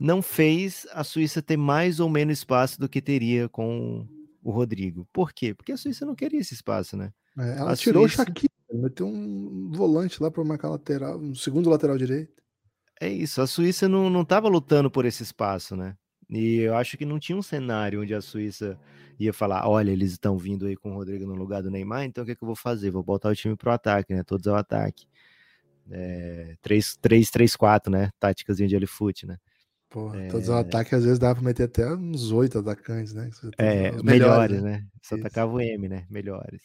não 0.00 0.22
fez 0.22 0.86
a 0.92 1.04
Suíça 1.04 1.42
ter 1.42 1.58
mais 1.58 2.00
ou 2.00 2.08
menos 2.08 2.38
espaço 2.38 2.80
do 2.80 2.88
que 2.88 3.02
teria 3.02 3.48
com 3.50 4.08
o 4.42 4.50
Rodrigo. 4.50 5.06
Por 5.12 5.32
quê? 5.32 5.54
Porque 5.54 5.72
a 5.72 5.76
Suíça 5.76 6.06
não 6.06 6.14
queria 6.14 6.40
esse 6.40 6.54
espaço, 6.54 6.96
né? 6.96 7.12
É, 7.38 7.58
ela 7.58 7.72
A 7.72 7.76
tirou 7.76 8.08
Suíça- 8.08 8.22
o 8.22 8.26
Shaqiri, 8.26 8.48
meteu 8.72 9.06
um 9.06 9.70
volante 9.70 10.22
lá 10.22 10.30
para 10.30 10.42
marcar 10.42 10.70
lateral, 10.70 11.18
um 11.18 11.34
segundo 11.34 11.68
lateral 11.68 11.98
direito. 11.98 12.42
É 12.98 13.08
isso, 13.08 13.42
a 13.42 13.46
Suíça 13.46 13.86
não, 13.88 14.08
não 14.08 14.24
tava 14.24 14.48
lutando 14.48 14.90
por 14.90 15.04
esse 15.04 15.22
espaço, 15.22 15.76
né? 15.76 15.94
E 16.30 16.58
eu 16.60 16.74
acho 16.76 16.96
que 16.96 17.04
não 17.04 17.18
tinha 17.18 17.36
um 17.36 17.42
cenário 17.42 18.00
onde 18.02 18.14
a 18.14 18.20
Suíça 18.20 18.78
ia 19.18 19.32
falar: 19.32 19.68
olha, 19.68 19.90
eles 19.90 20.12
estão 20.12 20.38
vindo 20.38 20.64
aí 20.66 20.76
com 20.76 20.92
o 20.92 20.94
Rodrigo 20.94 21.26
no 21.26 21.34
lugar 21.34 21.62
do 21.62 21.70
Neymar, 21.70 22.04
então 22.04 22.22
o 22.22 22.24
que, 22.24 22.32
é 22.32 22.34
que 22.34 22.42
eu 22.42 22.46
vou 22.46 22.54
fazer? 22.56 22.90
Vou 22.90 23.02
botar 23.02 23.28
o 23.30 23.34
time 23.34 23.56
pro 23.56 23.70
ataque, 23.72 24.14
né? 24.14 24.22
Todos 24.22 24.46
ao 24.46 24.54
ataque. 24.56 25.06
É, 25.90 26.56
3-3-4, 26.62 27.90
né? 27.90 28.10
Táticazinha 28.20 28.68
de 28.68 28.76
L-Foot, 28.76 29.26
né? 29.26 29.38
Pô, 29.90 30.10
todos 30.30 30.48
os 30.48 30.54
ataques 30.54 30.92
às 30.94 31.04
vezes 31.04 31.18
dava 31.18 31.34
para 31.34 31.44
meter 31.44 31.64
até 31.64 31.92
uns 31.92 32.30
oito 32.30 32.58
atacantes, 32.58 33.12
né? 33.12 33.28
Tem 33.56 33.66
É, 33.66 33.90
os 33.96 34.02
melhores, 34.02 34.62
né? 34.62 34.86
Só 35.02 35.16
Isso. 35.16 35.24
tacava 35.24 35.52
o 35.52 35.60
M, 35.60 35.88
né? 35.88 36.06
Melhores. 36.08 36.62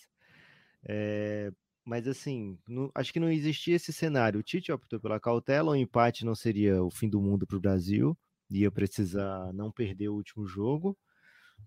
É, 0.88 1.52
mas 1.84 2.08
assim, 2.08 2.58
não- 2.68 2.92
acho 2.94 3.12
que 3.12 3.20
não 3.20 3.32
existia 3.32 3.76
esse 3.76 3.92
cenário. 3.92 4.40
O 4.40 4.44
Tite 4.44 4.72
optou 4.72 5.00
pela 5.00 5.20
cautela, 5.20 5.72
o 5.72 5.76
empate 5.76 6.24
não 6.24 6.36
seria 6.36 6.84
o 6.84 6.92
fim 6.92 7.10
do 7.10 7.20
mundo 7.20 7.48
para 7.48 7.58
o 7.58 7.60
Brasil, 7.60 8.16
ia 8.50 8.70
precisar 8.70 9.52
não 9.54 9.72
perder 9.72 10.10
o 10.10 10.16
último 10.16 10.46
jogo. 10.46 10.96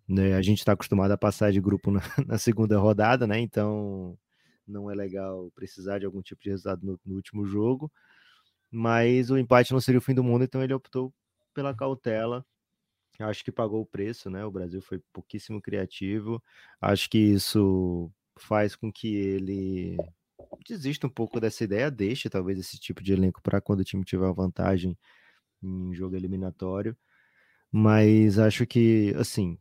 Né? 0.08 0.34
A 0.34 0.42
gente 0.42 0.58
está 0.58 0.72
acostumado 0.72 1.10
a 1.12 1.18
passar 1.18 1.52
de 1.52 1.60
grupo 1.60 1.90
na, 1.90 2.00
na 2.26 2.38
segunda 2.38 2.78
rodada, 2.78 3.26
né? 3.26 3.40
Então 3.40 4.16
não 4.66 4.90
é 4.90 4.94
legal 4.94 5.50
precisar 5.56 5.98
de 5.98 6.06
algum 6.06 6.22
tipo 6.22 6.42
de 6.42 6.50
resultado 6.50 6.86
no, 6.86 7.00
no 7.04 7.16
último 7.16 7.44
jogo. 7.44 7.90
Mas 8.70 9.30
o 9.30 9.38
empate 9.38 9.72
não 9.72 9.80
seria 9.80 9.98
o 9.98 10.02
fim 10.02 10.14
do 10.14 10.22
mundo, 10.22 10.44
então 10.44 10.62
ele 10.62 10.74
optou 10.74 11.12
pela 11.58 11.74
cautela. 11.74 12.46
Acho 13.18 13.44
que 13.44 13.50
pagou 13.50 13.82
o 13.82 13.86
preço, 13.86 14.30
né? 14.30 14.44
O 14.44 14.50
Brasil 14.50 14.80
foi 14.80 15.00
pouquíssimo 15.12 15.60
criativo. 15.60 16.40
Acho 16.80 17.10
que 17.10 17.18
isso 17.18 18.12
faz 18.38 18.76
com 18.76 18.92
que 18.92 19.12
ele 19.12 19.96
desista 20.68 21.08
um 21.08 21.10
pouco 21.10 21.40
dessa 21.40 21.64
ideia, 21.64 21.90
deixe 21.90 22.30
talvez 22.30 22.60
esse 22.60 22.78
tipo 22.78 23.02
de 23.02 23.12
elenco 23.12 23.42
para 23.42 23.60
quando 23.60 23.80
o 23.80 23.84
time 23.84 24.04
tiver 24.04 24.32
vantagem 24.32 24.96
em 25.60 25.92
jogo 25.92 26.14
eliminatório. 26.14 26.96
Mas 27.72 28.38
acho 28.38 28.64
que, 28.64 29.12
assim, 29.16 29.58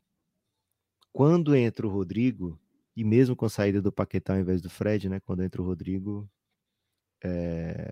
quando 1.11 1.55
entra 1.55 1.87
o 1.87 1.89
Rodrigo, 1.89 2.59
e 2.95 3.03
mesmo 3.03 3.35
com 3.35 3.47
a 3.47 3.49
saída 3.49 3.81
do 3.81 3.91
Paquetá 3.91 4.33
ao 4.35 4.39
invés 4.39 4.61
do 4.61 4.69
Fred, 4.69 5.09
né? 5.09 5.19
Quando 5.19 5.43
entra 5.43 5.63
o 5.63 5.65
Rodrigo, 5.65 6.29
é, 7.23 7.91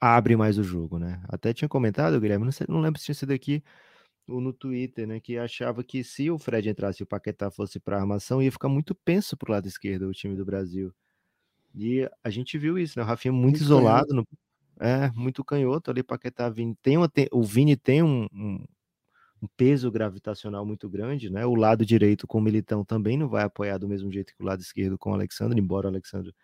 abre 0.00 0.36
mais 0.36 0.58
o 0.58 0.64
jogo, 0.64 0.98
né? 0.98 1.22
Até 1.28 1.52
tinha 1.52 1.68
comentado, 1.68 2.20
Guilherme, 2.20 2.44
não, 2.44 2.52
sei, 2.52 2.66
não 2.68 2.80
lembro 2.80 2.98
se 2.98 3.06
tinha 3.06 3.14
sido 3.14 3.32
aqui 3.32 3.62
ou 4.28 4.40
no 4.40 4.52
Twitter, 4.52 5.06
né? 5.06 5.20
Que 5.20 5.38
achava 5.38 5.84
que 5.84 6.02
se 6.04 6.30
o 6.30 6.38
Fred 6.38 6.68
entrasse 6.68 7.02
e 7.02 7.04
o 7.04 7.06
Paquetá 7.06 7.50
fosse 7.50 7.78
para 7.80 7.98
armação, 7.98 8.42
ia 8.42 8.52
ficar 8.52 8.68
muito 8.68 8.94
penso 8.94 9.36
pro 9.36 9.52
lado 9.52 9.66
esquerdo 9.68 10.08
o 10.08 10.12
time 10.12 10.36
do 10.36 10.44
Brasil. 10.44 10.92
E 11.74 12.08
a 12.24 12.30
gente 12.30 12.58
viu 12.58 12.78
isso, 12.78 12.98
né? 12.98 13.04
O 13.04 13.06
Rafinha 13.08 13.32
muito, 13.32 13.44
Muito 13.46 13.60
isolado, 13.62 14.14
no, 14.14 14.26
é, 14.80 15.10
muito 15.12 15.44
canhoto 15.44 15.90
ali, 15.90 16.02
Paquetá, 16.02 16.48
Vini. 16.48 16.76
Tem 16.82 16.96
uma, 16.96 17.08
tem, 17.08 17.28
o 17.32 17.42
Vini 17.42 17.76
tem 17.76 18.02
um, 18.02 18.26
um, 18.32 18.64
um 19.42 19.48
peso 19.56 19.90
gravitacional 19.90 20.64
muito 20.66 20.88
grande, 20.88 21.30
né? 21.30 21.46
O 21.46 21.54
lado 21.54 21.84
direito 21.84 22.26
com 22.26 22.38
o 22.38 22.42
Militão 22.42 22.84
também 22.84 23.16
não 23.16 23.28
vai 23.28 23.44
apoiar 23.44 23.78
do 23.78 23.88
mesmo 23.88 24.10
jeito 24.10 24.34
que 24.34 24.42
o 24.42 24.46
lado 24.46 24.60
esquerdo 24.60 24.98
com 24.98 25.10
o 25.10 25.14
Alexandre, 25.14 25.60
embora 25.60 25.86
o 25.86 25.90
Alexandre 25.90 26.34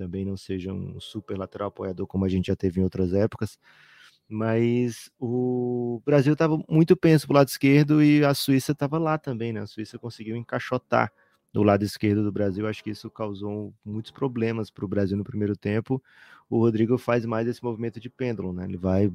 também 0.00 0.24
não 0.24 0.34
seja 0.34 0.72
um 0.72 0.98
super 0.98 1.36
lateral 1.36 1.68
apoiador 1.68 2.06
como 2.06 2.24
a 2.24 2.28
gente 2.28 2.46
já 2.46 2.56
teve 2.56 2.80
em 2.80 2.84
outras 2.84 3.12
épocas. 3.12 3.58
Mas 4.26 5.10
o 5.18 6.00
Brasil 6.06 6.32
estava 6.32 6.58
muito 6.66 6.96
penso 6.96 7.26
pro 7.26 7.36
lado 7.36 7.48
esquerdo 7.48 8.02
e 8.02 8.24
a 8.24 8.32
Suíça 8.32 8.72
estava 8.72 8.96
lá 8.98 9.18
também, 9.18 9.52
né? 9.52 9.60
A 9.60 9.66
Suíça 9.66 9.98
conseguiu 9.98 10.36
encaixotar 10.36 11.12
do 11.52 11.62
lado 11.62 11.84
esquerdo 11.84 12.22
do 12.24 12.32
Brasil. 12.32 12.66
Acho 12.66 12.82
que 12.82 12.90
isso 12.90 13.10
causou 13.10 13.74
muitos 13.84 14.10
problemas 14.10 14.70
para 14.70 14.86
o 14.86 14.88
Brasil 14.88 15.18
no 15.18 15.24
primeiro 15.24 15.54
tempo. 15.54 16.02
O 16.48 16.58
Rodrigo 16.58 16.96
faz 16.96 17.26
mais 17.26 17.46
esse 17.46 17.62
movimento 17.62 18.00
de 18.00 18.08
pêndulo, 18.08 18.54
né? 18.54 18.64
Ele 18.64 18.78
vai 18.78 19.12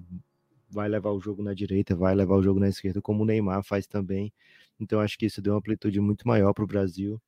vai 0.70 0.88
levar 0.90 1.12
o 1.12 1.20
jogo 1.20 1.42
na 1.42 1.54
direita, 1.54 1.96
vai 1.96 2.14
levar 2.14 2.36
o 2.36 2.44
jogo 2.44 2.60
na 2.60 2.68
esquerda, 2.68 3.02
como 3.02 3.24
o 3.24 3.26
Neymar 3.26 3.64
faz 3.64 3.88
também. 3.88 4.32
Então 4.80 5.00
acho 5.00 5.18
que 5.18 5.26
isso 5.26 5.42
deu 5.42 5.54
uma 5.54 5.60
amplitude 5.60 6.00
muito 6.00 6.28
maior 6.28 6.54
para 6.54 6.64
o 6.64 6.68
Brasil. 6.68 7.20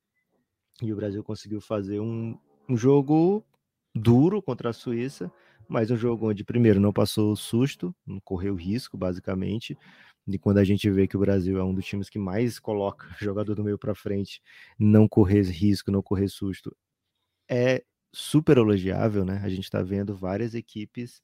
E 0.82 0.92
o 0.92 0.96
Brasil 0.96 1.24
conseguiu 1.24 1.60
fazer 1.60 1.98
um, 1.98 2.38
um 2.68 2.76
jogo 2.76 3.44
duro 3.94 4.42
contra 4.42 4.70
a 4.70 4.72
Suíça, 4.72 5.32
mas 5.68 5.90
um 5.90 5.96
jogo 5.96 6.28
onde, 6.30 6.44
primeiro, 6.44 6.80
não 6.80 6.92
passou 6.92 7.34
susto, 7.36 7.94
não 8.06 8.20
correu 8.20 8.54
risco, 8.54 8.96
basicamente. 8.96 9.76
E 10.26 10.38
quando 10.38 10.58
a 10.58 10.64
gente 10.64 10.90
vê 10.90 11.06
que 11.08 11.16
o 11.16 11.20
Brasil 11.20 11.58
é 11.58 11.64
um 11.64 11.74
dos 11.74 11.86
times 11.86 12.08
que 12.10 12.18
mais 12.18 12.58
coloca 12.58 13.08
jogador 13.20 13.54
do 13.54 13.64
meio 13.64 13.78
para 13.78 13.94
frente, 13.94 14.42
não 14.78 15.08
correr 15.08 15.42
risco, 15.42 15.90
não 15.90 16.02
correr 16.02 16.28
susto, 16.28 16.74
é 17.50 17.84
super 18.14 18.58
elogiável, 18.58 19.24
né? 19.24 19.40
A 19.44 19.48
gente 19.48 19.64
está 19.64 19.82
vendo 19.82 20.16
várias 20.16 20.54
equipes 20.54 21.22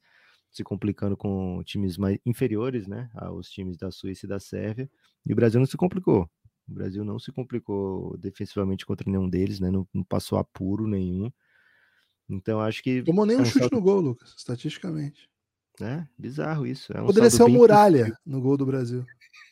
se 0.50 0.64
complicando 0.64 1.16
com 1.16 1.62
times 1.64 1.98
mais 1.98 2.18
inferiores, 2.26 2.86
né, 2.88 3.10
aos 3.14 3.50
times 3.50 3.76
da 3.76 3.90
Suíça 3.90 4.26
e 4.26 4.28
da 4.28 4.40
Sérvia, 4.40 4.90
e 5.26 5.32
o 5.32 5.36
Brasil 5.36 5.60
não 5.60 5.66
se 5.66 5.76
complicou. 5.76 6.30
O 6.68 6.72
Brasil 6.72 7.04
não 7.04 7.18
se 7.18 7.30
complicou 7.30 8.16
defensivamente 8.16 8.86
contra 8.86 9.10
nenhum 9.10 9.28
deles, 9.28 9.60
né, 9.60 9.70
não, 9.70 9.86
não 9.92 10.02
passou 10.02 10.38
apuro 10.38 10.86
nenhum. 10.86 11.30
Então 12.28 12.60
acho 12.60 12.82
que 12.82 13.02
Tomou 13.02 13.26
nem 13.26 13.36
é 13.36 13.40
um 13.40 13.44
chute 13.44 13.58
saldo- 13.58 13.76
no 13.76 13.82
gol, 13.82 14.00
Lucas, 14.00 14.34
estatisticamente. 14.36 15.28
é 15.80 16.06
bizarro 16.18 16.66
isso. 16.66 16.92
É 16.96 17.02
um 17.02 17.06
Poderia 17.06 17.30
ser 17.30 17.42
o 17.42 17.46
bem 17.46 17.56
Muralha 17.56 18.18
no 18.24 18.40
gol 18.40 18.56
do 18.56 18.64
Brasil. 18.64 19.04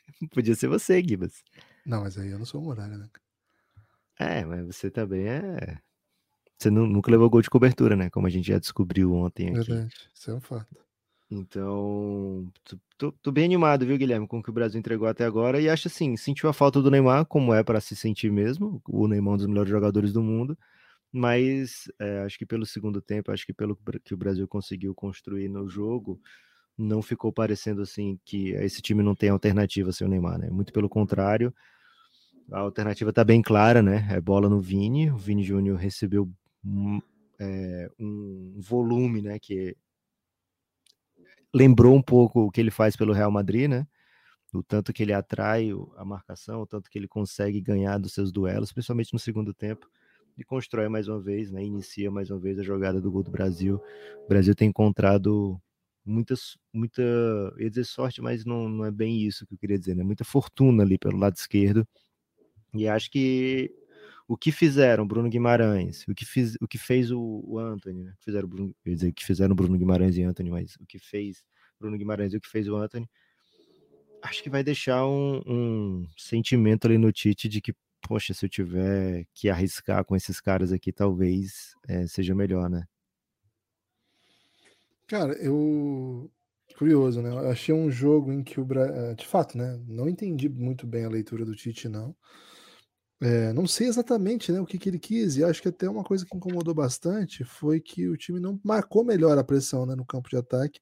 Podia 0.33 0.55
ser 0.55 0.69
você, 0.69 1.03
Gibas. 1.03 1.43
Não, 1.85 2.01
mas 2.03 2.17
aí 2.17 2.31
eu 2.31 2.39
não 2.39 2.47
sou 2.47 2.61
o 2.61 2.65
Muralha, 2.65 2.97
né? 2.97 3.09
É, 4.19 4.45
mas 4.45 4.65
você 4.67 4.91
também 4.91 5.27
é 5.27 5.79
você 6.59 6.71
nunca 6.71 7.11
levou 7.11 7.29
gol 7.29 7.43
de 7.43 7.51
cobertura, 7.51 7.97
né? 7.97 8.09
Como 8.09 8.27
a 8.27 8.31
gente 8.31 8.47
já 8.47 8.59
descobriu 8.59 9.13
ontem 9.13 9.49
aqui. 9.49 9.73
Verdade, 9.73 9.95
isso 10.15 10.31
é 10.31 10.35
um 10.35 10.41
fato. 10.41 10.77
Então, 11.35 12.47
tô, 12.99 13.11
tô, 13.11 13.33
bem 13.33 13.47
animado, 13.47 13.87
viu, 13.87 13.97
Guilherme, 13.97 14.29
com 14.29 14.39
o 14.39 14.43
que 14.43 14.51
o 14.51 14.53
Brasil 14.53 14.79
entregou 14.79 15.09
até 15.09 15.25
agora. 15.25 15.59
E 15.59 15.67
acho 15.67 15.89
assim, 15.89 16.15
sentiu 16.15 16.47
a 16.47 16.53
falta 16.53 16.83
do 16.83 16.91
Neymar, 16.91 17.25
como 17.25 17.55
é 17.55 17.65
para 17.65 17.81
se 17.81 17.97
sentir 17.97 18.31
mesmo. 18.31 18.83
O 18.87 19.09
Neymar 19.09 19.33
é 19.33 19.35
um 19.35 19.39
dos 19.39 19.47
melhores 19.47 19.71
jogadores 19.71 20.13
do 20.13 20.23
mundo. 20.23 20.59
Mas 21.11 21.91
é, 21.99 22.21
acho 22.21 22.39
que 22.39 22.45
pelo 22.45 22.67
segundo 22.67 23.01
tempo, 23.01 23.33
acho 23.33 23.47
que 23.47 23.55
pelo 23.55 23.79
que 24.05 24.13
o 24.13 24.17
Brasil 24.17 24.47
conseguiu 24.47 24.95
construir 24.95 25.49
no 25.49 25.67
jogo, 25.71 26.21
não 26.77 27.01
ficou 27.01 27.33
parecendo 27.33 27.81
assim 27.81 28.19
que 28.27 28.51
esse 28.51 28.83
time 28.83 29.03
não 29.03 29.15
tem 29.15 29.31
alternativa 29.31 29.91
sem 29.91 30.07
o 30.07 30.11
Neymar, 30.11 30.39
né? 30.39 30.51
Muito 30.51 30.71
pelo 30.71 30.89
contrário, 30.89 31.55
a 32.51 32.59
alternativa 32.61 33.09
está 33.09 33.25
bem 33.25 33.41
clara, 33.41 33.83
né? 33.83 34.07
É 34.11 34.21
bola 34.21 34.51
no 34.51 34.61
Vini. 34.61 35.11
O 35.11 35.17
Vini 35.17 35.43
Júnior 35.43 35.79
recebeu 35.79 36.31
um, 36.63 37.01
é, 37.41 37.91
um 37.99 38.59
volume, 38.59 39.23
né? 39.23 39.39
Que 39.39 39.75
lembrou 41.53 41.95
um 41.95 42.03
pouco 42.03 42.43
o 42.43 42.51
que 42.51 42.61
ele 42.61 42.71
faz 42.71 42.97
pelo 42.97 43.13
Real 43.13 43.31
Madrid, 43.31 43.69
né? 43.69 43.87
O 44.53 44.63
tanto 44.63 44.93
que 44.93 45.03
ele 45.03 45.13
atrai 45.13 45.71
a 45.97 46.05
marcação, 46.05 46.61
o 46.61 46.67
tanto 46.67 46.91
que 46.91 46.99
ele 46.99 47.09
consegue 47.09 47.61
ganhar 47.61 47.99
dos 47.99 48.13
seus 48.13 48.31
duelos, 48.31 48.73
principalmente 48.73 49.13
no 49.13 49.19
segundo 49.19 49.55
tempo 49.55 49.89
e 50.37 50.45
constrói 50.45 50.89
mais 50.89 51.09
uma 51.09 51.21
vez, 51.21 51.51
né? 51.51 51.65
Inicia 51.65 52.11
mais 52.11 52.31
uma 52.31 52.39
vez 52.39 52.59
a 52.59 52.63
jogada 52.63 53.01
do 53.01 53.11
gol 53.11 53.23
do 53.23 53.31
Brasil. 53.31 53.81
O 54.25 54.29
Brasil 54.29 54.55
tem 54.55 54.69
encontrado 54.69 55.61
muitas, 56.05 56.59
muita, 56.73 57.03
ia 57.59 57.69
dizer 57.69 57.85
sorte, 57.85 58.21
mas 58.21 58.45
não, 58.45 58.69
não 58.69 58.85
é 58.85 58.91
bem 58.91 59.21
isso 59.21 59.47
que 59.47 59.55
eu 59.55 59.59
queria 59.59 59.79
dizer, 59.79 59.95
né? 59.95 60.03
Muita 60.03 60.25
fortuna 60.25 60.83
ali 60.83 60.99
pelo 60.99 61.19
lado 61.19 61.37
esquerdo. 61.37 61.87
E 62.75 62.89
acho 62.89 63.11
que 63.11 63.71
o 64.29 64.37
que 64.37 64.53
fizeram 64.53 65.07
Bruno 65.07 65.29
Guimarães, 65.29 66.05
o 66.09 66.15
que, 66.15 66.25
fiz, 66.25 66.57
o 66.61 66.69
que 66.69 66.79
fez 66.79 67.11
o, 67.11 67.43
o 67.45 67.59
Anthony, 67.59 68.05
né? 68.05 68.15
Fizeram 68.21 68.49
Bruno, 68.49 68.75
ia 68.85 68.95
dizer 68.95 69.13
que 69.13 69.25
fizeram 69.25 69.55
Bruno 69.55 69.79
Guimarães 69.79 70.17
e 70.17 70.23
Anthony, 70.23 70.51
mas 70.51 70.77
o 70.77 70.87
que 70.87 70.99
fez 70.99 71.45
Bruno 71.79 71.99
Guimarães 71.99 72.33
e 72.33 72.37
o 72.37 72.41
que 72.41 72.49
fez 72.49 72.69
o 72.69 72.77
Anthony, 72.77 73.09
acho 74.23 74.43
que 74.43 74.51
vai 74.51 74.63
deixar 74.63 75.07
um, 75.07 75.43
um 75.47 76.07
sentimento 76.17 76.87
ali 76.87 76.99
no 76.99 77.13
Tite 77.13 77.49
de 77.49 77.61
que 77.61 77.75
poxa, 78.03 78.35
se 78.35 78.45
eu 78.45 78.51
tiver 78.51 79.27
que 79.33 79.49
arriscar 79.49 80.05
com 80.05 80.17
esses 80.17 80.41
caras 80.41 80.73
aqui, 80.73 80.93
talvez 80.93 81.75
é, 81.89 82.07
seja 82.07 82.35
melhor, 82.35 82.69
né? 82.69 82.85
Cara, 85.07 85.35
eu. 85.35 86.31
Curioso, 86.77 87.21
né? 87.21 87.29
Eu 87.29 87.51
achei 87.51 87.75
um 87.75 87.91
jogo 87.91 88.33
em 88.33 88.43
que 88.43 88.59
o. 88.59 88.65
Bra... 88.65 88.87
Eh, 88.87 89.15
de 89.15 89.27
fato, 89.27 89.57
né? 89.57 89.79
Não 89.87 90.09
entendi 90.09 90.49
muito 90.49 90.87
bem 90.87 91.05
a 91.05 91.09
leitura 91.09 91.45
do 91.45 91.55
Tite, 91.55 91.89
não. 91.89 92.17
É, 93.23 93.53
não 93.53 93.69
sei 93.69 93.87
exatamente 93.87 94.51
né, 94.51 94.61
o 94.61 94.67
que, 94.67 94.77
que 94.77 94.89
ele 94.89 94.99
quis, 94.99 95.37
e 95.37 95.45
acho 95.45 95.63
que 95.63 95.69
até 95.69 95.89
uma 95.89 96.03
coisa 96.03 96.27
que 96.27 96.37
incomodou 96.37 96.75
bastante 96.75 97.45
foi 97.45 97.81
que 97.81 98.09
o 98.09 98.17
time 98.17 98.41
não 98.41 98.61
marcou 98.65 99.05
melhor 99.05 99.39
a 99.39 99.45
pressão 99.45 99.87
né, 99.87 99.95
no 99.95 100.05
campo 100.05 100.29
de 100.29 100.37
ataque, 100.37 100.81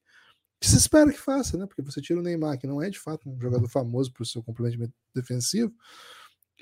que 0.59 0.67
se 0.67 0.75
espera 0.75 1.11
que 1.11 1.19
faça, 1.19 1.57
né? 1.57 1.67
Porque 1.67 1.83
você 1.83 2.01
tira 2.01 2.19
o 2.19 2.23
Neymar, 2.23 2.57
que 2.57 2.67
não 2.67 2.81
é 2.81 2.89
de 2.89 2.99
fato 2.99 3.29
um 3.29 3.39
jogador 3.39 3.67
famoso 3.67 4.11
por 4.11 4.25
seu 4.25 4.43
complemento 4.43 4.93
defensivo, 5.13 5.71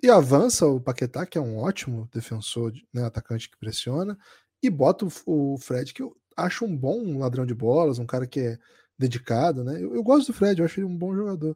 e 0.03 0.09
avança 0.09 0.65
o 0.67 0.81
Paquetá, 0.81 1.25
que 1.25 1.37
é 1.37 1.41
um 1.41 1.57
ótimo 1.57 2.09
defensor, 2.13 2.73
né, 2.93 3.05
atacante 3.05 3.49
que 3.49 3.57
pressiona, 3.57 4.17
e 4.61 4.69
bota 4.69 5.07
o, 5.25 5.57
Fred, 5.57 5.93
que 5.93 6.01
eu 6.01 6.15
acho 6.35 6.65
um 6.65 6.75
bom 6.75 7.17
ladrão 7.17 7.45
de 7.45 7.53
bolas, 7.53 7.99
um 7.99 8.05
cara 8.05 8.27
que 8.27 8.39
é 8.41 8.59
dedicado, 8.97 9.63
né? 9.63 9.81
Eu, 9.81 9.95
eu 9.95 10.03
gosto 10.03 10.27
do 10.27 10.33
Fred, 10.33 10.59
eu 10.59 10.65
acho 10.65 10.79
ele 10.79 10.87
um 10.87 10.97
bom 10.97 11.15
jogador, 11.15 11.55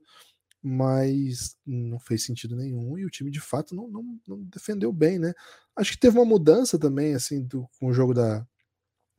mas 0.64 1.58
não 1.66 2.00
fez 2.00 2.24
sentido 2.24 2.56
nenhum 2.56 2.98
e 2.98 3.06
o 3.06 3.10
time 3.10 3.30
de 3.30 3.42
fato 3.42 3.76
não, 3.76 3.90
não, 3.90 4.20
não 4.26 4.44
defendeu 4.44 4.94
bem, 4.94 5.20
né? 5.20 5.34
Acho 5.76 5.92
que 5.92 6.00
teve 6.00 6.18
uma 6.18 6.26
mudança 6.26 6.80
também, 6.80 7.14
assim, 7.14 7.44
do, 7.44 7.68
com 7.78 7.88
o 7.88 7.94
jogo 7.94 8.14
da, 8.14 8.48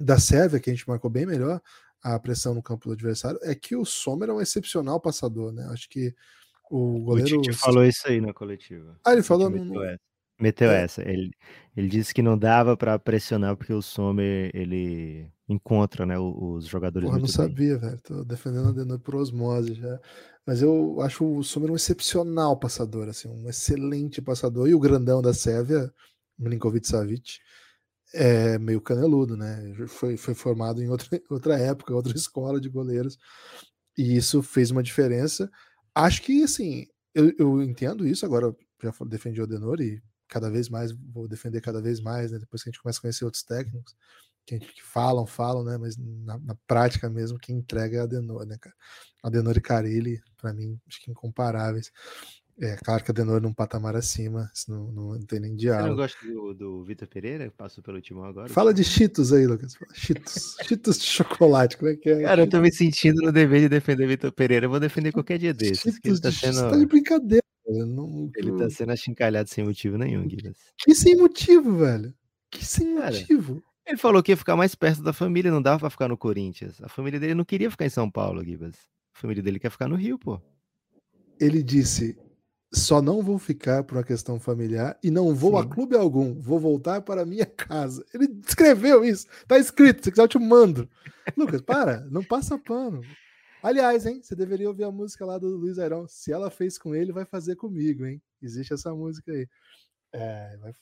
da 0.01 0.19
Sérvia, 0.19 0.59
que 0.59 0.71
a 0.71 0.73
gente 0.73 0.89
marcou 0.89 1.11
bem 1.11 1.27
melhor 1.27 1.61
a 2.03 2.19
pressão 2.19 2.55
no 2.55 2.63
campo 2.63 2.89
do 2.89 2.93
adversário, 2.93 3.39
é 3.43 3.55
que 3.55 3.77
o 3.77 3.85
Sommer 3.85 4.29
é 4.29 4.33
um 4.33 4.41
excepcional 4.41 5.01
passador, 5.01 5.53
né? 5.53 5.67
Acho 5.71 5.89
que 5.89 6.15
o 6.71 7.01
goleiro. 7.01 7.39
O 7.39 7.43
Tite 7.43 7.57
falou 7.57 7.85
isso 7.85 8.07
aí 8.07 8.21
na 8.21 8.33
coletiva. 8.33 8.99
Ah, 9.05 9.13
ele 9.13 9.23
falou. 9.23 9.49
No... 9.49 9.75
Meteu 10.41 10.71
é. 10.71 10.83
essa. 10.83 11.03
Ele, 11.03 11.31
ele 11.77 11.89
disse 11.89 12.13
que 12.13 12.23
não 12.23 12.37
dava 12.37 12.77
para 12.77 12.99
pressionar 12.99 13.57
porque 13.57 13.73
o 13.73 13.83
Sommer 13.83 14.51
ele 14.53 15.29
encontra 15.49 16.05
né, 16.05 16.19
os 16.19 16.67
jogadores. 16.67 17.09
Porra, 17.09 17.21
não 17.21 17.29
sabia, 17.29 17.79
velho. 17.79 18.01
Tô 18.03 18.25
defendendo 18.25 18.69
a 18.69 18.73
Denor 18.73 18.99
por 18.99 19.15
osmose 19.15 19.75
já. 19.75 20.01
Mas 20.47 20.61
eu 20.61 21.01
acho 21.01 21.25
o 21.25 21.43
Sommer 21.43 21.71
um 21.71 21.77
excepcional 21.77 22.59
passador, 22.59 23.09
assim, 23.09 23.29
um 23.29 23.49
excelente 23.49 24.21
passador. 24.21 24.69
E 24.69 24.75
o 24.75 24.81
grandão 24.81 25.23
da 25.23 25.33
Sérvia, 25.33 25.93
Milinkovic 26.39 26.87
Savic, 26.87 27.39
é 28.13 28.59
meio 28.59 28.81
caneludo, 28.81 29.37
né? 29.37 29.75
Foi, 29.89 30.17
foi 30.17 30.35
formado 30.35 30.83
em 30.83 30.89
outra, 30.89 31.09
outra 31.31 31.59
época, 31.59 31.95
outra 31.95 32.17
escola 32.17 32.61
de 32.61 32.69
goleiros. 32.69 33.19
E 33.97 34.17
isso 34.17 34.43
fez 34.43 34.71
uma 34.71 34.83
diferença. 34.83 35.51
Acho 35.95 36.23
que, 36.23 36.43
assim, 36.43 36.87
eu, 37.15 37.33
eu 37.39 37.63
entendo 37.63 38.07
isso, 38.07 38.27
agora 38.27 38.55
já 38.83 38.93
defendi 39.07 39.41
o 39.41 39.45
Adenor 39.45 39.81
e 39.81 40.03
cada 40.35 40.51
vez 40.51 40.69
mais 40.69 40.91
vou 40.91 41.29
defender 41.29 41.61
cada 41.61 41.81
vez 41.81 42.01
mais, 42.01 42.33
né? 42.33 42.39
Depois 42.41 42.63
que 42.63 42.69
a 42.69 42.73
gente 42.73 42.83
começa 42.83 42.99
a 42.99 43.03
conhecer 43.03 43.25
outros 43.25 43.45
técnicos, 43.45 43.95
que, 44.45 44.59
que 44.59 44.83
falam, 44.83 45.25
falam, 45.25 45.63
né? 45.63 45.79
Mas 45.79 45.97
na, 45.97 46.39
na, 46.39 46.57
prática 46.67 47.09
mesmo, 47.09 47.39
quem 47.39 47.57
entrega 47.57 47.99
é 47.99 48.01
a 48.01 48.03
Adenor, 48.03 48.45
né, 48.45 48.57
cara? 48.61 48.75
Adenor 49.23 49.57
e 49.57 49.61
Carilli, 49.61 50.21
para 50.37 50.53
mim, 50.53 50.79
acho 50.89 51.01
que 51.01 51.11
incomparáveis. 51.11 51.93
É 52.61 52.77
claro 52.77 53.03
que 53.03 53.11
a 53.11 53.15
Denor 53.15 53.41
num 53.41 53.53
patamar 53.53 53.97
acima, 53.97 54.49
não, 54.69 54.93
não, 54.93 55.15
não 55.15 55.23
tem 55.23 55.41
nem 55.41 55.57
diálogo. 55.57 55.85
Você 55.85 55.91
não 55.91 55.97
gosta 55.97 56.27
do, 56.27 56.55
do 56.55 56.85
Vitor 56.85 57.09
Pereira, 57.09 57.49
que 57.49 57.57
passou 57.57 57.83
pelo 57.83 58.01
Timão 58.01 58.25
agora? 58.25 58.49
Fala 58.49 58.75
de 58.75 58.85
Cheetos 58.85 59.33
aí, 59.33 59.47
Lucas. 59.47 59.75
Cheetos. 59.93 60.57
Cheetos 60.63 60.99
de 60.99 61.05
chocolate, 61.05 61.77
como 61.77 61.91
é 61.91 61.97
que 61.97 62.09
é? 62.09 62.23
Cara, 62.23 62.43
eu 62.43 62.49
tô 62.49 62.61
me 62.61 62.73
sentindo 62.73 63.23
no 63.23 63.33
dever 63.33 63.63
de 63.63 63.69
defender 63.69 64.07
Vitor 64.07 64.33
Pereira. 64.33 64.67
Eu 64.67 64.71
vou 64.71 64.81
defender 64.81 65.11
qualquer 65.13 65.39
dia 65.39 65.55
desses. 65.55 65.81
Cheetos 65.81 66.21
tá, 66.21 66.31
sendo... 66.31 66.55
Você 66.55 66.71
tá 66.71 66.77
de 66.77 66.87
brincadeira. 66.87 67.45
Não, 67.67 68.31
ele 68.37 68.53
tá 68.57 68.69
sendo 68.69 68.93
achincalhado 68.93 69.49
sem 69.49 69.65
motivo 69.65 69.97
nenhum, 69.97 70.27
Guilherme. 70.27 70.57
Que 70.79 70.95
sem 70.95 71.17
motivo, 71.17 71.79
velho? 71.79 72.15
Que 72.51 72.65
sem 72.65 72.95
Cara, 72.95 73.17
motivo? 73.17 73.63
Ele 73.87 73.97
falou 73.97 74.23
que 74.23 74.33
ia 74.33 74.37
ficar 74.37 74.57
mais 74.57 74.75
perto 74.75 75.03
da 75.03 75.13
família, 75.13 75.51
não 75.51 75.63
dava 75.63 75.81
pra 75.81 75.91
ficar 75.91 76.09
no 76.09 76.17
Corinthians. 76.17 76.83
A 76.83 76.89
família 76.89 77.19
dele 77.19 77.35
não 77.35 77.45
queria 77.45 77.71
ficar 77.71 77.87
em 77.87 77.91
São 77.91 78.11
Paulo, 78.11 78.45
Gibas. 78.45 78.77
A 79.15 79.19
família 79.19 79.43
dele 79.43 79.59
quer 79.59 79.71
ficar 79.71 79.89
no 79.89 79.97
Rio, 79.97 80.19
pô. 80.19 80.41
Ele 81.41 81.63
disse: 81.63 82.17
só 82.75 83.01
não 83.01 83.23
vou 83.23 83.39
ficar 83.39 83.85
por 83.85 83.97
uma 83.97 84.05
questão 84.05 84.41
familiar 84.41 84.99
e 85.03 85.11
não 85.11 85.35
vou 85.35 85.53
Sim. 85.53 85.59
a 85.59 85.69
clube 85.69 85.97
algum, 85.97 86.35
vou 86.41 86.59
voltar 86.59 87.01
para 87.03 87.25
minha 87.25 87.47
casa. 87.47 88.05
Ele 88.13 88.29
escreveu 88.47 89.05
isso, 89.05 89.27
tá 89.47 89.59
escrito, 89.59 90.05
se 90.05 90.11
quiser 90.11 90.23
eu 90.23 90.29
te 90.29 90.39
mando. 90.39 90.89
Lucas, 91.37 91.61
para, 91.61 92.01
não 92.11 92.23
passa 92.23 92.59
pano. 92.59 93.01
Aliás, 93.65 94.05
hein, 94.05 94.21
você 94.23 94.37
deveria 94.37 94.69
ouvir 94.69 94.85
a 94.85 94.91
música 94.91 95.25
lá 95.25 95.39
do 95.39 95.57
Luiz 95.57 95.79
Airão. 95.79 96.07
Se 96.07 96.31
ela 96.31 96.51
fez 96.51 96.77
com 96.77 96.95
ele, 96.95 97.13
vai 97.13 97.25
fazer 97.25 97.57
comigo, 97.57 98.05
hein? 98.05 98.21
Existe 98.43 98.75
essa 98.75 98.95
música 98.95 99.33
aí. 99.33 99.49
É, 100.13 100.57
vai, 100.59 100.73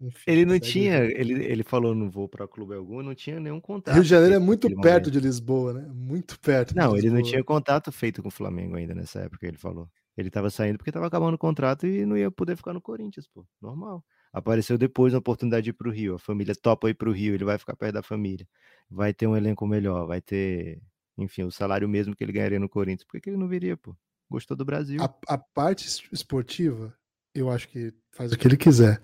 enfim, 0.00 0.22
ele 0.26 0.46
não 0.46 0.58
tinha, 0.58 1.04
ele, 1.04 1.44
ele 1.44 1.62
falou 1.62 1.94
não 1.94 2.10
vou 2.10 2.26
para 2.26 2.48
clube 2.48 2.74
algum, 2.74 3.02
não 3.02 3.14
tinha 3.14 3.38
nenhum 3.38 3.60
contato. 3.60 3.94
Rio 3.94 4.02
de 4.02 4.08
Janeiro 4.08 4.34
é 4.34 4.38
muito 4.38 4.66
perto 4.68 5.04
momento. 5.04 5.10
de 5.10 5.20
Lisboa, 5.20 5.74
né? 5.74 5.86
Muito 5.92 6.40
perto. 6.40 6.74
Não, 6.74 6.96
ele 6.96 7.10
não 7.10 7.22
tinha 7.22 7.44
contato 7.44 7.92
feito 7.92 8.22
com 8.22 8.28
o 8.28 8.32
Flamengo 8.32 8.76
ainda 8.76 8.94
nessa 8.94 9.20
época, 9.20 9.46
ele 9.46 9.58
falou. 9.58 9.86
Ele 10.16 10.30
tava 10.30 10.48
saindo 10.48 10.78
porque 10.78 10.90
tava 10.90 11.06
acabando 11.06 11.34
o 11.34 11.38
contrato 11.38 11.86
e 11.86 12.06
não 12.06 12.16
ia 12.16 12.30
poder 12.30 12.56
ficar 12.56 12.72
no 12.72 12.80
Corinthians, 12.80 13.28
pô. 13.28 13.46
Normal. 13.60 14.02
Apareceu 14.32 14.78
depois 14.78 15.12
a 15.12 15.18
oportunidade 15.18 15.64
de 15.64 15.70
ir 15.70 15.74
pro 15.74 15.90
Rio. 15.90 16.14
A 16.14 16.18
família 16.18 16.54
topa 16.54 16.88
ir 16.88 16.94
pro 16.94 17.12
Rio, 17.12 17.34
ele 17.34 17.44
vai 17.44 17.58
ficar 17.58 17.76
perto 17.76 17.94
da 17.94 18.02
família. 18.02 18.48
Vai 18.88 19.12
ter 19.12 19.26
um 19.26 19.36
elenco 19.36 19.66
melhor, 19.66 20.06
vai 20.06 20.22
ter, 20.22 20.80
enfim, 21.22 21.42
o 21.42 21.50
salário 21.50 21.88
mesmo 21.88 22.14
que 22.14 22.24
ele 22.24 22.32
ganharia 22.32 22.58
no 22.58 22.68
Corinthians. 22.68 23.06
Por 23.06 23.20
que 23.20 23.30
ele 23.30 23.36
não 23.36 23.48
viria, 23.48 23.76
pô? 23.76 23.96
Gostou 24.30 24.56
do 24.56 24.64
Brasil. 24.64 25.00
A, 25.02 25.34
a 25.34 25.38
parte 25.38 25.86
esportiva, 26.12 26.94
eu 27.34 27.50
acho 27.50 27.68
que 27.68 27.92
faz 28.12 28.32
o 28.32 28.38
que 28.38 28.46
ele 28.46 28.56
quiser. 28.56 29.00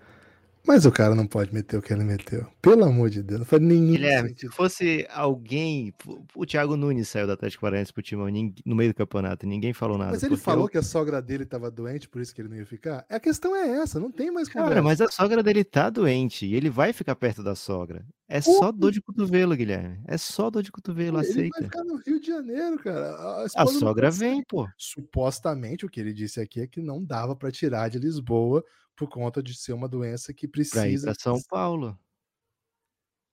Mas 0.66 0.84
o 0.84 0.90
cara 0.90 1.14
não 1.14 1.26
pode 1.26 1.54
meter 1.54 1.76
o 1.76 1.82
que 1.82 1.92
ele 1.92 2.02
meteu. 2.02 2.46
Pelo 2.60 2.84
amor 2.84 3.08
de 3.08 3.22
Deus, 3.22 3.40
não 3.40 3.46
faz 3.46 3.62
nenhum 3.62 3.92
Guilherme, 3.92 4.30
sentido. 4.30 4.50
se 4.50 4.56
fosse 4.56 5.06
alguém. 5.10 5.94
O 6.34 6.44
Thiago 6.44 6.76
Nunes 6.76 7.08
saiu 7.08 7.26
da 7.26 7.34
Atlético 7.34 7.60
Paranaense 7.60 7.92
pro 7.92 8.02
Timão 8.02 8.26
no 8.64 8.74
meio 8.74 8.92
do 8.92 8.96
campeonato, 8.96 9.46
ninguém 9.46 9.72
falou 9.72 9.96
nada. 9.96 10.12
Mas 10.12 10.22
ele 10.22 10.36
falou 10.36 10.64
eu... 10.64 10.68
que 10.68 10.78
a 10.78 10.82
sogra 10.82 11.22
dele 11.22 11.44
estava 11.44 11.70
doente, 11.70 12.08
por 12.08 12.20
isso 12.20 12.34
que 12.34 12.40
ele 12.40 12.48
não 12.48 12.56
ia 12.56 12.66
ficar. 12.66 13.04
A 13.08 13.20
questão 13.20 13.54
é 13.54 13.68
essa, 13.78 14.00
não 14.00 14.10
tem 14.10 14.30
mais 14.30 14.48
conversa. 14.48 14.68
Cara, 14.68 14.82
mas 14.82 15.00
a 15.00 15.08
sogra 15.08 15.42
dele 15.42 15.62
tá 15.62 15.88
doente 15.88 16.46
e 16.46 16.54
ele 16.54 16.68
vai 16.68 16.92
ficar 16.92 17.14
perto 17.14 17.42
da 17.42 17.54
sogra. 17.54 18.04
É 18.28 18.40
só 18.40 18.72
dor 18.72 18.90
de 18.90 19.00
cotovelo, 19.00 19.54
Guilherme. 19.54 20.00
É 20.04 20.18
só 20.18 20.50
dor 20.50 20.64
de 20.64 20.72
cotovelo, 20.72 21.18
ele 21.18 21.28
aceita. 21.28 21.40
Ele 21.40 21.50
vai 21.50 21.62
ficar 21.62 21.84
no 21.84 21.96
Rio 21.96 22.20
de 22.20 22.26
Janeiro, 22.26 22.78
cara. 22.78 23.10
A, 23.14 23.46
a 23.56 23.66
sogra 23.66 24.10
vem, 24.10 24.42
pô. 24.42 24.66
Supostamente 24.76 25.86
o 25.86 25.88
que 25.88 26.00
ele 26.00 26.12
disse 26.12 26.40
aqui 26.40 26.60
é 26.60 26.66
que 26.66 26.80
não 26.80 27.04
dava 27.04 27.36
para 27.36 27.52
tirar 27.52 27.88
de 27.88 28.00
Lisboa 28.00 28.64
por 28.96 29.08
conta 29.08 29.42
de 29.42 29.54
ser 29.54 29.72
uma 29.72 29.88
doença 29.88 30.32
que 30.32 30.48
precisa. 30.48 31.06
Pra 31.06 31.14
pra 31.14 31.22
São 31.22 31.40
Paulo. 31.48 31.98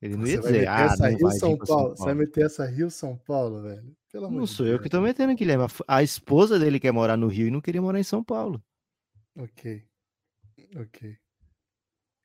Ele 0.02 0.18
não 0.18 0.28
ia 0.28 0.38
dizer, 0.38 0.68
ah, 0.68 0.82
essa 0.82 1.08
Rio 1.08 1.32
São 1.32 1.58
Paulo. 1.58 1.66
São 1.66 1.76
Paulo. 1.78 1.96
Você 1.96 2.04
vai 2.04 2.14
meter 2.14 2.46
essa 2.46 2.66
Rio 2.66 2.92
São 2.92 3.18
Paulo, 3.18 3.62
velho. 3.62 3.96
Pelo 4.12 4.30
não 4.30 4.46
sou 4.46 4.66
Deus. 4.66 4.78
eu 4.78 4.84
que 4.84 4.90
tô 4.90 5.00
metendo, 5.00 5.34
Guilherme. 5.34 5.66
A 5.88 6.04
esposa 6.04 6.60
dele 6.60 6.80
quer 6.80 6.92
morar 6.92 7.16
no 7.16 7.28
Rio 7.28 7.48
e 7.48 7.52
não 7.52 7.62
queria 7.62 7.82
morar 7.82 8.00
em 8.00 8.04
São 8.04 8.22
Paulo. 8.22 8.62
Ok. 9.38 9.88
Ok. 10.76 11.18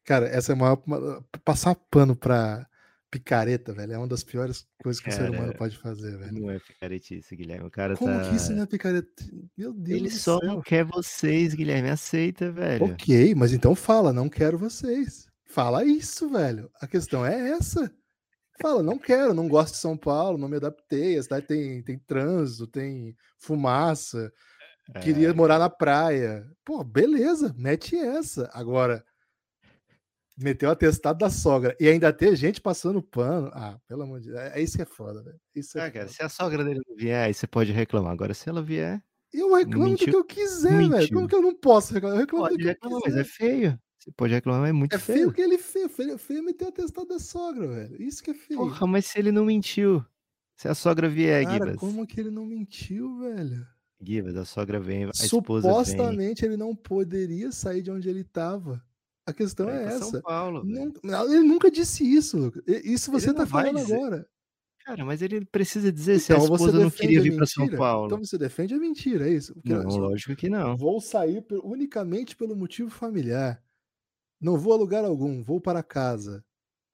Cara, 0.04 0.26
essa 0.26 0.52
é 0.52 0.54
uma, 0.54 0.74
uma 0.74 1.24
passar 1.44 1.76
pano 1.90 2.16
pra 2.16 2.68
picareta, 3.10 3.72
velho, 3.72 3.92
é 3.94 3.98
uma 3.98 4.06
das 4.08 4.22
piores 4.22 4.66
coisas 4.82 5.00
que 5.02 5.08
o 5.08 5.12
ser 5.12 5.30
humano 5.30 5.54
pode 5.56 5.76
fazer, 5.78 6.16
velho. 6.18 6.32
não 6.40 6.50
é 6.50 6.58
picaretice, 6.58 7.34
Guilherme. 7.36 7.66
O 7.66 7.70
cara 7.70 7.96
Como 7.96 8.20
que 8.28 8.36
isso 8.36 8.48
tá. 8.48 8.54
não 8.54 8.62
é 8.62 8.66
picareta? 8.66 9.24
Meu 9.56 9.72
Deus 9.72 9.98
Ele 10.00 10.10
só 10.10 10.38
céu. 10.38 10.48
não 10.48 10.60
quer 10.62 10.84
vocês, 10.84 11.54
Guilherme. 11.54 11.88
Aceita, 11.90 12.50
velho. 12.52 12.84
Ok, 12.84 13.34
mas 13.34 13.52
então 13.52 13.74
fala, 13.74 14.12
não 14.12 14.28
quero 14.28 14.58
vocês. 14.58 15.26
Fala 15.46 15.84
isso, 15.84 16.28
velho. 16.28 16.70
A 16.80 16.86
questão 16.86 17.24
é 17.24 17.50
essa. 17.50 17.90
Fala, 18.60 18.82
não 18.82 18.98
quero, 18.98 19.32
não 19.32 19.48
gosto 19.48 19.74
de 19.74 19.80
São 19.80 19.96
Paulo, 19.96 20.36
não 20.36 20.48
me 20.48 20.56
adaptei. 20.56 21.16
A 21.16 21.22
cidade 21.22 21.46
tem, 21.46 21.82
tem 21.82 21.98
trânsito, 21.98 22.66
tem 22.66 23.16
fumaça. 23.38 24.32
Queria 25.02 25.28
É, 25.28 25.32
morar 25.32 25.58
na 25.58 25.70
praia. 25.70 26.46
Pô, 26.64 26.82
beleza, 26.82 27.54
mete 27.56 27.96
essa. 27.96 28.50
Agora, 28.52 29.04
meteu 30.38 30.68
o 30.68 30.72
atestado 30.72 31.18
da 31.18 31.28
sogra 31.30 31.76
e 31.80 31.88
ainda 31.88 32.12
ter 32.12 32.34
gente 32.36 32.60
passando 32.60 33.02
pano. 33.02 33.50
Ah, 33.52 33.78
pelo 33.88 34.02
amor 34.02 34.20
de 34.20 34.28
Deus. 34.28 34.38
É, 34.40 34.58
é 34.58 34.62
isso 34.62 34.76
que 34.76 34.82
é 34.82 34.86
foda, 34.86 35.22
velho. 35.22 35.40
Isso 35.54 35.78
é 35.78 35.86
Ah, 35.86 35.90
cara, 35.90 36.08
se 36.08 36.22
a 36.22 36.28
sogra 36.28 36.64
dele 36.64 36.80
não 36.86 36.96
vier, 36.96 37.26
aí 37.26 37.34
você 37.34 37.46
pode 37.46 37.72
reclamar. 37.72 38.12
Agora, 38.12 38.32
se 38.34 38.48
ela 38.48 38.62
vier, 38.62 39.02
Eu 39.32 39.54
reclamo 39.54 39.84
do 39.84 39.90
mentiu- 39.90 40.08
que 40.08 40.16
eu 40.16 40.24
quiser, 40.24 40.88
velho. 40.88 41.12
Como 41.12 41.28
que 41.28 41.34
eu 41.34 41.42
não 41.42 41.54
posso 41.54 41.92
reclamar? 41.92 42.16
Eu 42.16 42.20
reclamo 42.22 42.44
do 42.44 42.48
pode 42.50 42.62
que 42.62 42.64
eu 42.68 42.72
reclamar, 42.72 43.02
quiser. 43.02 43.16
mas 43.18 43.26
é 43.26 43.30
feio. 43.30 43.80
Você 43.98 44.12
pode 44.12 44.32
reclamar, 44.32 44.60
mas 44.62 44.70
é 44.70 44.72
muito 44.72 44.94
É 44.94 44.98
feio 44.98 45.18
feio. 45.18 45.32
que 45.32 45.40
ele 45.42 45.58
fez. 45.58 45.92
Feio, 45.92 46.16
feio 46.18 46.38
é 46.38 46.42
meter 46.42 46.64
o 46.64 46.68
atestado 46.68 47.08
da 47.08 47.18
sogra, 47.18 47.66
velho. 47.66 48.00
Isso 48.02 48.22
que 48.22 48.30
é 48.30 48.34
feio. 48.34 48.60
Porra, 48.60 48.86
mas 48.86 49.06
se 49.06 49.18
ele 49.18 49.32
não 49.32 49.44
mentiu. 49.44 50.04
Se 50.56 50.66
a 50.68 50.74
sogra 50.74 51.08
vier, 51.08 51.44
Cara, 51.44 51.76
como 51.76 52.06
que 52.06 52.18
ele 52.20 52.30
não 52.30 52.46
mentiu, 52.46 53.18
velho? 53.18 53.66
Gibas, 54.00 54.36
a 54.36 54.44
sogra 54.44 54.78
vem, 54.80 55.04
a 55.04 55.10
esposa 55.10 55.68
vem. 55.68 55.84
Supostamente 55.84 56.44
ele 56.44 56.56
não 56.56 56.74
poderia 56.74 57.50
sair 57.52 57.82
de 57.82 57.90
onde 57.90 58.08
ele 58.08 58.20
estava. 58.20 58.80
A 59.28 59.32
questão 59.34 59.66
pra 59.66 59.74
é 59.76 59.82
pra 59.82 59.92
essa. 59.92 60.04
São 60.10 60.22
Paulo, 60.22 60.64
não, 60.64 61.24
ele 61.32 61.42
nunca 61.42 61.70
disse 61.70 62.02
isso, 62.04 62.50
Isso 62.66 63.10
você 63.10 63.32
tá 63.32 63.44
vai 63.44 63.64
falando 63.64 63.78
agora. 63.92 64.26
Cara, 64.84 65.04
mas 65.04 65.20
ele 65.20 65.44
precisa 65.44 65.92
dizer 65.92 66.18
se 66.18 66.32
a 66.32 66.36
Então 66.36 66.54
esposa 66.54 66.78
não 66.78 66.90
queria 66.90 67.20
vir 67.20 67.36
pra 67.36 67.44
São? 67.44 67.68
Paulo. 67.68 68.06
Então 68.06 68.24
você 68.24 68.38
defende 68.38 68.72
a 68.72 68.78
mentira, 68.78 69.28
é 69.28 69.34
isso? 69.34 69.52
Porque 69.52 69.68
Não, 69.68 69.90
só 69.90 69.98
lógico 69.98 70.34
que 70.34 70.48
não. 70.48 70.76
Vou 70.78 70.98
sair 70.98 71.44
unicamente 71.62 72.34
pelo 72.34 72.56
motivo 72.56 72.88
familiar. 72.88 73.62
Não 74.40 74.56
vou 74.56 74.72
a 74.72 74.76
lugar 74.76 75.04
algum, 75.04 75.42
vou 75.42 75.60
para 75.60 75.82
casa. 75.82 76.42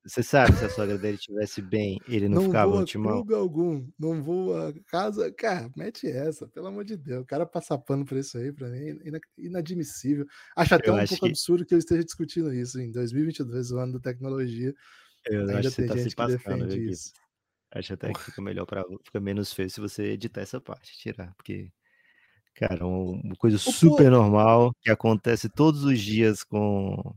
Você 0.07 0.23
sabe 0.23 0.55
se 0.59 0.65
a 0.67 0.69
sogra 0.69 0.99
dele 0.99 1.17
estivesse 1.17 1.63
bem, 1.63 1.99
ele 2.07 2.29
não, 2.29 2.37
Não, 2.43 2.47
ficava 2.49 2.71
vou 2.71 2.81
no 2.81 2.85
timão? 2.87 3.13
clube 3.15 3.35
algum, 3.35 3.89
não 3.99 4.23
vou 4.23 4.55
a 4.55 4.71
casa. 4.87 5.33
Cara, 5.33 5.71
mete 5.75 6.07
essa, 6.07 6.47
pelo 6.49 6.67
amor 6.67 6.85
de 6.85 6.95
Deus. 6.95 7.23
O 7.23 7.27
cara 7.27 7.47
passa 7.47 7.79
pano 7.79 8.05
por 8.05 8.19
isso 8.19 8.37
aí, 8.37 8.53
pra 8.53 8.69
mim, 8.69 8.99
ina- 9.03 9.19
inadmissível. 9.39 10.27
Acho 10.55 10.75
até 10.75 10.91
Eu 10.91 10.95
um 10.95 10.99
acho 10.99 11.09
pouco 11.09 11.25
que- 11.25 11.31
absurdo 11.31 11.65
que 11.65 11.73
eu 11.75 11.79
esteja 11.79 12.05
discutindo 12.05 12.53
isso 12.53 12.79
em 12.79 12.93
2022, 12.93 13.71
o 13.71 13.79
ano 13.79 13.95
da 13.95 14.01
tecnologia. 14.01 14.75
Eu 15.25 15.41
Ainda 15.41 15.59
acho 15.61 15.71
que 15.71 15.75
você 15.77 15.87
tá 15.87 15.97
se 15.97 16.15
passando, 16.15 16.69
viu, 16.69 16.91
isso. 16.91 17.13
Acho 17.73 17.95
até 17.95 18.13
que 18.13 18.15
fica 18.39 18.43
melhor 18.43 18.67
para 18.67 18.85
fica 19.05 19.19
menos 19.21 19.55
feio 19.55 19.71
se 19.71 19.81
você 19.81 20.03
editar 20.13 20.43
essa 20.43 20.61
parte, 20.61 20.99
tirar, 20.99 21.33
porque 21.35 21.71
cara, 22.55 22.87
um- 22.87 23.21
uma 23.25 23.37
coisa 23.37 23.57
super 23.57 24.11
normal 24.11 24.75
que 24.83 24.91
acontece 24.91 25.49
todos 25.49 25.83
os 25.83 25.99
dias 25.99 26.45
com 26.45 27.15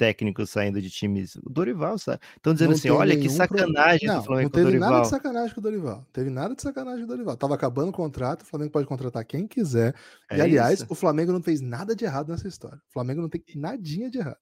técnicos 0.00 0.48
saindo 0.48 0.80
de 0.80 0.88
times. 0.88 1.36
O 1.36 1.50
Dorival, 1.50 1.98
sabe? 1.98 2.20
Estão 2.34 2.54
dizendo 2.54 2.70
Não 2.70 2.76
assim, 2.78 2.88
olha 2.88 3.14
que 3.20 3.28
sacanagem 3.28 4.08
Não, 4.08 4.16
do 4.16 4.24
Flamengo 4.24 4.44
não 4.44 4.50
com 4.50 4.58
o 4.58 4.64
teve 4.64 4.78
nada 4.78 5.00
de 5.02 5.08
sacanagem 5.08 5.54
com 5.54 5.60
o 5.60 5.62
Dorival. 5.62 5.96
Não 5.96 6.06
teve 6.10 6.30
nada 6.30 6.54
de 6.54 6.62
sacanagem 6.62 7.00
com 7.00 7.04
o 7.04 7.08
Dorival. 7.08 7.36
Tava 7.36 7.54
acabando 7.54 7.90
o 7.90 7.92
contrato, 7.92 8.40
o 8.40 8.46
Flamengo 8.46 8.72
pode 8.72 8.86
contratar 8.86 9.22
quem 9.26 9.46
quiser. 9.46 9.94
e 10.32 10.36
É 10.36 10.40
aliás, 10.40 10.80
isso. 10.80 10.86
o 10.88 10.94
Flamengo 10.94 11.32
não 11.32 11.42
fez 11.42 11.60
nada 11.60 11.94
de 11.94 12.06
errado 12.06 12.30
nessa 12.30 12.48
história. 12.48 12.78
O 12.78 12.92
Flamengo 12.94 13.20
não 13.20 13.28
tem 13.28 13.44
nadinha 13.54 14.08
de 14.08 14.16
errado. 14.16 14.38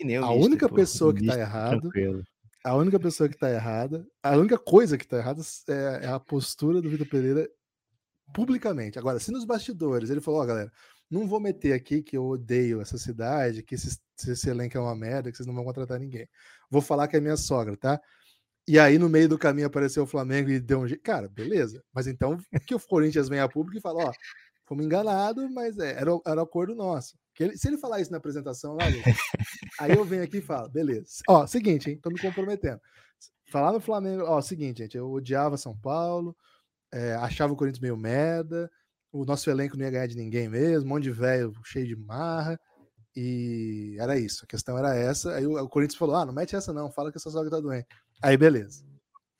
E 0.00 0.04
a 0.16 0.20
Mister, 0.20 0.42
única 0.42 0.68
pô, 0.70 0.74
pessoa 0.74 1.12
que 1.12 1.26
tá 1.26 1.68
tranquilo. 1.68 2.24
A 2.64 2.74
única 2.74 2.98
pessoa 2.98 3.28
que 3.28 3.36
tá 3.36 3.50
errada, 3.50 4.06
a 4.22 4.36
única 4.38 4.56
coisa 4.56 4.96
que 4.96 5.06
tá 5.06 5.18
errada 5.18 5.42
é, 5.68 6.06
é 6.06 6.08
a 6.08 6.18
postura 6.18 6.80
do 6.80 6.88
Vitor 6.88 7.06
Pereira 7.06 7.46
publicamente. 8.32 8.98
Agora, 8.98 9.20
se 9.20 9.30
nos 9.30 9.44
bastidores 9.44 10.08
ele 10.08 10.22
falou, 10.22 10.40
ó, 10.40 10.46
galera, 10.46 10.72
não 11.10 11.26
vou 11.28 11.40
meter 11.40 11.72
aqui 11.72 12.02
que 12.02 12.16
eu 12.16 12.26
odeio 12.26 12.80
essa 12.80 12.98
cidade, 12.98 13.62
que 13.62 13.74
esse, 13.74 13.98
esse 14.26 14.48
elenco 14.48 14.76
é 14.76 14.80
uma 14.80 14.96
merda, 14.96 15.30
que 15.30 15.36
vocês 15.36 15.46
não 15.46 15.54
vão 15.54 15.64
contratar 15.64 15.98
ninguém. 15.98 16.28
Vou 16.70 16.80
falar 16.82 17.08
que 17.08 17.16
é 17.16 17.20
minha 17.20 17.36
sogra, 17.36 17.76
tá? 17.76 18.00
E 18.66 18.78
aí, 18.78 18.98
no 18.98 19.08
meio 19.10 19.28
do 19.28 19.38
caminho, 19.38 19.66
apareceu 19.66 20.04
o 20.04 20.06
Flamengo 20.06 20.48
e 20.50 20.58
deu 20.58 20.80
um 20.80 20.88
jeito. 20.88 21.02
Cara, 21.02 21.28
beleza. 21.28 21.82
Mas 21.92 22.06
então 22.06 22.38
que 22.66 22.74
o 22.74 22.80
Corinthians 22.80 23.28
venha 23.28 23.44
a 23.44 23.48
público 23.48 23.78
e 23.78 23.80
fala, 23.80 24.08
ó, 24.08 24.12
fomos 24.64 24.84
enganados, 24.84 25.50
mas 25.52 25.78
é, 25.78 25.92
era, 26.00 26.10
era 26.26 26.42
acordo 26.42 26.74
nosso. 26.74 27.18
Ele- 27.38 27.56
se 27.56 27.68
ele 27.68 27.76
falar 27.76 28.00
isso 28.00 28.10
na 28.10 28.16
apresentação 28.18 28.74
lá, 28.74 28.84
aí 29.78 29.92
eu 29.92 30.04
venho 30.04 30.22
aqui 30.22 30.38
e 30.38 30.42
falo, 30.42 30.68
beleza. 30.70 31.22
Ó, 31.28 31.46
seguinte, 31.46 31.90
hein? 31.90 31.98
Tô 32.00 32.08
me 32.08 32.18
comprometendo. 32.18 32.80
Falar 33.50 33.72
no 33.72 33.80
Flamengo, 33.80 34.24
ó, 34.24 34.40
seguinte, 34.40 34.78
gente, 34.78 34.96
eu 34.96 35.10
odiava 35.10 35.58
São 35.58 35.76
Paulo, 35.76 36.34
é, 36.92 37.14
achava 37.14 37.52
o 37.52 37.56
Corinthians 37.56 37.82
meio 37.82 37.96
merda, 37.96 38.70
o 39.14 39.24
nosso 39.24 39.48
elenco 39.48 39.76
não 39.76 39.84
ia 39.84 39.92
ganhar 39.92 40.08
de 40.08 40.16
ninguém 40.16 40.48
mesmo, 40.48 40.86
um 40.86 40.88
monte 40.94 41.04
de 41.04 41.12
velho 41.12 41.52
cheio 41.64 41.86
de 41.86 41.94
marra, 41.94 42.58
e 43.14 43.96
era 44.00 44.18
isso, 44.18 44.44
a 44.44 44.46
questão 44.48 44.76
era 44.76 44.96
essa. 44.96 45.36
Aí 45.36 45.46
o, 45.46 45.68
Corinthians 45.68 45.96
falou: 45.96 46.16
ah, 46.16 46.26
não 46.26 46.32
mete 46.32 46.56
essa 46.56 46.72
não, 46.72 46.90
fala 46.90 47.12
que 47.12 47.18
essa 47.18 47.30
sogra 47.30 47.48
tá 47.48 47.60
doente. 47.60 47.86
Aí 48.20 48.36
beleza. 48.36 48.84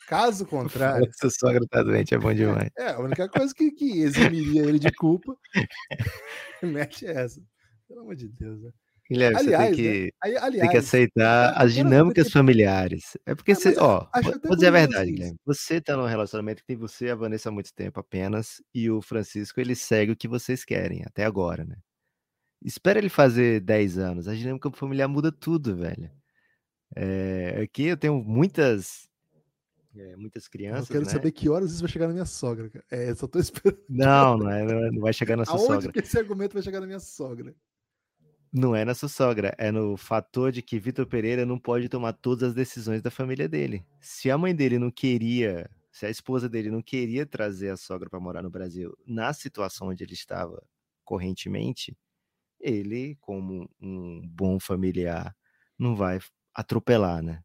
Caso 0.07 0.47
contrário, 0.47 1.11
Seu 1.15 1.29
sogra 1.29 1.67
tá 1.69 1.83
doente, 1.83 2.15
é 2.15 2.19
bom 2.19 2.33
demais. 2.33 2.71
é, 2.79 2.91
a 2.91 3.01
única 3.01 3.29
coisa 3.29 3.53
que, 3.53 3.73
que 3.73 4.01
eximiria 4.01 4.63
ele 4.63 4.79
de 4.79 4.93
culpa, 4.93 5.37
mete 6.63 7.05
essa. 7.05 7.43
Pelo 7.89 8.03
amor 8.03 8.15
de 8.15 8.29
Deus, 8.29 8.63
né? 8.63 8.71
Guilherme, 9.11 9.37
Aliás, 9.39 9.61
você 9.61 9.67
tem 9.67 9.75
que, 9.77 10.05
né? 10.05 10.11
Aí, 10.23 10.31
tem 10.33 10.41
que 10.41 10.45
aliás, 10.47 10.77
aceitar 10.87 11.49
agora- 11.51 11.65
as 11.65 11.75
dinâmicas 11.75 12.31
familiares. 12.31 13.17
É 13.27 13.35
porque 13.35 13.53
É, 13.53 13.55
você, 13.55 13.77
eu 13.77 13.83
ó, 13.83 14.07
vou, 14.45 14.55
dizer 14.57 14.69
a 14.69 14.71
verdade, 14.71 15.05
isso. 15.11 15.15
Guilherme. 15.17 15.39
Você 15.45 15.81
tá 15.81 15.97
num 15.97 16.07
relacionamento 16.07 16.63
que 16.63 16.67
tem 16.67 16.77
você 16.77 17.07
e 17.07 17.11
a 17.11 17.15
Vanessa 17.15 17.51
há 17.51 17.53
muito 17.53 17.73
tempo 17.75 18.01
apenas, 18.01 18.63
e 18.75 18.91
o 18.91 19.03
Francisco, 19.03 19.61
ele 19.61 19.75
segue 19.75 20.13
o 20.13 20.17
que 20.17 20.27
vocês 20.27 20.65
querem, 20.65 21.03
até 21.05 21.25
agora, 21.25 21.65
né? 21.65 21.77
Espera 22.65 22.99
ele 22.99 23.11
fazer 23.11 23.61
10 23.61 23.99
anos, 23.99 24.27
a 24.27 24.35
dinâmica 24.35 24.71
familiar 24.71 25.07
muda 25.07 25.31
tudo, 25.31 25.77
velho. 25.77 26.11
É, 26.97 27.61
aqui 27.63 27.85
eu 27.85 27.97
tenho 27.99 28.23
muitas, 28.25 29.07
é, 29.97 30.17
muitas 30.17 30.45
eu 30.47 30.51
crianças, 30.51 30.89
quero 30.89 31.05
né? 31.05 31.11
saber 31.11 31.31
que 31.33 31.49
horas 31.51 31.73
isso 31.73 31.81
vai 31.83 31.91
chegar 31.91 32.07
na 32.07 32.15
minha 32.15 32.25
sogra. 32.25 32.71
É, 32.91 33.11
eu 33.11 33.17
só 33.17 33.27
tô 33.27 33.39
esperando. 33.79 33.83
Não, 33.89 34.39
não, 34.39 34.51
é, 34.51 34.65
não 34.65 34.85
é- 34.87 34.91
não 34.91 35.01
vai 35.03 35.13
chegar 35.13 35.37
na 35.37 35.45
sua 35.45 35.57
Aonde 35.57 35.67
sogra. 35.67 35.93
que 35.93 35.99
esse 35.99 36.19
argumento 36.19 36.55
vai 36.55 36.63
chegar 36.63 36.81
na 36.81 36.87
minha 36.87 37.01
sogra? 37.01 37.55
Não 38.57 38.75
é 38.77 38.85
na 38.85 38.95
sua 38.95 39.09
sogra, 39.09 39.53
é 39.59 39.73
no 39.73 39.97
fator 39.97 40.53
de 40.53 40.63
que 40.63 40.79
Vitor 40.79 41.07
Pereira 41.07 41.45
não 41.45 41.59
pode 41.59 41.89
tomar 41.89 42.13
todas 42.13 42.51
as 42.51 42.55
decisões 42.55 43.03
da 43.03 43.11
família 43.11 43.49
dele. 43.49 43.85
Se 44.01 44.31
a 44.31 44.39
mãe 44.39 44.55
dele 44.55 44.79
não 44.79 44.93
queria, 44.93 45.69
se 45.91 46.07
a 46.07 46.11
esposa 46.11 46.49
dele 46.49 46.71
não 46.71 46.81
queria 46.81 47.27
trazer 47.27 47.71
a 47.71 47.77
sogra 47.77 48.09
para 48.09 48.21
morar 48.21 48.43
no 48.43 48.51
Brasil 48.51 48.97
na 49.07 49.33
situação 49.33 49.89
onde 49.89 50.05
ele 50.05 50.13
estava 50.13 50.63
correntemente, 51.05 51.97
ele, 52.61 53.17
como 53.21 53.71
um 53.81 54.23
bom 54.29 54.61
familiar, 54.61 55.37
não 55.79 55.97
vai 55.97 56.21
atropelar, 56.55 57.23
né? 57.23 57.43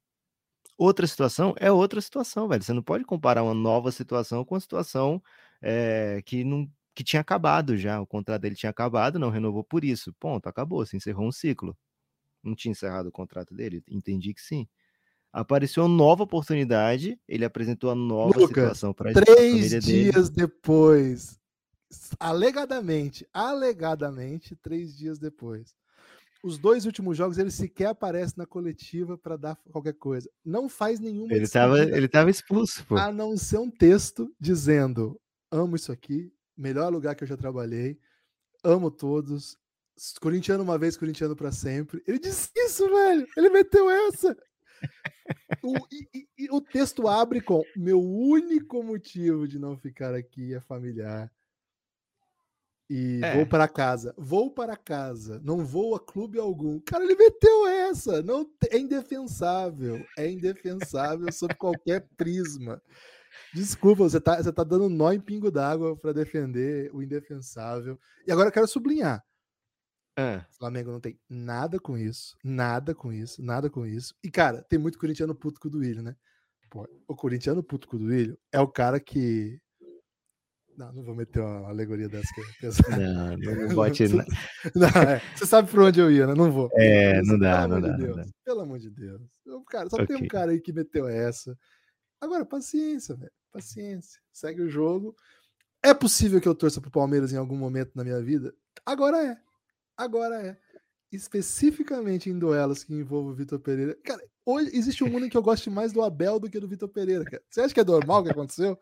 Outra 0.78 1.06
situação 1.08 1.54
é 1.60 1.72
outra 1.72 2.00
situação, 2.02 2.48
velho. 2.48 2.64
Você 2.64 2.74
não 2.74 2.82
pode 2.84 3.04
comparar 3.06 3.44
uma 3.44 3.54
nova 3.54 3.92
situação 3.92 4.46
com 4.46 4.56
a 4.56 4.60
situação 4.62 5.22
eh, 5.62 6.22
que 6.26 6.44
não 6.44 6.70
que 7.00 7.04
tinha 7.06 7.22
acabado 7.22 7.78
já. 7.78 8.02
O 8.02 8.06
contrato 8.06 8.42
dele 8.42 8.56
tinha 8.56 8.70
acabado, 8.70 9.18
não 9.18 9.30
renovou 9.30 9.64
por 9.64 9.86
isso. 9.86 10.14
Ponto, 10.20 10.48
acabou, 10.50 10.86
se 10.86 10.98
encerrou 10.98 11.26
um 11.26 11.32
ciclo. 11.32 11.74
Não 12.44 12.54
tinha 12.54 12.74
encerrado 12.74 13.08
o 13.08 13.12
contrato 13.12 13.56
dele? 13.56 13.82
Entendi 13.90 14.34
que 14.34 14.42
sim. 14.42 14.68
Apareceu 15.32 15.86
uma 15.86 15.96
nova 15.96 16.24
oportunidade, 16.24 17.18
ele 17.26 17.46
apresentou 17.46 17.90
a 17.90 17.96
nova 17.96 18.38
Lucas, 18.38 18.48
situação 18.48 18.94
para 18.94 19.14
Três 19.14 19.30
família 19.30 19.80
dele. 19.80 20.12
dias 20.12 20.30
depois, 20.30 21.40
alegadamente, 22.20 23.26
alegadamente, 23.32 24.58
três 24.58 24.98
dias 24.98 25.18
depois. 25.18 25.74
Os 26.44 26.58
dois 26.58 26.86
últimos 26.86 27.18
jogos 27.18 27.38
ele 27.38 27.52
sequer 27.52 27.88
aparece 27.88 28.38
na 28.38 28.46
coletiva 28.46 29.18
para 29.18 29.38
dar 29.38 29.58
qualquer 29.72 29.94
coisa. 29.94 30.30
Não 30.44 30.68
faz 30.68 31.00
nenhuma 31.00 31.34
Ele 31.34 31.46
estava 31.46 31.80
ele 31.80 32.10
tava 32.10 32.30
expulso, 32.30 32.86
pô. 32.86 32.98
a 32.98 33.10
não 33.10 33.38
ser 33.38 33.60
um 33.60 33.72
texto 33.72 34.30
dizendo: 34.38 35.18
amo 35.50 35.76
isso 35.78 35.92
aqui, 35.92 36.34
melhor 36.60 36.92
lugar 36.92 37.16
que 37.16 37.24
eu 37.24 37.28
já 37.28 37.38
trabalhei, 37.38 37.98
amo 38.64 38.92
todos, 38.92 39.58
corintiano 40.22 40.64
uma 40.64 40.78
vez, 40.78 40.98
corintiano 40.98 41.36
para 41.36 41.52
sempre. 41.52 42.04
Ele 42.08 42.20
disse 42.20 42.50
isso, 42.56 42.88
velho. 42.90 43.26
Ele 43.38 43.50
meteu 43.50 43.90
essa. 43.90 44.36
O, 45.64 45.76
e, 45.92 46.28
e- 46.38 46.50
o 46.52 46.62
texto 46.62 47.08
abre 47.08 47.42
com: 47.42 47.62
meu 47.76 48.02
único 48.02 48.82
motivo 48.84 49.48
de 49.48 49.60
não 49.60 49.78
ficar 49.78 50.14
aqui 50.14 50.54
é 50.54 50.60
familiar. 50.62 51.32
E 52.90 53.20
É. 53.24 53.36
vou 53.36 53.46
para 53.46 53.68
casa. 53.68 54.16
Vou 54.18 54.52
para 54.52 54.76
casa. 54.76 55.40
Não 55.44 55.64
vou 55.64 55.96
a 55.96 56.00
clube 56.00 56.40
algum. 56.40 56.80
Cara, 56.80 57.04
ele 57.04 57.14
meteu 57.16 57.68
essa. 57.68 58.24
Não 58.24 58.50
é 58.72 58.80
indefensável. 58.80 60.04
É 60.18 60.28
indefensável 60.30 61.32
sob 61.32 61.54
qualquer 61.56 62.08
prisma. 62.18 62.82
Desculpa, 63.54 64.04
você 64.04 64.20
tá, 64.20 64.42
você 64.42 64.52
tá 64.52 64.64
dando 64.64 64.90
nó 64.90 65.12
em 65.12 65.20
pingo 65.20 65.50
d'água 65.52 65.96
para 65.98 66.14
defender 66.14 66.90
o 66.94 67.02
indefensável. 67.02 68.00
E 68.28 68.32
agora 68.32 68.50
eu 68.50 68.54
quero 68.54 68.68
sublinhar. 68.68 69.24
Ah, 70.18 70.46
O 70.52 70.58
Flamengo 70.58 70.92
não 70.92 71.00
tem 71.00 71.18
nada 71.30 71.80
com 71.80 71.98
isso, 71.98 72.36
nada 72.44 72.94
com 72.94 73.14
isso, 73.14 73.42
nada 73.42 73.70
com 73.70 73.86
isso. 73.86 74.14
E, 74.24 74.30
cara, 74.30 74.62
tem 74.64 74.78
muito 74.78 75.00
corintiano 75.00 75.34
puto 75.34 75.60
com 75.60 75.68
o 75.70 75.72
Duílio, 75.72 76.02
né? 76.04 76.16
Pô, 76.70 76.88
o 77.08 77.16
corintiano 77.16 77.64
puto 77.64 77.88
com 77.88 77.96
o 77.96 78.00
Duílio 78.00 78.38
é 78.52 78.60
o 78.60 78.68
cara 78.68 79.00
que. 79.00 79.60
Não, 80.78 80.94
não 80.94 81.04
vou 81.04 81.16
meter 81.16 81.42
uma 81.42 81.68
alegoria 81.70 82.08
dessa 82.08 82.34
que 82.34 82.42
é 82.42 82.44
pesada. 82.62 82.98
não, 82.98 83.38
não, 83.38 83.56
não 83.68 83.68
bote. 83.76 84.04
Não, 84.76 84.88
é, 84.88 85.22
você 85.36 85.46
sabe 85.46 85.70
por 85.70 85.82
onde 85.82 86.00
eu 86.00 86.10
ia, 86.12 86.28
né? 86.28 86.34
Não 86.34 86.52
vou. 86.52 86.70
É, 86.74 87.18
Mas, 87.18 87.28
não 87.28 87.40
dá, 87.40 87.62
pelo 87.62 87.74
não 87.74 87.82
dá, 87.82 87.88
de 87.88 87.98
não 88.00 88.06
Deus, 88.06 88.16
dá. 88.18 88.26
Pelo 88.46 88.62
amor 88.62 88.80
de 88.80 88.90
Deus. 88.90 89.22
Eu, 89.46 89.62
cara, 89.64 89.90
só 89.90 90.06
tem 90.06 90.16
um 90.16 90.28
cara 90.28 90.52
aí 90.52 90.62
que 90.62 90.72
meteu 90.72 91.08
essa. 91.08 91.58
Agora, 92.22 92.46
paciência, 92.46 93.16
velho. 93.16 93.32
Paciência. 93.52 94.20
Segue 94.32 94.62
o 94.62 94.70
jogo. 94.70 95.16
É 95.84 95.94
possível 95.94 96.42
que 96.42 96.48
eu 96.48 96.54
torça 96.56 96.82
pro 96.82 96.92
Palmeiras 96.92 97.32
em 97.32 97.38
algum 97.38 97.56
momento 97.56 97.92
na 97.96 98.04
minha 98.04 98.22
vida? 98.22 98.54
Agora 98.86 99.24
é. 99.26 99.38
Agora 99.98 100.42
é. 100.46 100.58
Especificamente 101.12 102.30
em 102.30 102.38
duelos 102.38 102.84
que 102.84 102.94
envolvam 102.94 103.32
o 103.32 103.36
Vitor 103.36 103.60
Pereira. 103.60 103.96
Cara, 104.04 104.22
hoje 104.46 104.70
existe 104.74 105.04
um 105.04 105.10
mundo 105.10 105.26
em 105.26 105.30
que 105.30 105.38
eu 105.38 105.42
gosto 105.42 105.72
mais 105.72 105.92
do 105.92 106.02
Abel 106.02 106.40
do 106.40 106.50
que 106.50 106.60
do 106.60 106.68
Vitor 106.68 106.90
Pereira, 106.90 107.24
cara. 107.24 107.42
Você 107.50 107.62
acha 107.62 107.74
que 107.74 107.80
é 107.80 107.84
normal 107.86 108.22
o 108.22 108.24
que 108.26 108.32
aconteceu? 108.32 108.78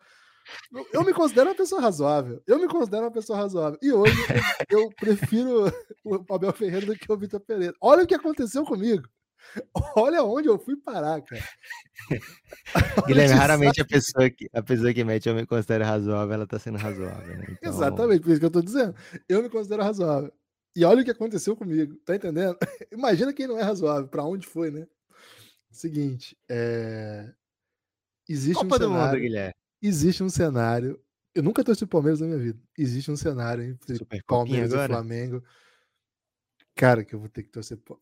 Eu- 0.92 1.04
me 1.04 1.12
considero 1.12 1.50
uma 1.50 1.56
pessoa 1.56 1.80
razoável. 1.80 2.42
Eu 2.46 2.58
me 2.58 2.66
considero 2.68 3.04
uma 3.04 3.10
pessoa 3.12 3.38
razoável. 3.38 3.78
E 3.82 3.92
hoje 3.92 4.14
eu 4.70 4.88
prefiro 4.96 5.66
o 6.04 6.34
Abel 6.34 6.52
Ferreira 6.52 6.86
do 6.86 6.96
que 6.96 7.10
o 7.12 7.16
Vitor 7.18 7.40
Pereira. 7.40 7.74
Olha 7.80 8.04
o 8.04 8.06
que 8.06 8.14
aconteceu 8.14 8.64
comigo. 8.64 9.06
Olha 9.96 10.22
onde 10.22 10.48
eu 10.48 10.58
fui 10.58 10.76
parar, 10.76 11.20
cara. 11.22 11.44
Guilherme, 13.06 13.34
raramente 13.34 13.80
a 13.80 13.84
pessoa, 13.84 14.28
que, 14.30 14.48
a 14.52 14.62
pessoa 14.62 14.92
que 14.92 15.04
mete 15.04 15.28
eu 15.28 15.34
me 15.34 15.46
considero 15.46 15.84
razoável, 15.84 16.34
ela 16.34 16.46
tá 16.46 16.58
sendo 16.58 16.78
razoável, 16.78 17.36
né? 17.36 17.46
Então, 17.50 17.72
Exatamente, 17.72 18.20
por 18.20 18.30
isso 18.30 18.40
que 18.40 18.46
eu 18.46 18.50
tô 18.50 18.62
dizendo. 18.62 18.94
Eu 19.28 19.42
me 19.42 19.48
considero 19.48 19.82
razoável. 19.82 20.32
E 20.76 20.84
olha 20.84 21.02
o 21.02 21.04
que 21.04 21.10
aconteceu 21.10 21.56
comigo, 21.56 21.96
tá 22.04 22.14
entendendo? 22.14 22.56
Imagina 22.92 23.32
quem 23.32 23.46
não 23.46 23.58
é 23.58 23.62
razoável, 23.62 24.08
pra 24.08 24.24
onde 24.24 24.46
foi, 24.46 24.70
né? 24.70 24.86
Seguinte, 25.70 26.36
é... 26.48 27.32
existe 28.28 28.62
Copa 28.62 28.76
um 28.76 28.78
do 28.78 28.88
Mundo, 28.90 28.98
cenário, 28.98 29.20
Guilherme. 29.20 29.54
existe 29.82 30.22
um 30.22 30.28
cenário. 30.28 31.00
Eu 31.34 31.42
nunca 31.42 31.62
torci 31.62 31.84
o 31.84 31.88
Palmeiras 31.88 32.20
na 32.20 32.26
minha 32.26 32.38
vida. 32.38 32.58
Existe 32.76 33.10
um 33.10 33.16
cenário 33.16 33.62
entre 33.64 33.98
Palmeiras 34.26 34.72
e? 34.72 34.86
Flamengo. 34.86 35.42
Cara, 36.74 37.04
que 37.04 37.14
eu 37.14 37.18
vou 37.20 37.28
ter 37.28 37.42
que 37.42 37.50
torcer. 37.50 37.76
pro- 37.78 38.00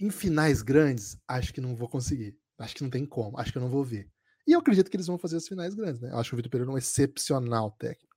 Em 0.00 0.10
finais 0.10 0.62
grandes, 0.62 1.16
acho 1.26 1.52
que 1.52 1.60
não 1.60 1.74
vou 1.74 1.88
conseguir. 1.88 2.36
Acho 2.58 2.74
que 2.76 2.82
não 2.82 2.90
tem 2.90 3.04
como. 3.06 3.38
Acho 3.38 3.52
que 3.52 3.58
eu 3.58 3.62
não 3.62 3.68
vou 3.70 3.84
ver. 3.84 4.08
E 4.46 4.52
eu 4.52 4.60
acredito 4.60 4.90
que 4.90 4.96
eles 4.96 5.06
vão 5.06 5.18
fazer 5.18 5.36
as 5.36 5.46
finais 5.48 5.74
grandes, 5.74 6.00
né? 6.00 6.10
Eu 6.10 6.18
acho 6.18 6.30
que 6.30 6.34
o 6.34 6.36
Vitor 6.36 6.50
Pereira 6.50 6.70
é 6.70 6.74
um 6.74 6.78
excepcional 6.78 7.70
técnico. 7.72 8.16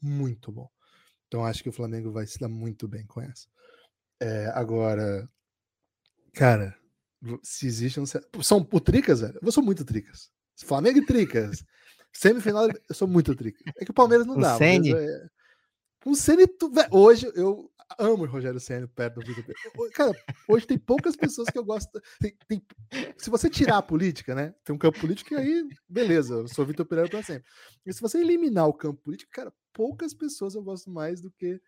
Muito 0.00 0.50
bom. 0.50 0.68
Então 1.28 1.44
acho 1.44 1.62
que 1.62 1.68
o 1.68 1.72
Flamengo 1.72 2.10
vai 2.10 2.26
se 2.26 2.38
dar 2.38 2.48
muito 2.48 2.88
bem 2.88 3.06
com 3.06 3.20
essa. 3.20 3.46
É, 4.20 4.46
agora, 4.48 5.28
cara, 6.34 6.76
se 7.42 7.66
existe 7.66 8.00
um. 8.00 8.04
São 8.42 8.66
o 8.72 8.80
Tricas, 8.80 9.20
velho. 9.20 9.38
Eu 9.42 9.52
sou 9.52 9.62
muito 9.62 9.84
Tricas. 9.84 10.30
Flamengo 10.64 10.98
e 10.98 11.06
Tricas. 11.06 11.64
Semifinal, 12.12 12.68
eu 12.88 12.94
sou 12.94 13.06
muito 13.06 13.34
Tricas. 13.34 13.62
É 13.78 13.84
que 13.84 13.90
o 13.90 13.94
Palmeiras 13.94 14.26
não 14.26 14.34
Com 14.34 14.40
dá. 14.40 14.56
é- 14.96 15.26
Com 16.02 16.10
o 16.10 16.14
tu- 16.46 16.70
vé- 16.70 16.88
hoje 16.90 17.30
eu 17.34 17.70
amo 17.98 18.24
o 18.24 18.26
Rogério 18.26 18.60
Ceni 18.60 18.86
perto 18.86 19.20
do 19.20 19.26
Vitor 19.26 19.44
Pereira. 19.44 19.90
Cara, 19.94 20.12
hoje 20.48 20.66
tem 20.66 20.78
poucas 20.78 21.16
pessoas 21.16 21.48
que 21.48 21.58
eu 21.58 21.64
gosto. 21.64 21.90
tem- 22.20 22.36
tem- 22.48 22.62
se 23.18 23.30
você 23.30 23.48
tirar 23.50 23.78
a 23.78 23.82
política, 23.82 24.34
né? 24.34 24.54
Tem 24.64 24.74
um 24.74 24.78
campo 24.78 25.00
político 25.00 25.34
e 25.34 25.36
aí, 25.36 25.68
beleza, 25.88 26.34
eu 26.34 26.48
sou 26.48 26.64
Vitor 26.66 26.86
Pereira 26.86 27.10
para 27.10 27.22
sempre. 27.22 27.48
E 27.86 27.92
se 27.92 28.00
você 28.00 28.18
eliminar 28.18 28.66
o 28.68 28.74
campo 28.74 29.00
político, 29.02 29.30
cara, 29.32 29.52
poucas 29.72 30.14
pessoas 30.14 30.54
eu 30.54 30.62
gosto 30.62 30.90
mais 30.90 31.20
do 31.20 31.30
que. 31.30 31.60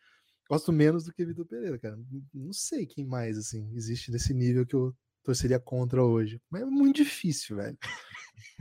Gosto 0.51 0.73
menos 0.73 1.05
do 1.05 1.13
que 1.13 1.25
Vitor 1.25 1.47
Pereira, 1.47 1.79
cara. 1.79 1.99
Não 2.35 2.53
sei 2.53 2.85
quem 2.87 3.07
mais, 3.07 3.39
assim, 3.39 3.71
existe 3.75 4.11
nesse 4.11 4.35
nível 4.35 4.67
que 4.67 4.75
eu 4.75 4.95
torceria 5.25 5.59
contra 5.61 6.03
hoje. 6.05 6.41
Mas 6.51 6.63
é 6.63 6.67
muito 6.67 6.97
difícil, 6.97 7.57
velho. 7.57 7.79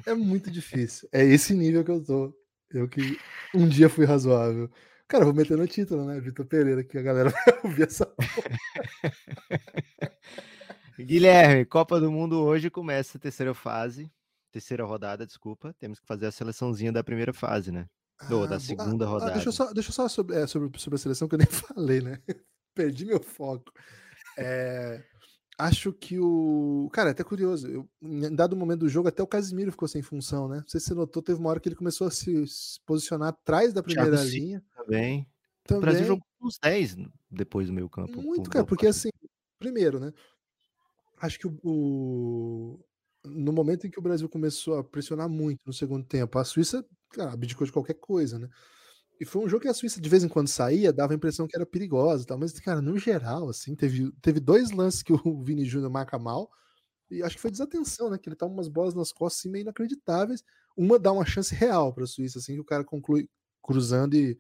É 0.05 0.13
muito 0.13 0.49
difícil. 0.51 1.07
É 1.11 1.23
esse 1.23 1.53
nível 1.53 1.83
que 1.83 1.91
eu 1.91 2.03
tô. 2.03 2.33
Eu 2.69 2.87
que 2.87 3.17
um 3.53 3.67
dia 3.67 3.89
fui 3.89 4.05
razoável. 4.05 4.69
Cara, 5.11 5.23
eu 5.23 5.27
vou 5.27 5.35
meter 5.35 5.57
no 5.57 5.67
título, 5.67 6.05
né? 6.05 6.21
Vitor 6.21 6.45
Pereira, 6.45 6.85
que 6.85 6.97
a 6.97 7.01
galera 7.01 7.29
vai 7.45 7.59
ouvir 7.65 7.83
essa. 7.83 8.07
Guilherme, 10.97 11.65
Copa 11.65 11.99
do 11.99 12.09
Mundo 12.09 12.41
hoje 12.41 12.69
começa 12.69 13.17
a 13.17 13.21
terceira 13.21 13.53
fase. 13.53 14.09
Terceira 14.53 14.85
rodada, 14.85 15.25
desculpa. 15.25 15.75
Temos 15.77 15.99
que 15.99 16.07
fazer 16.07 16.27
a 16.27 16.31
seleçãozinha 16.31 16.93
da 16.93 17.03
primeira 17.03 17.33
fase, 17.33 17.73
né? 17.73 17.87
Ou 18.29 18.47
da 18.47 18.55
bo- 18.55 18.61
segunda 18.61 19.03
ah, 19.03 19.09
rodada. 19.09 19.31
deixa 19.33 19.49
eu 19.49 19.51
só, 19.51 19.73
deixa 19.73 19.89
eu 19.89 19.93
só 19.93 20.07
sobre, 20.07 20.37
é, 20.37 20.47
sobre, 20.47 20.79
sobre 20.79 20.95
a 20.95 20.99
seleção 20.99 21.27
que 21.27 21.35
eu 21.35 21.39
nem 21.39 21.47
falei, 21.51 21.99
né? 21.99 22.17
Perdi 22.73 23.05
meu 23.05 23.21
foco. 23.21 23.69
É, 24.37 25.03
acho 25.65 25.93
que 25.93 26.19
o. 26.19 26.89
Cara, 26.93 27.09
é 27.09 27.11
até 27.11 27.23
curioso. 27.23 27.67
Eu, 27.67 27.89
em 28.01 28.33
dado 28.35 28.55
momento 28.55 28.81
do 28.81 28.89
jogo, 28.89 29.07
até 29.07 29.21
o 29.23 29.27
Casimiro 29.27 29.71
ficou 29.71 29.87
sem 29.87 30.01
função, 30.01 30.47
né? 30.47 30.57
Não 30.57 30.67
sei 30.67 30.79
se 30.79 30.87
você 30.87 30.93
notou, 30.93 31.21
teve 31.21 31.39
uma 31.39 31.49
hora 31.49 31.59
que 31.59 31.69
ele 31.69 31.75
começou 31.75 32.07
a 32.07 32.11
se, 32.11 32.45
se 32.47 32.79
posicionar 32.85 33.29
atrás 33.29 33.73
da 33.73 33.83
primeira 33.83 34.23
linha. 34.23 34.63
Também. 34.75 35.21
O 35.21 35.67
Também. 35.67 35.81
Brasil 35.81 36.05
jogou 36.05 36.25
uns 36.41 36.57
10 36.61 36.95
depois 37.29 37.67
do 37.67 37.73
meio 37.73 37.89
campo. 37.89 38.21
Muito, 38.21 38.49
cara, 38.49 38.65
porque 38.65 38.87
assim, 38.87 39.09
primeiro, 39.59 39.99
né? 39.99 40.11
Acho 41.19 41.39
que 41.39 41.47
o, 41.47 41.59
o- 41.63 42.79
no 43.25 43.53
momento 43.53 43.85
em 43.85 43.91
que 43.91 43.99
o 43.99 44.01
Brasil 44.01 44.27
começou 44.27 44.77
a 44.79 44.83
pressionar 44.83 45.29
muito 45.29 45.59
no 45.65 45.73
segundo 45.73 46.05
tempo, 46.05 46.39
a 46.39 46.43
Suíça, 46.43 46.83
cara, 47.11 47.31
abdicou 47.33 47.65
de 47.65 47.71
qualquer 47.71 47.93
coisa, 47.95 48.39
né? 48.39 48.49
E 49.21 49.25
foi 49.25 49.45
um 49.45 49.47
jogo 49.47 49.61
que 49.61 49.67
a 49.67 49.73
Suíça 49.73 50.01
de 50.01 50.09
vez 50.09 50.23
em 50.23 50.27
quando 50.27 50.47
saía, 50.47 50.91
dava 50.91 51.13
a 51.13 51.15
impressão 51.15 51.45
que 51.47 51.55
era 51.55 51.63
perigosa, 51.63 52.23
e 52.23 52.25
tal, 52.25 52.39
mas 52.39 52.59
cara, 52.59 52.81
no 52.81 52.97
geral, 52.97 53.49
assim, 53.49 53.75
teve, 53.75 54.11
teve 54.19 54.39
dois 54.39 54.71
lances 54.71 55.03
que 55.03 55.13
o 55.13 55.19
Vini 55.45 55.63
Júnior 55.63 55.91
marca 55.91 56.17
mal. 56.17 56.49
E 57.07 57.21
acho 57.21 57.35
que 57.35 57.41
foi 57.41 57.51
desatenção, 57.51 58.09
né? 58.09 58.17
Que 58.17 58.29
ele 58.29 58.35
tava 58.35 58.51
umas 58.51 58.67
bolas 58.67 58.95
nas 58.95 59.11
costas 59.11 59.41
assim, 59.41 59.49
meio 59.51 59.61
inacreditáveis. 59.61 60.43
Uma 60.75 60.97
dá 60.97 61.11
uma 61.11 61.23
chance 61.23 61.53
real 61.53 61.93
para 61.93 62.05
a 62.05 62.07
Suíça, 62.07 62.39
assim, 62.39 62.55
que 62.55 62.61
o 62.61 62.65
cara 62.65 62.83
conclui 62.83 63.29
cruzando 63.61 64.15
e 64.15 64.35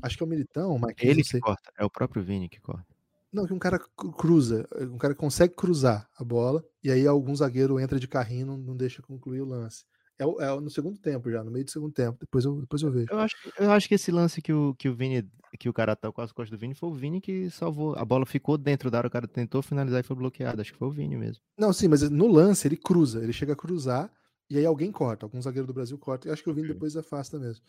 acho 0.00 0.16
que 0.16 0.22
é 0.22 0.26
o 0.26 0.28
Militão, 0.28 0.76
o 0.76 0.78
Marquinhos, 0.78 1.16
Ele 1.16 1.24
que 1.24 1.40
corta. 1.40 1.72
É 1.76 1.84
o 1.84 1.90
próprio 1.90 2.22
Vini 2.22 2.48
que 2.48 2.60
corta. 2.60 2.86
Não, 3.32 3.44
que 3.44 3.52
um 3.52 3.58
cara 3.58 3.80
cru- 3.80 4.12
cruza, 4.12 4.68
um 4.82 4.98
cara 4.98 5.16
consegue 5.16 5.54
cruzar 5.54 6.08
a 6.16 6.22
bola 6.22 6.64
e 6.84 6.92
aí 6.92 7.08
algum 7.08 7.34
zagueiro 7.34 7.80
entra 7.80 7.98
de 7.98 8.06
carrinho 8.06 8.42
e 8.42 8.44
não, 8.44 8.56
não 8.56 8.76
deixa 8.76 9.02
concluir 9.02 9.40
o 9.40 9.46
lance. 9.46 9.84
É, 10.22 10.44
é 10.44 10.60
no 10.60 10.70
segundo 10.70 10.98
tempo 10.98 11.30
já, 11.30 11.42
no 11.42 11.50
meio 11.50 11.64
do 11.64 11.70
segundo 11.70 11.92
tempo. 11.92 12.18
Depois 12.20 12.44
eu, 12.44 12.60
depois 12.60 12.82
eu 12.82 12.90
vejo. 12.90 13.08
Eu 13.10 13.18
acho, 13.18 13.36
eu 13.58 13.70
acho 13.70 13.88
que 13.88 13.94
esse 13.94 14.10
lance 14.10 14.40
que 14.40 14.52
o, 14.52 14.74
que 14.74 14.88
o 14.88 14.94
Vini, 14.94 15.28
que 15.58 15.68
o 15.68 15.72
cara 15.72 15.96
tá 15.96 16.10
com 16.10 16.20
as 16.20 16.32
costas 16.32 16.50
do 16.50 16.60
Vini, 16.60 16.74
foi 16.74 16.88
o 16.88 16.94
Vini 16.94 17.20
que 17.20 17.50
salvou. 17.50 17.96
A 17.96 18.04
bola 18.04 18.24
ficou 18.24 18.56
dentro 18.56 18.90
da 18.90 18.98
área, 18.98 19.08
o 19.08 19.10
cara 19.10 19.26
tentou 19.26 19.62
finalizar 19.62 20.00
e 20.00 20.02
foi 20.02 20.16
bloqueado. 20.16 20.60
Acho 20.60 20.72
que 20.72 20.78
foi 20.78 20.88
o 20.88 20.92
Vini 20.92 21.16
mesmo. 21.16 21.42
Não, 21.58 21.72
sim, 21.72 21.88
mas 21.88 22.08
no 22.08 22.26
lance 22.26 22.66
ele 22.66 22.76
cruza, 22.76 23.22
ele 23.22 23.32
chega 23.32 23.52
a 23.52 23.56
cruzar 23.56 24.10
e 24.52 24.58
aí 24.58 24.66
alguém 24.66 24.92
corta, 24.92 25.24
algum 25.24 25.40
zagueiro 25.40 25.66
do 25.66 25.72
Brasil 25.72 25.96
corta. 25.98 26.28
E 26.28 26.30
acho 26.30 26.42
que 26.42 26.50
o 26.50 26.54
Vini 26.54 26.68
Sim. 26.68 26.74
depois 26.74 26.96
afasta 26.96 27.38
mesmo. 27.38 27.64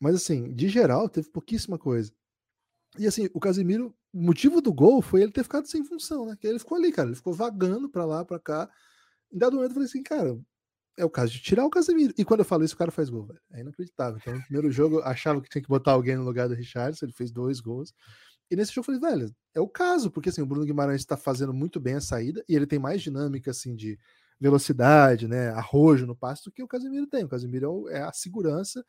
Mas 0.00 0.14
assim, 0.14 0.52
de 0.54 0.68
geral, 0.68 1.08
teve 1.08 1.28
pouquíssima 1.28 1.78
coisa. 1.78 2.12
E 2.98 3.06
assim, 3.06 3.28
o 3.34 3.40
Casemiro, 3.40 3.94
o 4.12 4.22
motivo 4.22 4.60
do 4.60 4.72
gol 4.72 5.02
foi 5.02 5.22
ele 5.22 5.32
ter 5.32 5.42
ficado 5.42 5.66
sem 5.66 5.84
função, 5.84 6.26
né? 6.26 6.36
Que 6.40 6.46
ele 6.46 6.58
ficou 6.58 6.78
ali, 6.78 6.92
cara, 6.92 7.08
ele 7.08 7.16
ficou 7.16 7.32
vagando 7.32 7.88
pra 7.88 8.04
lá, 8.04 8.24
pra 8.24 8.38
cá. 8.38 8.70
Em 9.32 9.38
dado 9.38 9.56
momento 9.56 9.70
eu 9.70 9.74
falei 9.74 9.88
assim, 9.88 10.02
cara, 10.02 10.38
é 10.96 11.04
o 11.04 11.10
caso 11.10 11.32
de 11.32 11.40
tirar 11.40 11.64
o 11.64 11.70
Casemiro. 11.70 12.14
E 12.16 12.24
quando 12.24 12.40
eu 12.40 12.44
falo 12.44 12.64
isso, 12.64 12.74
o 12.74 12.78
cara 12.78 12.90
faz 12.90 13.10
gol, 13.10 13.26
velho. 13.26 13.40
É 13.52 13.60
inacreditável. 13.60 14.18
Então, 14.20 14.34
no 14.34 14.42
primeiro 14.42 14.70
jogo, 14.70 14.96
eu 14.96 15.04
achava 15.04 15.40
que 15.40 15.48
tinha 15.48 15.62
que 15.62 15.68
botar 15.68 15.92
alguém 15.92 16.16
no 16.16 16.24
lugar 16.24 16.48
do 16.48 16.54
Richardson, 16.54 17.06
ele 17.06 17.12
fez 17.12 17.30
dois 17.32 17.60
gols. 17.60 17.92
E 18.50 18.56
nesse 18.56 18.72
jogo 18.72 18.90
eu 18.90 19.00
falei, 19.00 19.18
velho, 19.18 19.34
é 19.54 19.60
o 19.60 19.68
caso, 19.68 20.10
porque 20.10 20.28
assim, 20.28 20.42
o 20.42 20.46
Bruno 20.46 20.66
Guimarães 20.66 21.00
está 21.00 21.16
fazendo 21.16 21.52
muito 21.52 21.80
bem 21.80 21.94
a 21.94 22.00
saída 22.00 22.44
e 22.48 22.54
ele 22.54 22.66
tem 22.66 22.78
mais 22.78 23.02
dinâmica, 23.02 23.50
assim, 23.50 23.74
de 23.74 23.98
velocidade, 24.40 25.26
né, 25.26 25.48
arrojo 25.50 26.06
no 26.06 26.16
passe 26.16 26.44
do 26.44 26.52
que 26.52 26.62
o 26.62 26.68
Casemiro 26.68 27.06
tem. 27.06 27.24
O 27.24 27.28
Casemiro 27.28 27.88
é, 27.88 27.98
é 27.98 28.02
a 28.02 28.12
segurança, 28.12 28.84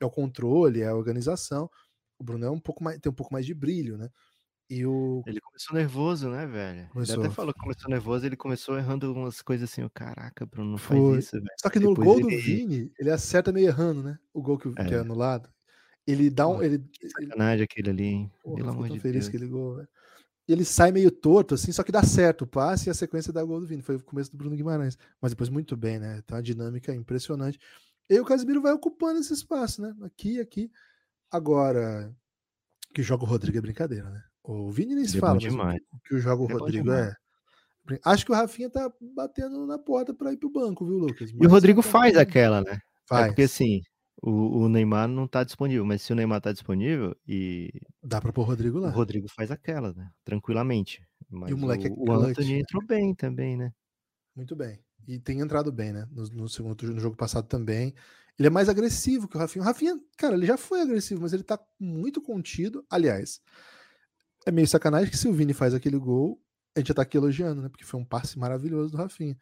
é 0.00 0.04
o 0.04 0.10
controle, 0.10 0.82
é 0.82 0.88
a 0.88 0.94
organização. 0.94 1.70
O 2.18 2.24
Bruno 2.24 2.44
é 2.46 2.50
um 2.50 2.60
pouco 2.60 2.84
mais, 2.84 2.98
tem 2.98 3.10
um 3.10 3.14
pouco 3.14 3.32
mais 3.32 3.46
de 3.46 3.54
brilho, 3.54 3.96
né? 3.96 4.10
E 4.70 4.84
o 4.84 5.22
Ele 5.26 5.40
começou 5.40 5.74
nervoso, 5.76 6.28
né, 6.28 6.46
velho? 6.46 6.80
Ele 6.80 6.88
Começou. 6.88 7.24
até 7.24 7.30
falou 7.34 7.54
que 7.54 7.60
começou 7.60 7.90
nervoso, 7.90 8.26
ele 8.26 8.36
começou 8.36 8.76
errando 8.76 9.10
umas 9.12 9.40
coisas 9.40 9.70
assim, 9.70 9.82
o 9.82 9.88
caraca, 9.88 10.44
Bruno, 10.44 10.72
não 10.72 10.78
Foi. 10.78 11.12
faz 11.14 11.24
isso, 11.24 11.32
velho. 11.36 11.46
Só 11.60 11.70
que 11.70 11.78
no 11.80 11.88
Depois 11.94 12.06
gol 12.06 12.20
do 12.20 12.30
ele- 12.30 12.40
Vini, 12.42 12.92
ele 12.98 13.10
acerta 13.10 13.50
meio 13.50 13.68
errando, 13.68 14.02
né? 14.02 14.18
O 14.32 14.42
gol 14.42 14.58
que, 14.58 14.68
o- 14.68 14.74
que 14.74 14.82
é 14.82 14.94
É. 14.94 14.98
anulado. 14.98 15.48
Ele 16.06 16.28
dá 16.30 16.46
um. 16.46 16.62
Ele, 16.62 16.84
ele, 17.00 17.10
sacanagem 17.10 17.64
aquele 17.64 17.90
ali, 17.90 18.04
hein? 18.04 18.32
porra, 18.42 18.56
Pelo 18.56 18.68
amor 18.70 18.86
tão 18.88 18.96
de 18.96 19.00
feliz 19.00 19.20
Deus. 19.24 19.28
que 19.30 19.36
ele 19.36 19.46
gol, 19.46 19.76
velho. 19.76 19.88
Ele 20.46 20.64
sai 20.64 20.90
meio 20.92 21.10
torto, 21.10 21.54
assim, 21.54 21.70
só 21.72 21.82
que 21.82 21.92
dá 21.92 22.02
certo 22.02 22.42
o 22.42 22.46
passe 22.46 22.88
e 22.88 22.90
a 22.90 22.94
sequência 22.94 23.30
dá 23.32 23.42
gol 23.44 23.60
do 23.60 23.66
Vini. 23.66 23.82
Foi 23.82 23.96
o 23.96 24.02
começo 24.02 24.30
do 24.30 24.36
Bruno 24.38 24.56
Guimarães. 24.56 24.96
Mas 25.20 25.32
depois 25.32 25.48
muito 25.50 25.76
bem, 25.76 25.98
né? 25.98 26.22
Tem 26.26 26.34
uma 26.36 26.42
dinâmica 26.42 26.94
impressionante. 26.94 27.58
E 28.08 28.18
o 28.20 28.24
Casemiro 28.24 28.62
vai 28.62 28.72
ocupando 28.72 29.18
esse 29.20 29.32
espaço, 29.34 29.80
né? 29.82 29.94
Aqui 30.02 30.40
aqui. 30.40 30.70
Agora, 31.30 32.10
que 32.94 33.02
joga 33.02 33.24
o 33.24 33.26
Rodrigo 33.26 33.58
é 33.58 33.60
brincadeira, 33.60 34.08
né? 34.10 34.22
O 34.50 34.70
Vini 34.70 34.94
nem 34.94 35.04
se 35.06 35.18
é 35.18 35.20
bom 35.20 35.26
fala, 35.26 35.34
mas 35.34 35.44
o 35.44 35.48
demais. 35.50 35.78
que- 35.78 35.96
o 35.96 36.00
que 36.00 36.18
joga 36.18 36.42
o 36.42 36.46
Ele 36.46 36.52
é 36.52 36.56
Rodrigo 36.56 36.84
demais. 36.84 37.08
é. 37.08 37.98
Acho 38.04 38.24
que 38.26 38.32
o 38.32 38.34
Rafinha 38.34 38.68
tá 38.70 38.90
batendo 39.14 39.66
na 39.66 39.78
porta 39.78 40.12
pra 40.14 40.32
ir 40.32 40.36
pro 40.36 40.50
banco, 40.50 40.86
viu, 40.86 40.98
Lucas? 40.98 41.30
E 41.30 41.34
o 41.34 41.38
Mas 41.40 41.50
Rodrigo 41.50 41.82
tá- 41.82 41.88
faz 41.88 42.16
aquela, 42.16 42.60
né? 42.62 42.72
É 42.74 42.78
Faz. 43.06 43.26
porque 43.28 43.42
assim, 43.42 43.80
O, 44.20 44.62
o 44.64 44.68
Neymar 44.68 45.06
não 45.06 45.28
tá 45.28 45.44
disponível, 45.44 45.84
mas 45.86 46.02
se 46.02 46.12
o 46.12 46.16
Neymar 46.16 46.40
tá 46.40 46.50
disponível 46.52 47.14
e. 47.26 47.70
Dá 48.02 48.20
pra 48.20 48.32
pôr 48.32 48.42
o 48.42 48.44
Rodrigo 48.44 48.80
lá. 48.80 48.88
O 48.88 48.90
Rodrigo 48.90 49.28
faz 49.28 49.48
aquela, 49.52 49.92
né? 49.92 50.10
Tranquilamente. 50.24 51.00
Mas 51.30 51.50
e 51.50 51.54
o 51.54 51.56
moleque 51.58 51.86
o, 51.88 51.90
é 51.90 52.10
o 52.10 52.12
Anthony 52.22 52.54
né? 52.54 52.58
entrou 52.58 52.84
bem 52.84 53.14
também, 53.14 53.56
né? 53.56 53.70
Muito 54.34 54.56
bem. 54.56 54.80
E 55.06 55.20
tem 55.20 55.38
entrado 55.38 55.70
bem, 55.70 55.92
né? 55.92 56.04
No, 56.10 56.24
no 56.42 56.48
segundo 56.48 56.82
no 56.92 56.98
jogo 56.98 57.16
passado 57.16 57.46
também. 57.46 57.94
Ele 58.36 58.48
é 58.48 58.50
mais 58.50 58.68
agressivo 58.68 59.28
que 59.28 59.36
o 59.36 59.38
Rafinha. 59.38 59.62
O 59.62 59.64
Rafinha, 59.64 59.96
cara, 60.16 60.34
ele 60.34 60.46
já 60.46 60.56
foi 60.56 60.80
agressivo, 60.80 61.20
mas 61.22 61.32
ele 61.32 61.44
tá 61.44 61.56
muito 61.78 62.20
contido. 62.20 62.84
Aliás, 62.90 63.40
é 64.48 64.50
meio 64.50 64.66
sacanagem 64.66 65.10
que 65.10 65.16
se 65.16 65.28
o 65.28 65.32
Vini 65.32 65.52
faz 65.52 65.74
aquele 65.74 65.98
gol, 65.98 66.40
a 66.74 66.80
gente 66.80 66.88
já 66.88 66.94
tá 66.94 67.02
aqui 67.02 67.16
elogiando, 67.16 67.60
né? 67.60 67.68
Porque 67.68 67.84
foi 67.84 68.00
um 68.00 68.04
passe 68.04 68.38
maravilhoso 68.38 68.92
do 68.92 68.96
Rafinha. 68.96 69.36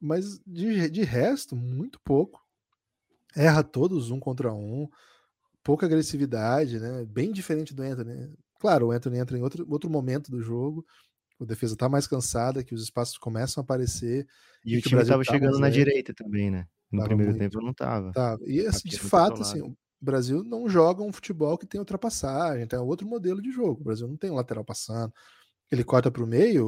Mas 0.00 0.40
de, 0.46 0.90
de 0.90 1.02
resto, 1.02 1.54
muito 1.54 2.00
pouco 2.00 2.44
erra 3.36 3.62
todos 3.62 4.10
um 4.10 4.18
contra 4.18 4.52
um, 4.52 4.88
pouca 5.62 5.86
agressividade, 5.86 6.80
né? 6.80 7.04
Bem 7.04 7.32
diferente 7.32 7.72
do 7.72 7.82
Anthony. 7.82 8.34
Claro, 8.58 8.88
o 8.88 8.90
Anthony 8.90 9.18
entra 9.18 9.38
em 9.38 9.42
outro, 9.42 9.64
outro 9.70 9.88
momento 9.88 10.30
do 10.30 10.42
jogo, 10.42 10.84
a 11.40 11.44
defesa 11.44 11.76
tá 11.76 11.88
mais 11.88 12.06
cansada, 12.06 12.64
que 12.64 12.74
os 12.74 12.82
espaços 12.82 13.16
começam 13.18 13.60
a 13.60 13.64
aparecer. 13.64 14.26
E, 14.64 14.74
e 14.74 14.78
o 14.78 14.82
time 14.82 15.00
estava 15.00 15.24
tá 15.24 15.32
chegando 15.32 15.58
na 15.58 15.70
direita 15.70 16.12
também, 16.12 16.50
né? 16.50 16.66
No 16.90 16.98
tava 16.98 17.08
primeiro 17.08 17.32
muito. 17.32 17.40
tempo 17.40 17.64
não 17.64 17.72
tava. 17.72 18.12
Tava. 18.12 18.42
E 18.46 18.66
assim, 18.66 18.88
de 18.88 18.98
fato, 18.98 19.42
assim, 19.42 19.76
o 20.00 20.04
Brasil 20.04 20.42
não 20.44 20.68
joga 20.68 21.02
um 21.02 21.12
futebol 21.12 21.58
que 21.58 21.66
tem 21.66 21.78
ultrapassagem, 21.78 22.66
tem 22.66 22.78
outro 22.78 23.06
modelo 23.06 23.42
de 23.42 23.50
jogo. 23.50 23.80
O 23.80 23.84
Brasil 23.84 24.08
não 24.08 24.16
tem 24.16 24.30
um 24.30 24.34
lateral 24.34 24.64
passando. 24.64 25.12
Ele 25.70 25.84
corta 25.84 26.10
para 26.10 26.22
o 26.24 26.26
meio, 26.26 26.66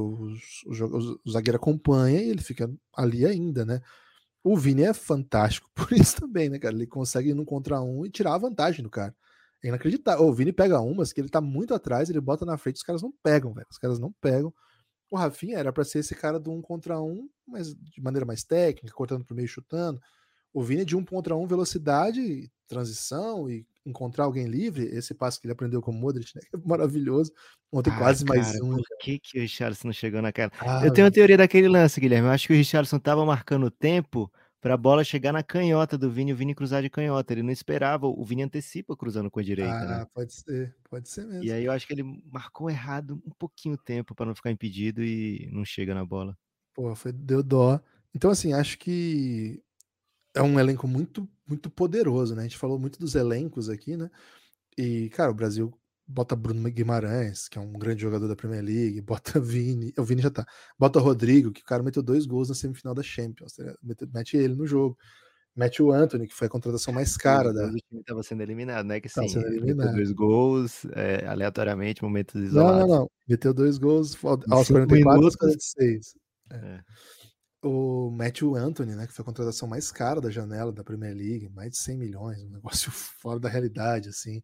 o 0.66 1.30
zagueiro 1.30 1.56
acompanha 1.56 2.20
e 2.20 2.30
ele 2.30 2.42
fica 2.42 2.70
ali 2.96 3.26
ainda, 3.26 3.64
né? 3.64 3.80
O 4.44 4.56
Vini 4.56 4.82
é 4.82 4.92
fantástico 4.92 5.70
por 5.74 5.92
isso 5.92 6.16
também, 6.20 6.48
né, 6.48 6.58
cara? 6.58 6.74
Ele 6.74 6.86
consegue 6.86 7.30
ir 7.30 7.34
no 7.34 7.44
contra 7.44 7.80
um 7.80 8.04
e 8.06 8.10
tirar 8.10 8.34
a 8.34 8.38
vantagem 8.38 8.82
do 8.82 8.90
cara. 8.90 9.14
É 9.62 9.68
inacreditável. 9.68 10.26
O 10.26 10.34
Vini 10.34 10.52
pega 10.52 10.80
umas 10.80 11.12
que 11.12 11.20
ele 11.20 11.28
tá 11.28 11.40
muito 11.40 11.74
atrás, 11.74 12.10
ele 12.10 12.20
bota 12.20 12.44
na 12.44 12.58
frente, 12.58 12.76
os 12.76 12.82
caras 12.82 13.02
não 13.02 13.12
pegam, 13.22 13.52
velho. 13.54 13.66
Os 13.70 13.78
caras 13.78 13.98
não 13.98 14.12
pegam. 14.20 14.52
O 15.10 15.16
Rafinha 15.16 15.58
era 15.58 15.72
para 15.72 15.84
ser 15.84 16.00
esse 16.00 16.14
cara 16.14 16.40
do 16.40 16.50
um 16.52 16.62
contra 16.62 17.00
um, 17.00 17.28
mas 17.46 17.74
de 17.74 18.00
maneira 18.02 18.26
mais 18.26 18.44
técnica, 18.44 18.94
cortando 18.94 19.24
pro 19.24 19.36
meio 19.36 19.48
chutando. 19.48 20.00
O 20.52 20.62
Vini 20.62 20.82
é 20.82 20.84
de 20.84 20.96
um 20.96 21.04
contra 21.04 21.34
um, 21.34 21.46
velocidade, 21.46 22.50
transição 22.68 23.50
e 23.50 23.66
encontrar 23.84 24.24
alguém 24.24 24.46
livre. 24.46 24.84
Esse 24.84 25.14
passo 25.14 25.40
que 25.40 25.46
ele 25.46 25.52
aprendeu 25.52 25.80
com 25.80 25.90
o 25.90 25.94
Modric, 25.94 26.30
né? 26.34 26.42
Maravilhoso. 26.64 27.32
Ontem 27.72 27.90
ah, 27.90 27.98
quase 27.98 28.24
cara, 28.24 28.38
mais 28.38 28.60
um. 28.60 28.76
Por 28.76 28.98
que, 29.00 29.18
que 29.18 29.38
o 29.38 29.42
Richardson 29.42 29.88
não 29.88 29.92
chegou 29.92 30.20
naquela? 30.20 30.52
Ah, 30.60 30.84
eu 30.84 30.92
tenho 30.92 31.06
uma 31.06 31.12
teoria 31.12 31.36
daquele 31.36 31.68
lance, 31.68 32.00
Guilherme. 32.00 32.28
Eu 32.28 32.32
acho 32.32 32.46
que 32.46 32.52
o 32.52 32.56
Richardson 32.56 32.98
tava 32.98 33.24
marcando 33.24 33.64
o 33.64 33.70
tempo 33.70 34.30
para 34.60 34.74
a 34.74 34.76
bola 34.76 35.02
chegar 35.02 35.32
na 35.32 35.42
canhota 35.42 35.98
do 35.98 36.08
Vini, 36.08 36.32
o 36.32 36.36
Vini 36.36 36.54
cruzar 36.54 36.82
de 36.82 36.88
canhota. 36.88 37.32
Ele 37.32 37.42
não 37.42 37.50
esperava, 37.50 38.06
o 38.06 38.24
Vini 38.24 38.44
antecipa 38.44 38.96
cruzando 38.96 39.28
com 39.30 39.40
a 39.40 39.42
direita. 39.42 39.72
Ah, 39.72 39.98
né? 39.98 40.06
pode 40.14 40.32
ser, 40.32 40.76
pode 40.88 41.08
ser 41.08 41.26
mesmo. 41.26 41.42
E 41.42 41.50
aí 41.50 41.64
eu 41.64 41.72
acho 41.72 41.86
que 41.86 41.92
ele 41.92 42.04
marcou 42.30 42.70
errado 42.70 43.20
um 43.26 43.32
pouquinho 43.36 43.74
o 43.74 43.78
tempo 43.78 44.14
para 44.14 44.26
não 44.26 44.34
ficar 44.34 44.52
impedido 44.52 45.02
e 45.02 45.48
não 45.50 45.64
chega 45.64 45.94
na 45.94 46.04
bola. 46.04 46.38
Pô, 46.72 46.94
foi, 46.94 47.10
deu 47.12 47.42
dó. 47.42 47.80
Então, 48.14 48.30
assim, 48.30 48.52
acho 48.52 48.78
que 48.78 49.60
é 50.34 50.42
um 50.42 50.58
elenco 50.58 50.86
muito, 50.88 51.28
muito 51.46 51.70
poderoso, 51.70 52.34
né? 52.34 52.42
A 52.42 52.44
gente 52.44 52.58
falou 52.58 52.78
muito 52.78 52.98
dos 52.98 53.14
elencos 53.14 53.68
aqui, 53.68 53.96
né? 53.96 54.10
E, 54.76 55.10
cara, 55.10 55.30
o 55.30 55.34
Brasil 55.34 55.72
bota 56.06 56.36
Bruno 56.36 56.70
Guimarães, 56.70 57.48
que 57.48 57.58
é 57.58 57.60
um 57.60 57.72
grande 57.72 58.02
jogador 58.02 58.28
da 58.28 58.36
Premier 58.36 58.62
League, 58.62 59.00
bota 59.02 59.40
Vini, 59.40 59.92
o 59.98 60.04
Vini 60.04 60.22
já 60.22 60.30
tá, 60.30 60.46
bota 60.78 61.00
Rodrigo, 61.00 61.52
que 61.52 61.62
o 61.62 61.64
cara 61.64 61.82
meteu 61.82 62.02
dois 62.02 62.26
gols 62.26 62.48
na 62.48 62.54
semifinal 62.54 62.94
da 62.94 63.02
Champions, 63.02 63.54
tá 63.54 63.74
mete 64.12 64.36
ele 64.36 64.54
no 64.54 64.66
jogo, 64.66 64.96
mete 65.54 65.82
o 65.82 65.92
Anthony, 65.92 66.26
que 66.26 66.34
foi 66.34 66.46
a 66.46 66.50
contratação 66.50 66.92
mais 66.92 67.16
cara 67.16 67.52
da... 67.52 67.66
O 67.66 67.76
time 67.76 68.00
estava 68.00 68.22
sendo 68.22 68.42
eliminado, 68.42 68.86
né, 68.86 69.00
que 69.00 69.08
sim, 69.08 69.20
meteu 69.60 69.92
dois 69.92 70.12
gols, 70.12 70.84
é, 70.92 71.26
aleatoriamente, 71.26 72.02
momentos 72.02 72.34
isolados. 72.42 72.80
Não, 72.80 72.88
não, 72.88 73.00
não, 73.00 73.10
meteu 73.28 73.54
dois 73.54 73.78
gols 73.78 74.16
aos 74.24 74.68
44 74.68 75.24
aos 75.24 75.36
46. 75.36 76.14
É. 76.50 76.56
É. 76.56 76.80
O 77.62 78.10
Matthew 78.10 78.56
Anthony, 78.56 78.96
né, 78.96 79.06
que 79.06 79.12
foi 79.12 79.22
a 79.22 79.26
contratação 79.26 79.68
mais 79.68 79.92
cara 79.92 80.20
da 80.20 80.30
janela 80.30 80.72
da 80.72 80.82
Premier 80.82 81.14
League, 81.14 81.48
mais 81.50 81.70
de 81.70 81.78
100 81.78 81.96
milhões, 81.96 82.42
um 82.42 82.50
negócio 82.50 82.90
fora 83.20 83.38
da 83.38 83.48
realidade, 83.48 84.08
assim 84.08 84.42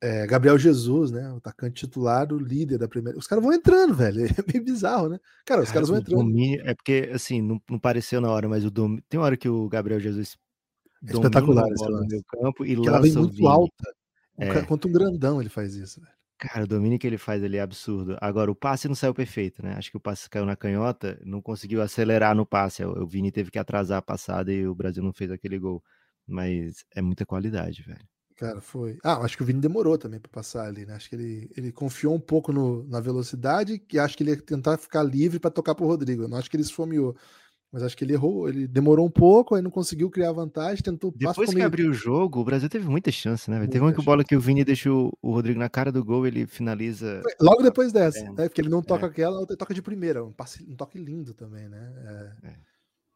é, 0.00 0.26
Gabriel 0.26 0.56
Jesus, 0.58 1.10
né? 1.10 1.30
O 1.32 1.36
atacante 1.36 1.86
titular, 1.86 2.32
o 2.32 2.38
líder 2.38 2.78
da 2.78 2.88
primeira. 2.88 3.18
Os 3.18 3.26
caras 3.26 3.42
vão 3.42 3.52
entrando, 3.52 3.94
velho. 3.94 4.24
É 4.26 4.52
meio 4.52 4.64
bizarro, 4.64 5.08
né? 5.08 5.18
Cara, 5.44 5.62
os 5.62 5.68
cara, 5.68 5.74
caras 5.74 5.88
vão 5.88 5.98
entrando. 5.98 6.20
Domínio, 6.20 6.62
é 6.64 6.74
porque, 6.74 7.10
assim, 7.12 7.42
não, 7.42 7.60
não, 7.68 7.78
pareceu 7.78 8.20
na 8.20 8.30
hora, 8.30 8.48
mas 8.48 8.64
o 8.64 8.70
dom... 8.70 8.98
tem 9.08 9.18
uma 9.18 9.26
hora 9.26 9.36
que 9.36 9.48
o 9.48 9.68
Gabriel 9.68 10.00
Jesus 10.00 10.36
é 11.06 11.12
espetacular 11.12 11.66
no 11.68 12.06
meu 12.06 12.22
campo 12.28 12.64
e 12.64 12.76
que 12.76 12.88
ela 12.88 13.00
vem 13.00 13.12
muito 13.12 13.46
alta. 13.46 13.92
É. 14.38 14.62
Quanto 14.62 14.86
um 14.86 14.92
grandão 14.92 15.40
ele 15.40 15.48
faz 15.48 15.74
isso, 15.74 16.00
velho. 16.00 16.17
Cara, 16.38 16.64
o 16.64 16.68
domínio 16.68 16.98
que 17.00 17.06
ele 17.06 17.18
faz 17.18 17.42
ali 17.42 17.56
é 17.56 17.60
absurdo. 17.60 18.16
Agora, 18.20 18.50
o 18.50 18.54
passe 18.54 18.86
não 18.86 18.94
saiu 18.94 19.12
perfeito, 19.12 19.60
né? 19.60 19.74
Acho 19.74 19.90
que 19.90 19.96
o 19.96 20.00
passe 20.00 20.30
caiu 20.30 20.46
na 20.46 20.54
canhota, 20.56 21.20
não 21.24 21.42
conseguiu 21.42 21.82
acelerar 21.82 22.34
no 22.34 22.46
passe. 22.46 22.84
O 22.84 23.06
Vini 23.06 23.32
teve 23.32 23.50
que 23.50 23.58
atrasar 23.58 23.98
a 23.98 24.02
passada 24.02 24.52
e 24.52 24.66
o 24.66 24.74
Brasil 24.74 25.02
não 25.02 25.12
fez 25.12 25.32
aquele 25.32 25.58
gol. 25.58 25.82
Mas 26.26 26.84
é 26.94 27.02
muita 27.02 27.26
qualidade, 27.26 27.82
velho. 27.82 28.06
Cara, 28.36 28.60
foi. 28.60 28.98
Ah, 29.02 29.16
acho 29.24 29.36
que 29.36 29.42
o 29.42 29.46
Vini 29.46 29.60
demorou 29.60 29.98
também 29.98 30.20
para 30.20 30.30
passar 30.30 30.68
ali, 30.68 30.86
né? 30.86 30.94
Acho 30.94 31.08
que 31.08 31.16
ele, 31.16 31.50
ele 31.56 31.72
confiou 31.72 32.14
um 32.14 32.20
pouco 32.20 32.52
no, 32.52 32.84
na 32.86 33.00
velocidade 33.00 33.82
e 33.92 33.98
acho 33.98 34.16
que 34.16 34.22
ele 34.22 34.30
ia 34.30 34.40
tentar 34.40 34.78
ficar 34.78 35.02
livre 35.02 35.40
para 35.40 35.50
tocar 35.50 35.74
pro 35.74 35.86
Rodrigo. 35.86 36.22
Eu 36.22 36.28
não 36.28 36.38
acho 36.38 36.48
que 36.48 36.54
ele 36.54 36.62
esfomeou. 36.62 37.16
Mas 37.70 37.82
acho 37.82 37.96
que 37.96 38.02
ele 38.02 38.14
errou, 38.14 38.48
ele 38.48 38.66
demorou 38.66 39.06
um 39.06 39.10
pouco, 39.10 39.54
aí 39.54 39.60
não 39.60 39.70
conseguiu 39.70 40.08
criar 40.08 40.32
vantagem, 40.32 40.82
tentou 40.82 41.12
Depois 41.14 41.50
que 41.50 41.54
meio... 41.54 41.66
abriu 41.66 41.90
o 41.90 41.94
jogo, 41.94 42.40
o 42.40 42.44
Brasil 42.44 42.66
teve 42.68 42.88
muita 42.88 43.12
chance, 43.12 43.50
né? 43.50 43.58
Muita 43.58 43.72
teve 43.72 43.84
uma 43.84 43.92
que 43.92 44.02
bola 44.02 44.24
que 44.24 44.34
o 44.34 44.40
Vini 44.40 44.64
deixa 44.64 44.90
o, 44.90 45.12
Rodrigo 45.22 45.58
na 45.58 45.68
cara 45.68 45.92
do 45.92 46.02
gol, 46.02 46.26
ele 46.26 46.46
finaliza. 46.46 47.22
Logo 47.38 47.62
depois 47.62 47.92
dessa, 47.92 48.20
é, 48.20 48.30
né? 48.30 48.48
Porque 48.48 48.62
ele 48.62 48.70
não 48.70 48.82
toca 48.82 49.04
é. 49.04 49.08
aquela, 49.10 49.42
ele 49.42 49.56
toca 49.56 49.74
de 49.74 49.82
primeira. 49.82 50.24
Um, 50.24 50.32
passe, 50.32 50.64
um 50.66 50.74
toque 50.74 50.98
lindo 50.98 51.34
também, 51.34 51.68
né? 51.68 52.32
É. 52.42 52.48
é. 52.48 52.56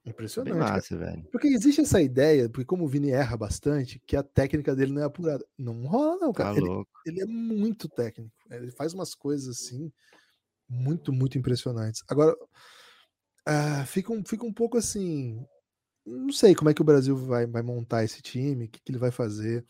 Impressionante. 0.05 0.59
Massa, 0.59 0.98
velho. 0.98 1.24
Porque 1.30 1.46
existe 1.46 1.80
essa 1.80 2.03
ideia, 2.03 2.48
porque 2.48 2.64
como 2.64 2.84
o 2.84 2.88
Vini 2.88 3.11
erra 3.11 3.36
bastante, 3.36 4.03
que 4.05 4.16
a 4.16 4.22
técnica 4.22 4.74
dele 4.74 4.92
não 4.92 5.00
é 5.00 5.05
apurada. 5.05 5.44
Não 5.57 5.86
rola, 5.86 6.16
não, 6.16 6.32
cara. 6.32 6.55
Tá 6.55 6.61
ele, 6.61 6.84
ele, 7.07 7.22
é 7.22 7.26
muito 7.26 7.88
técnico. 7.88 8.34
Ele 8.50 8.70
faz 8.72 8.92
umas 8.92 9.14
coisas 9.14 9.48
assim, 9.48 9.92
muito, 10.68 11.12
muito 11.12 11.38
impressionantes. 11.38 12.03
Agora, 12.09 12.36
uh, 13.49 13.86
fica, 13.86 14.12
um, 14.12 14.24
fica 14.24 14.45
um 14.45 14.53
pouco 14.53 14.76
assim. 14.76 15.45
Não 16.05 16.32
sei 16.32 16.55
como 16.55 16.70
é 16.70 16.74
que 16.74 16.82
o 16.82 16.84
Brasil 16.84 17.16
vai, 17.16 17.47
vai 17.47 17.62
montar 17.62 18.05
esse 18.05 18.20
time, 18.20 18.64
o 18.64 18.68
que, 18.68 18.80
que 18.80 18.90
ele 18.90 18.99
vai 18.99 19.11
fazer. 19.11 19.64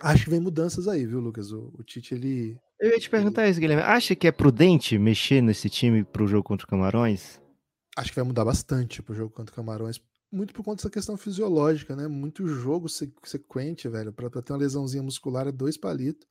Acho 0.00 0.24
que 0.24 0.30
vem 0.30 0.40
mudanças 0.40 0.88
aí, 0.88 1.06
viu, 1.06 1.20
Lucas? 1.20 1.52
O, 1.52 1.72
o 1.78 1.82
Tite, 1.82 2.14
ele. 2.14 2.58
Eu 2.80 2.90
ia 2.90 2.98
te 2.98 3.08
perguntar 3.08 3.42
ele... 3.42 3.50
isso, 3.50 3.60
Guilherme. 3.60 3.82
Acha 3.82 4.16
que 4.16 4.26
é 4.26 4.32
prudente 4.32 4.98
mexer 4.98 5.40
nesse 5.40 5.68
time 5.68 6.02
pro 6.02 6.26
jogo 6.26 6.42
contra 6.42 6.66
o 6.66 6.68
Camarões? 6.68 7.38
acho 7.96 8.10
que 8.10 8.16
vai 8.16 8.24
mudar 8.24 8.44
bastante 8.44 9.02
pro 9.02 9.14
jogo 9.14 9.32
contra 9.32 9.52
o 9.52 9.56
Camarões. 9.56 10.00
Muito 10.32 10.52
por 10.52 10.64
conta 10.64 10.76
dessa 10.76 10.90
questão 10.90 11.16
fisiológica, 11.16 11.94
né? 11.94 12.08
Muito 12.08 12.46
jogo 12.46 12.88
sequente, 12.88 13.88
velho. 13.88 14.12
Pra, 14.12 14.28
pra 14.28 14.42
ter 14.42 14.52
uma 14.52 14.58
lesãozinha 14.58 15.02
muscular 15.02 15.46
é 15.46 15.52
dois 15.52 15.76
palitos. 15.76 16.26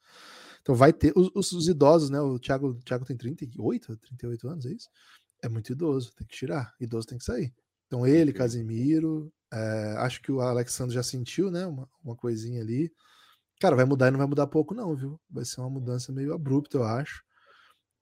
Então 0.62 0.76
vai 0.76 0.92
ter. 0.92 1.14
Os, 1.16 1.52
os, 1.54 1.68
idosos, 1.68 2.10
né? 2.10 2.20
O 2.20 2.38
Thiago, 2.38 2.70
o 2.70 2.84
Thiago 2.84 3.06
tem 3.06 3.16
38, 3.16 3.98
38 3.98 4.48
anos, 4.48 4.66
é 4.66 4.72
isso? 4.72 4.90
É 5.44 5.50
muito 5.50 5.72
idoso, 5.72 6.12
tem 6.16 6.26
que 6.26 6.36
tirar. 6.36 6.74
Idoso 6.80 7.08
tem 7.08 7.18
que 7.18 7.24
sair. 7.24 7.54
Então 7.86 8.08
ele, 8.08 8.34
Casimiro, 8.34 9.32
é, 9.52 9.96
acho 10.00 10.22
que 10.22 10.32
o 10.32 10.42
Alexandre 10.42 10.96
já 10.96 11.04
sentiu, 11.04 11.52
né? 11.52 11.68
Uma, 11.68 11.88
uma 12.04 12.16
coisinha 12.16 12.62
ali. 12.62 12.92
Cara, 13.60 13.76
vai 13.76 13.86
mudar 13.86 14.08
e 14.08 14.12
não 14.12 14.18
vai 14.18 14.28
mudar 14.28 14.48
pouco, 14.48 14.74
não, 14.74 14.96
viu? 14.96 15.20
Vai 15.30 15.46
ser 15.46 15.62
uma 15.62 15.70
mudança 15.70 16.12
meio 16.12 16.34
abrupta, 16.34 16.78
eu 16.78 16.84
acho. 16.84 17.24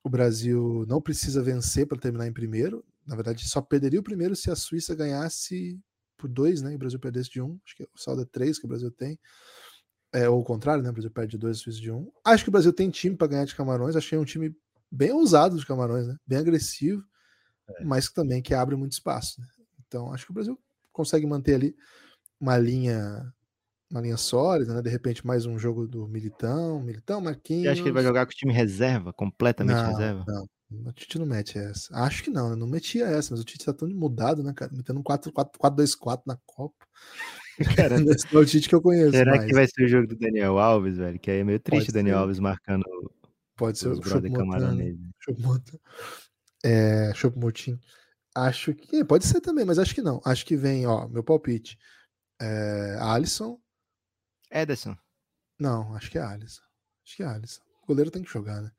O 0.04 0.10
Brasil 0.10 0.86
não 0.88 1.02
precisa 1.02 1.44
vencer 1.44 1.88
para 1.88 2.00
terminar 2.00 2.28
em 2.28 2.34
primeiro 2.34 2.86
na 3.06 3.16
verdade, 3.16 3.48
só 3.48 3.62
perderia 3.62 4.00
o 4.00 4.04
primeiro 4.04 4.36
se 4.36 4.52
a 4.52 4.56
Suíça 4.56 4.96
ganhasse 4.96 5.80
por 6.18 6.30
dois, 6.30 6.62
né? 6.62 6.72
E 6.72 6.76
o 6.76 6.80
Brasil 6.80 7.00
perdesse 7.00 7.30
de 7.30 7.42
um. 7.42 7.60
Acho 7.66 7.76
que 7.76 7.84
o 7.84 7.98
saldo 7.98 8.22
é 8.22 8.26
três 8.26 8.60
que 8.60 8.66
o 8.66 8.70
Brasil 8.70 8.92
tem. 8.92 9.20
É, 10.14 10.30
ou 10.30 10.42
o 10.42 10.44
contrário, 10.44 10.84
né? 10.84 10.90
O 10.90 10.94
Brasil 10.94 11.12
perde 11.12 11.32
de 11.32 11.38
dois, 11.38 11.58
a 11.58 11.60
Suíça 11.60 11.82
de 11.82 11.92
um. 11.92 12.12
Acho 12.24 12.44
que 12.44 12.50
o 12.50 12.52
Brasil 12.52 12.72
tem 12.72 12.90
time 12.90 13.16
para 13.16 13.28
ganhar 13.28 13.46
de 13.46 13.56
Camarões. 13.56 13.96
Achei 13.96 14.18
um 14.18 14.26
time 14.26 14.56
bem 14.92 15.12
ousado 15.12 15.58
de 15.58 15.66
Camarões, 15.66 16.08
né? 16.08 16.16
Bem 16.26 16.38
agressivo, 16.38 17.04
é. 17.80 17.84
mas 17.84 18.10
também 18.10 18.42
que 18.42 18.54
abre 18.54 18.76
muito 18.76 18.94
espaço. 18.94 19.40
Né? 19.40 19.48
Então, 19.88 20.14
acho 20.14 20.26
que 20.26 20.32
o 20.32 20.34
Brasil 20.34 20.60
consegue 20.92 21.26
manter 21.26 21.56
ali 21.56 21.76
uma 22.40 22.58
linha 22.58 23.34
uma 23.90 24.02
linha 24.02 24.18
sólida, 24.18 24.74
né? 24.74 24.82
De 24.82 24.90
repente 24.90 25.28
mais 25.28 25.46
um 25.46 25.60
jogo 25.60 25.86
do 25.86 26.08
Militão, 26.08 26.82
Militão, 26.82 27.20
Marquinhos. 27.20 27.64
Você 27.64 27.70
acha 27.70 27.82
que 27.82 27.88
ele 27.90 27.94
vai 27.94 28.04
jogar 28.04 28.26
com 28.26 28.32
o 28.32 28.36
time 28.36 28.54
reserva, 28.54 29.12
completamente 29.12 29.76
não, 29.76 29.92
reserva? 29.92 30.24
Não, 30.26 30.48
o 30.88 30.94
Tite 30.94 31.20
não 31.20 31.26
mete 31.26 31.58
essa. 31.58 31.94
Acho 31.94 32.24
que 32.24 32.30
não, 32.30 32.50
né? 32.50 32.56
Não 32.56 32.68
metia 32.68 33.06
essa, 33.06 33.32
mas 33.32 33.42
o 33.42 33.44
Tite 33.44 33.66
tá 33.66 33.74
tão 33.74 33.90
mudado, 33.90 34.42
né, 34.42 34.54
cara? 34.56 34.72
Metendo 34.74 35.00
um 35.00 35.04
4-2-4 35.04 36.22
na 36.26 36.38
Copa. 36.46 36.86
Cara, 37.76 38.02
esse 38.02 38.34
é 38.34 38.40
o 38.40 38.46
Tite 38.46 38.70
que 38.70 38.74
eu 38.74 38.82
conheço. 38.82 39.12
Será 39.12 39.36
mais. 39.36 39.46
que 39.46 39.54
vai 39.54 39.68
ser 39.68 39.84
o 39.84 39.88
jogo 39.88 40.08
do 40.08 40.16
Daniel 40.16 40.58
Alves, 40.58 40.98
velho? 40.98 41.20
Que 41.20 41.30
aí 41.30 41.40
é 41.40 41.44
meio 41.44 41.60
triste 41.60 41.90
o 41.90 41.94
Daniel 41.94 42.20
Alves 42.20 42.40
marcando. 42.40 42.84
Pode 43.56 43.78
ser 43.78 43.90
o 43.90 44.00
brother 44.00 44.32
Camarão 44.32 44.76
É, 46.64 47.14
Chopomotin. 47.14 47.80
Acho 48.36 48.74
que. 48.74 49.04
Pode 49.04 49.26
ser 49.26 49.42
também, 49.42 49.66
mas 49.66 49.80
acho 49.80 49.94
que 49.96 50.02
não. 50.02 50.22
Acho 50.26 50.46
que 50.46 50.56
vem, 50.56 50.86
ó, 50.88 51.08
meu 51.08 51.24
palpite. 51.24 51.78
É, 52.40 52.98
Alisson, 53.00 53.60
Ederson. 54.52 54.96
Não, 55.60 55.94
acho 55.96 56.10
que 56.10 56.18
é 56.18 56.22
Alisson. 56.22 56.62
Acho 57.06 57.16
que 57.18 57.24
é 57.24 57.26
Alisson. 57.28 57.62
O 57.84 57.88
goleiro 57.88 58.10
tem 58.12 58.24
que 58.24 58.32
jogar, 58.32 58.62
né? 58.62 58.72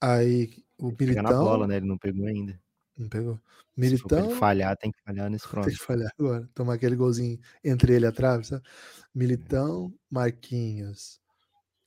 Aí 0.00 0.62
o 0.78 0.92
Pegar 0.92 1.22
na 1.22 1.28
Militão. 1.30 1.44
bola, 1.44 1.66
né? 1.66 1.76
Ele 1.76 1.86
não 1.86 1.96
pegou 1.98 2.26
ainda. 2.26 2.60
Não 2.98 3.08
pegou. 3.08 3.36
Se 3.36 3.80
Militão. 3.80 4.30
falhar, 4.36 4.76
tem 4.76 4.90
que 4.90 5.00
falhar 5.02 5.30
nesse 5.30 5.44
Tem 5.48 5.52
próximo. 5.52 5.78
que 5.78 5.84
falhar 5.84 6.12
agora. 6.18 6.48
Tomar 6.54 6.74
aquele 6.74 6.96
golzinho 6.96 7.38
entre 7.64 7.94
ele 7.94 8.04
e 8.04 8.08
a 8.08 8.12
trave, 8.12 8.44
sabe? 8.44 8.62
Militão, 9.14 9.94
Marquinhos. 10.10 11.20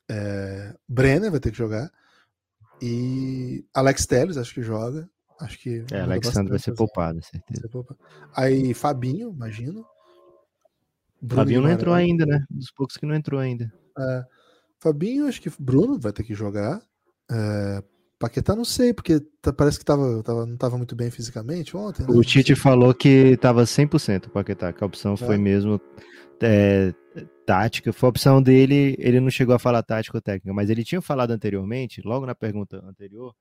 É... 0.10 0.76
Brenner 0.88 1.30
vai 1.32 1.40
ter 1.40 1.52
que 1.52 1.58
jogar. 1.58 1.92
E 2.82 3.66
Alex 3.74 4.06
Telles, 4.06 4.38
acho 4.38 4.54
que 4.54 4.62
joga. 4.64 5.10
Acho 5.40 5.60
que. 5.60 5.84
É, 5.92 6.02
Alexandre 6.02 6.50
vai 6.50 6.60
ser 6.60 6.74
poupado, 6.74 7.20
Vai 7.20 7.24
certeza. 7.30 7.62
ser 7.62 7.68
poupa. 7.70 7.96
Aí 8.36 8.74
Fabinho, 8.74 9.30
imagino. 9.32 9.86
Bruno 11.22 11.42
Fabinho 11.42 11.62
não 11.62 11.70
entrou 11.72 11.94
ainda, 11.94 12.26
né? 12.26 12.46
Dos 12.50 12.72
poucos 12.72 12.98
que 12.98 13.06
não 13.06 13.16
entrou 13.16 13.40
ainda. 13.40 13.72
É, 13.98 14.24
Fabinho, 14.80 15.28
acho 15.28 15.42
que 15.42 15.52
Bruno 15.60 16.00
vai 16.00 16.12
ter 16.14 16.24
que 16.24 16.34
jogar. 16.34 16.82
É, 17.32 17.84
Paquetá, 18.20 18.56
não 18.56 18.64
sei, 18.64 18.94
porque 18.94 19.20
tá- 19.42 19.52
parece 19.52 19.78
que 19.78 19.84
tava, 19.86 20.24
tava- 20.24 20.46
não 20.46 20.54
estava 20.54 20.78
muito 20.78 20.96
bem 20.96 21.12
fisicamente 21.12 21.76
ontem. 21.76 22.04
né? 22.04 22.08
O 22.10 22.22
Tite 22.22 22.56
falou 22.56 22.94
que 22.94 23.36
tava 23.38 23.66
100% 23.66 24.28
o 24.28 24.30
Paquetá, 24.30 24.72
que 24.72 24.84
a 24.84 24.88
opção 24.88 25.18
foi 25.18 25.36
É. 25.36 25.38
mesmo 25.38 25.82
é, 26.42 26.94
tática. 27.46 27.92
Foi 27.94 28.08
a 28.08 28.10
opção 28.10 28.42
dele, 28.42 28.96
ele 29.00 29.20
não 29.22 29.30
chegou 29.30 29.56
a 29.56 29.60
falar 29.60 29.82
tática 29.84 30.18
ou 30.18 30.22
técnica, 30.22 30.54
mas 30.54 30.70
ele 30.70 30.84
tinha 30.84 31.02
falado 31.02 31.32
anteriormente, 31.32 32.02
logo 32.04 32.26
na 32.26 32.36
pergunta 32.36 32.84
anterior, 32.86 33.34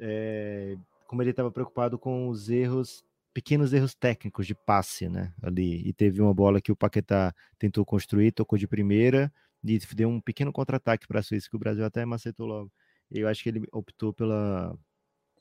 é, 0.00 0.74
como 1.14 1.22
ele 1.22 1.30
estava 1.30 1.48
preocupado 1.52 1.96
com 1.96 2.28
os 2.28 2.50
erros, 2.50 3.04
pequenos 3.32 3.72
erros 3.72 3.94
técnicos 3.94 4.48
de 4.48 4.54
passe, 4.54 5.08
né? 5.08 5.32
Ali. 5.40 5.80
E 5.88 5.92
teve 5.92 6.20
uma 6.20 6.34
bola 6.34 6.60
que 6.60 6.72
o 6.72 6.76
Paquetá 6.76 7.32
tentou 7.56 7.84
construir, 7.84 8.32
tocou 8.32 8.58
de 8.58 8.66
primeira 8.66 9.32
e 9.62 9.78
deu 9.94 10.08
um 10.08 10.20
pequeno 10.20 10.52
contra-ataque 10.52 11.06
para 11.06 11.20
a 11.20 11.22
Suíça, 11.22 11.48
que 11.48 11.54
o 11.54 11.58
Brasil 11.58 11.84
até 11.84 12.04
macetou 12.04 12.46
logo. 12.48 12.72
Eu 13.12 13.28
acho 13.28 13.44
que 13.44 13.48
ele 13.48 13.62
optou 13.72 14.12
pela, 14.12 14.76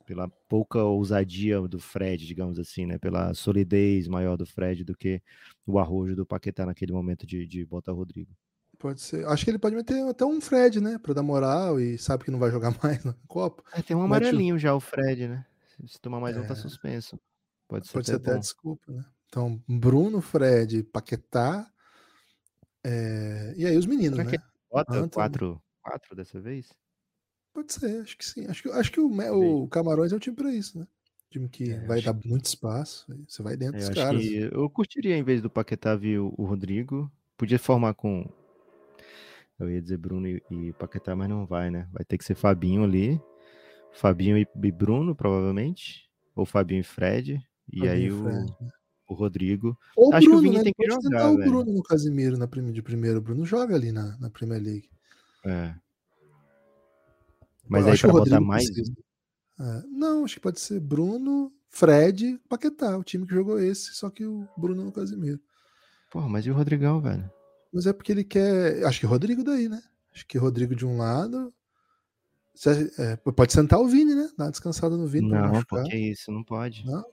pela 0.05 0.29
pouca 0.47 0.83
ousadia 0.83 1.59
do 1.61 1.79
Fred, 1.79 2.23
digamos 2.27 2.59
assim, 2.59 2.85
né? 2.85 2.99
Pela 2.99 3.33
solidez 3.33 4.07
maior 4.07 4.37
do 4.37 4.45
Fred 4.45 4.83
do 4.83 4.95
que 4.95 5.23
o 5.65 5.79
arrojo 5.79 6.15
do 6.15 6.23
Paquetá 6.23 6.67
naquele 6.67 6.93
momento 6.93 7.25
de, 7.25 7.47
de 7.47 7.65
botar 7.65 7.93
o 7.93 7.95
Rodrigo. 7.95 8.29
Pode 8.77 9.01
ser. 9.01 9.25
Acho 9.27 9.43
que 9.45 9.49
ele 9.49 9.59
pode 9.59 9.75
meter 9.75 10.07
até 10.07 10.23
um 10.25 10.39
Fred, 10.39 10.81
né? 10.81 10.99
Pra 11.01 11.13
dar 11.15 11.23
moral 11.23 11.79
e 11.79 11.97
sabe 11.97 12.25
que 12.25 12.31
não 12.31 12.37
vai 12.37 12.51
jogar 12.51 12.77
mais 12.83 13.03
na 13.03 13.15
Copa. 13.27 13.63
É, 13.73 13.81
tem 13.81 13.95
um 13.95 14.01
Mete 14.01 14.11
o- 14.11 14.17
amarelinho 14.27 14.59
já 14.59 14.75
o 14.75 14.79
Fred, 14.79 15.27
né? 15.27 15.45
Se 15.87 15.99
tomar 16.01 16.19
mais 16.19 16.35
um, 16.37 16.43
tá 16.45 16.53
É. 16.53 16.55
suspenso. 16.55 17.19
Pode 17.67 17.87
ser 17.87 17.93
Pode 17.93 18.05
ser 18.05 18.15
até 18.15 18.21
até 18.23 18.33
bom. 18.35 18.39
desculpa, 18.39 18.91
né? 18.91 19.05
Então, 19.27 19.61
Bruno, 19.67 20.21
Fred, 20.21 20.83
Paquetá. 20.83 21.71
é, 22.83 23.53
E 23.57 23.65
aí 23.65 23.77
os 23.77 23.85
meninos, 23.85 24.17
Será 24.17 24.29
que 24.29 24.37
né? 24.37 24.43
Bota 24.71 24.93
Anthony. 24.93 25.09
quatro, 25.13 25.61
quatro 25.81 26.15
dessa 26.15 26.39
vez? 26.39 26.73
Pode 27.53 27.71
ser, 27.73 28.01
acho 28.01 28.17
que 28.17 28.25
sim. 28.25 28.47
Acho 28.47 28.63
que, 28.63 28.69
acho 28.71 28.91
que 28.91 28.99
o, 28.99 29.07
o 29.63 29.67
Camarões 29.67 30.11
é 30.11 30.15
um 30.15 30.19
time 30.19 30.35
pra 30.35 30.51
isso, 30.51 30.79
né? 30.79 30.87
Time 31.29 31.47
que 31.49 31.71
É, 31.71 31.85
vai 31.85 32.01
dar 32.01 32.13
muito 32.25 32.45
espaço. 32.45 33.05
Você 33.27 33.41
vai 33.43 33.55
dentro 33.55 33.79
Eu 33.79 33.89
dos 33.89 33.95
caras. 33.95 34.21
que 34.21 34.49
eu 34.51 34.69
curtiria, 34.69 35.15
em 35.15 35.23
vez 35.23 35.41
do 35.41 35.49
Paquetá, 35.49 35.95
vir 35.95 36.19
o, 36.19 36.33
o 36.37 36.45
Rodrigo. 36.45 37.11
Podia 37.37 37.59
formar 37.59 37.93
com. 37.93 38.27
Eu 39.59 39.69
ia 39.69 39.81
dizer 39.81 39.97
Bruno 39.97 40.27
e, 40.27 40.41
e 40.49 40.73
Paquetá, 40.73 41.15
mas 41.15 41.29
não 41.29 41.45
vai, 41.45 41.69
né? 41.69 41.87
Vai 41.91 42.03
ter 42.03 42.17
que 42.17 42.25
ser 42.25 42.35
Fabinho 42.35 42.83
ali. 42.83 43.19
Fabinho 43.93 44.37
e, 44.37 44.47
e 44.63 44.71
Bruno, 44.71 45.15
provavelmente. 45.15 46.09
Ou 46.35 46.45
Fabinho 46.45 46.81
e 46.81 46.83
Fred. 46.83 47.41
E 47.71 47.79
Fabinho 47.79 47.91
aí 47.91 48.03
e 48.05 48.11
o, 48.11 48.23
Fred, 48.23 48.55
né? 48.59 48.69
o 49.07 49.13
Rodrigo. 49.13 49.77
Ou 49.95 50.09
o 50.09 50.15
Acho 50.15 50.27
que 50.27 50.27
o 50.27 50.31
Bruno, 50.31 50.41
Vini 50.41 50.57
né? 50.57 50.63
tem 50.63 50.73
que 50.73 50.87
Pode 50.87 51.03
jogar, 51.03 51.31
o 51.31 51.37
velho. 51.37 51.49
Bruno 51.49 51.73
no 51.73 51.83
Casimiro 51.83 52.37
na 52.37 52.45
de 52.45 52.81
primeiro. 52.81 53.19
O 53.19 53.21
Bruno 53.21 53.45
joga 53.45 53.75
ali 53.75 53.91
na, 53.91 54.17
na 54.17 54.29
Premier 54.29 54.61
League. 54.61 54.89
É. 55.45 55.75
Mas 57.67 57.81
Eu 57.81 57.87
aí 57.87 57.93
acho 57.93 58.01
que 58.01 58.11
pra 58.11 58.21
o 58.21 58.23
botar 58.23 58.41
mais. 58.41 58.65
É, 58.67 59.83
não, 59.87 60.25
acho 60.25 60.35
que 60.35 60.41
pode 60.41 60.59
ser 60.59 60.79
Bruno, 60.79 61.51
Fred, 61.69 62.39
Paquetá, 62.49 62.97
o 62.97 63.03
time 63.03 63.25
que 63.25 63.33
jogou 63.33 63.59
esse, 63.59 63.93
só 63.93 64.09
que 64.09 64.25
o 64.25 64.47
Bruno 64.57 64.83
no 64.83 64.91
Casimiro. 64.91 65.39
Porra, 66.11 66.27
mas 66.27 66.45
e 66.45 66.51
o 66.51 66.53
Rodrigão, 66.53 66.99
velho? 66.99 67.29
Mas 67.71 67.85
é 67.85 67.93
porque 67.93 68.11
ele 68.11 68.23
quer. 68.23 68.83
Acho 68.85 68.99
que 68.99 69.05
Rodrigo 69.05 69.43
daí, 69.43 69.69
né? 69.69 69.81
Acho 70.13 70.27
que 70.27 70.37
Rodrigo 70.37 70.75
de 70.75 70.85
um 70.85 70.97
lado. 70.97 71.53
Você- 72.53 72.91
é, 72.99 73.15
pode 73.15 73.51
sentar 73.51 73.79
o 73.79 73.87
Vini, 73.87 74.13
né? 74.13 74.29
Dar 74.37 74.45
uma 74.45 74.51
descansada 74.51 74.95
no 74.95 75.07
Vini 75.07 75.29
não 75.29 75.63
porque 75.63 75.95
isso 75.97 76.31
não 76.31 76.43
pode. 76.43 76.85
Não? 76.85 77.03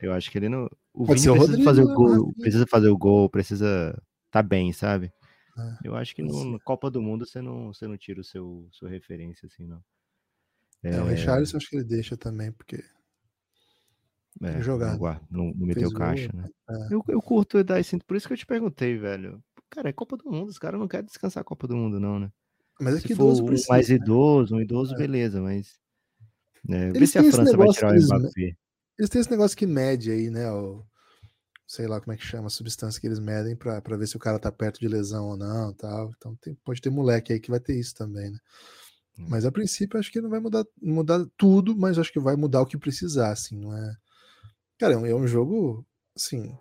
Eu 0.00 0.12
acho 0.12 0.30
que 0.30 0.38
ele 0.38 0.48
não. 0.48 0.68
O 0.92 1.06
Pode 1.06 1.20
Vini 1.20 1.32
precisa 1.32 1.32
Rodrigo, 1.34 1.64
fazer 1.64 1.82
o 1.82 1.88
né, 1.88 1.94
gol, 1.94 2.08
Rafinha? 2.08 2.34
precisa 2.40 2.66
fazer 2.66 2.88
o 2.88 2.98
gol, 2.98 3.30
precisa 3.30 4.02
tá 4.30 4.42
bem, 4.42 4.72
sabe? 4.72 5.12
É, 5.56 5.88
Eu 5.88 5.94
acho 5.94 6.14
que 6.14 6.22
no, 6.22 6.44
no 6.44 6.60
Copa 6.60 6.90
do 6.90 7.00
Mundo 7.00 7.24
você 7.24 7.40
não, 7.40 7.72
você 7.72 7.86
não 7.86 7.96
tira 7.96 8.20
o 8.20 8.24
seu 8.24 8.68
sua 8.72 8.88
referência 8.90 9.46
assim, 9.46 9.66
não. 9.66 9.82
É, 10.82 11.00
o 11.00 11.06
Richarlison 11.06 11.56
acho 11.56 11.70
que 11.70 11.76
ele 11.76 11.84
deixa 11.84 12.16
também, 12.16 12.52
porque 12.52 12.84
é, 14.42 14.60
jogado. 14.60 15.00
Não, 15.30 15.46
não, 15.46 15.66
meteu 15.66 15.88
gol, 15.90 15.98
caixa, 15.98 16.30
né? 16.34 16.48
é. 16.68 16.94
Eu, 16.94 17.02
eu 17.08 17.22
curto 17.22 17.62
dar 17.62 17.80
esse, 17.80 17.96
por 17.98 18.16
isso 18.16 18.26
que 18.26 18.34
eu 18.34 18.38
te 18.38 18.46
perguntei, 18.46 18.98
velho. 18.98 19.42
Cara, 19.70 19.88
é 19.88 19.92
Copa 19.92 20.16
do 20.16 20.30
Mundo, 20.30 20.48
os 20.48 20.58
caras 20.58 20.78
não 20.78 20.88
querem 20.88 21.06
descansar 21.06 21.40
a 21.40 21.44
Copa 21.44 21.66
do 21.66 21.76
Mundo, 21.76 21.98
não, 21.98 22.18
né? 22.18 22.30
Mas 22.80 22.96
é 22.96 23.00
Se 23.00 23.06
que 23.08 23.14
for 23.14 23.24
idoso 23.24 23.42
um 23.42 23.46
precisa. 23.46 23.68
mais 23.72 23.88
né? 23.88 23.94
idoso, 23.96 24.54
um 24.56 24.60
idoso, 24.60 24.94
É. 24.94 24.98
beleza, 24.98 25.40
mas. 25.40 25.74
É, 26.68 26.90
vê 26.90 26.98
Eles 26.98 27.10
se 27.10 27.18
a 27.18 27.22
França 27.24 27.56
vai 27.56 27.68
tirar 27.68 27.88
o 27.88 27.90
que 27.90 27.96
eles- 27.98 28.06
Mbappé. 28.08 28.56
Eles 28.98 29.10
têm 29.10 29.20
esse 29.20 29.30
negócio 29.30 29.56
que 29.56 29.66
mede 29.66 30.10
aí, 30.10 30.30
né? 30.30 30.50
O, 30.50 30.84
sei 31.66 31.86
lá 31.86 32.00
como 32.00 32.12
é 32.12 32.16
que 32.16 32.24
chama, 32.24 32.46
a 32.46 32.50
substância 32.50 33.00
que 33.00 33.06
eles 33.06 33.18
medem 33.18 33.54
pra, 33.56 33.80
pra 33.82 33.96
ver 33.96 34.06
se 34.06 34.16
o 34.16 34.20
cara 34.20 34.38
tá 34.38 34.50
perto 34.52 34.80
de 34.80 34.88
lesão 34.88 35.28
ou 35.30 35.36
não 35.36 35.72
tal. 35.72 36.10
Então 36.16 36.34
tem- 36.36 36.54
pode 36.64 36.80
ter 36.80 36.90
moleque 36.90 37.32
aí 37.32 37.40
que 37.40 37.50
vai 37.50 37.60
ter 37.60 37.78
isso 37.78 37.94
também, 37.94 38.30
né? 38.30 38.38
Hum. 39.18 39.26
Mas 39.28 39.44
a 39.44 39.52
princípio 39.52 39.98
acho 39.98 40.10
que 40.10 40.20
não 40.20 40.30
vai 40.30 40.40
mudar, 40.40 40.64
mudar 40.82 41.24
tudo, 41.36 41.76
mas 41.76 41.98
acho 41.98 42.12
que 42.12 42.18
vai 42.20 42.34
mudar 42.36 42.62
o 42.62 42.66
que 42.66 42.76
precisar, 42.78 43.30
assim, 43.32 43.56
não 43.58 43.76
é. 43.76 43.96
Cara, 44.78 44.94
é 44.94 44.96
um, 44.96 45.06
é 45.06 45.14
um 45.14 45.26
jogo, 45.26 45.86
assim, 46.16 46.56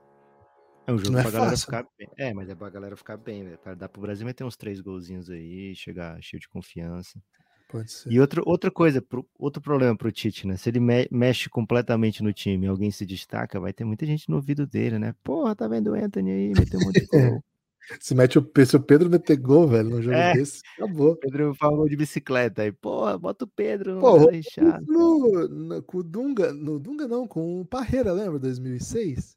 É 0.86 0.92
um 0.92 0.98
jogo 0.98 1.12
não 1.12 1.20
é 1.20 1.22
pra 1.24 1.32
galera 1.32 1.52
fácil, 1.52 1.66
ficar 1.66 1.86
bem. 1.98 2.08
É, 2.18 2.34
mas 2.34 2.50
é 2.50 2.56
pra 2.56 2.70
galera 2.70 2.96
ficar 2.98 3.18
bem, 3.18 3.44
velho. 3.44 3.58
Pra 3.58 3.74
dar 3.74 3.88
pro 3.90 4.02
Brasil 4.02 4.26
meter 4.26 4.44
uns 4.44 4.58
três 4.58 4.82
golzinhos 4.82 5.30
aí, 5.30 5.74
chegar 5.76 6.22
cheio 6.22 6.40
de 6.42 6.50
confiança. 6.50 7.20
pode 7.70 7.92
ser. 7.92 8.12
E 8.12 8.20
outra, 8.20 8.42
outra 8.46 8.70
coisa, 8.70 9.02
pro- 9.02 9.26
outro 9.40 9.62
problema 9.62 9.96
pro 9.98 10.12
Tite, 10.12 10.46
né? 10.46 10.58
Se 10.58 10.70
ele 10.70 10.80
me- 10.80 11.08
mexe 11.10 11.50
completamente 11.50 12.22
no 12.22 12.32
time 12.34 12.66
e 12.66 12.70
alguém 12.70 12.92
se 12.92 13.06
destaca, 13.06 13.60
vai 13.60 13.72
ter 13.74 13.84
muita 13.86 14.06
gente 14.06 14.30
no 14.30 14.36
ouvido 14.36 14.68
dele, 14.68 15.00
né? 15.00 15.16
Porra, 15.24 15.56
tá 15.56 15.68
vendo 15.68 15.92
o 15.92 15.96
Anthony 15.96 16.30
aí, 16.32 16.54
meteu 16.58 16.80
um 16.80 16.84
monte 16.86 17.00
de 17.00 17.08
gol. 17.08 17.44
Se 18.00 18.16
mete 18.16 18.40
o, 18.40 18.52
se 18.66 18.78
o 18.78 18.80
Pedro 18.80 19.10
meter 19.10 19.36
gol, 19.36 19.68
velho, 19.68 19.90
num 19.90 20.02
jogo 20.02 20.16
É. 20.16 20.32
desse, 20.34 20.62
acabou. 20.78 21.18
Pedro 21.18 21.54
falou 21.54 21.86
de 21.90 21.98
bicicleta 21.98 22.62
aí. 22.62 22.72
Porra, 22.72 23.18
bota 23.18 23.44
o 23.44 23.48
Pedro, 23.48 23.96
não 23.96 24.00
Pô. 24.00 24.20
No, 24.88 25.48
no- 25.50 25.84
com 25.84 25.98
o 25.98 26.04
Dunga, 26.04 26.54
no 26.54 26.80
Dunga 26.80 27.10
não, 27.10 27.28
com 27.28 27.60
o 27.60 27.66
Parreira, 27.66 28.14
lembra? 28.14 28.40
2006? 28.40 29.36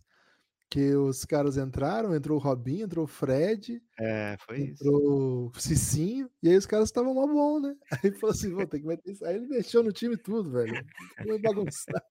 Que 0.76 0.94
os 0.94 1.24
caras 1.24 1.56
entraram, 1.56 2.14
entrou 2.14 2.36
o 2.36 2.40
Robinho, 2.42 2.84
entrou 2.84 3.06
o 3.06 3.08
Fred, 3.08 3.82
É, 3.98 4.36
foi 4.38 4.58
isso. 4.58 4.72
entrou 4.72 5.46
o 5.46 5.58
Cicinho, 5.58 6.28
e 6.42 6.50
aí 6.50 6.56
os 6.58 6.66
caras 6.66 6.88
estavam 6.90 7.14
mó 7.14 7.26
bom, 7.26 7.58
né? 7.58 7.74
Aí 8.04 8.12
falou 8.12 8.34
assim, 8.34 8.52
vou 8.52 8.66
ter 8.66 8.80
que 8.80 8.86
meter 8.86 9.10
isso. 9.10 9.24
Aí 9.24 9.36
ele 9.36 9.46
mexeu 9.46 9.82
no 9.82 9.90
time 9.90 10.18
tudo, 10.18 10.50
velho. 10.50 10.74
Foi 11.22 11.38
bagunçar. 11.40 12.02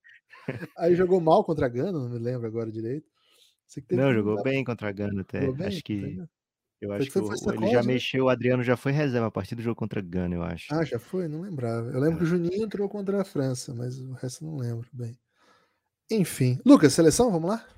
Aí 0.80 0.96
jogou 0.96 1.22
mal 1.22 1.44
contra 1.44 1.68
a 1.68 1.70
Gana, 1.70 1.92
não 1.92 2.10
me 2.10 2.18
lembro 2.18 2.48
agora 2.48 2.72
direito. 2.72 3.06
Não, 3.92 4.12
jogou 4.12 4.42
bem 4.42 4.64
contra 4.64 4.90
a 4.90 4.92
Gana 4.92 5.22
até. 5.22 5.52
Bem 5.52 5.68
Acho 5.68 5.84
que. 5.84 6.18
Eu 6.82 6.92
acho 6.92 7.12
que 7.12 7.20
ele 7.20 7.68
já 7.68 7.84
né? 7.84 7.94
mexeu, 7.94 8.26
o 8.26 8.30
Adriano 8.30 8.64
já 8.64 8.76
foi 8.76 8.92
reserva 8.92 9.28
a 9.28 9.32
partir 9.32 9.54
do 9.54 9.62
jogo 9.62 9.76
contra 9.76 10.00
a 10.00 10.04
Gana, 10.04 10.34
eu 10.34 10.42
acho. 10.42 10.74
Ah, 10.74 10.84
já 10.84 10.98
foi? 10.98 11.28
Não 11.28 11.42
lembrava. 11.42 11.92
Eu 11.92 12.00
lembro 12.00 12.18
que 12.18 12.24
o 12.24 12.28
Juninho 12.28 12.64
entrou 12.64 12.90
contra 12.90 13.22
a 13.22 13.24
França, 13.24 13.76
mas 13.76 14.00
o 14.00 14.14
resto 14.14 14.44
eu 14.44 14.50
não 14.50 14.58
lembro 14.58 14.88
bem. 14.92 15.16
Enfim. 16.10 16.60
Lucas, 16.66 16.94
seleção, 16.94 17.32
vamos 17.32 17.52
lá? 17.52 17.75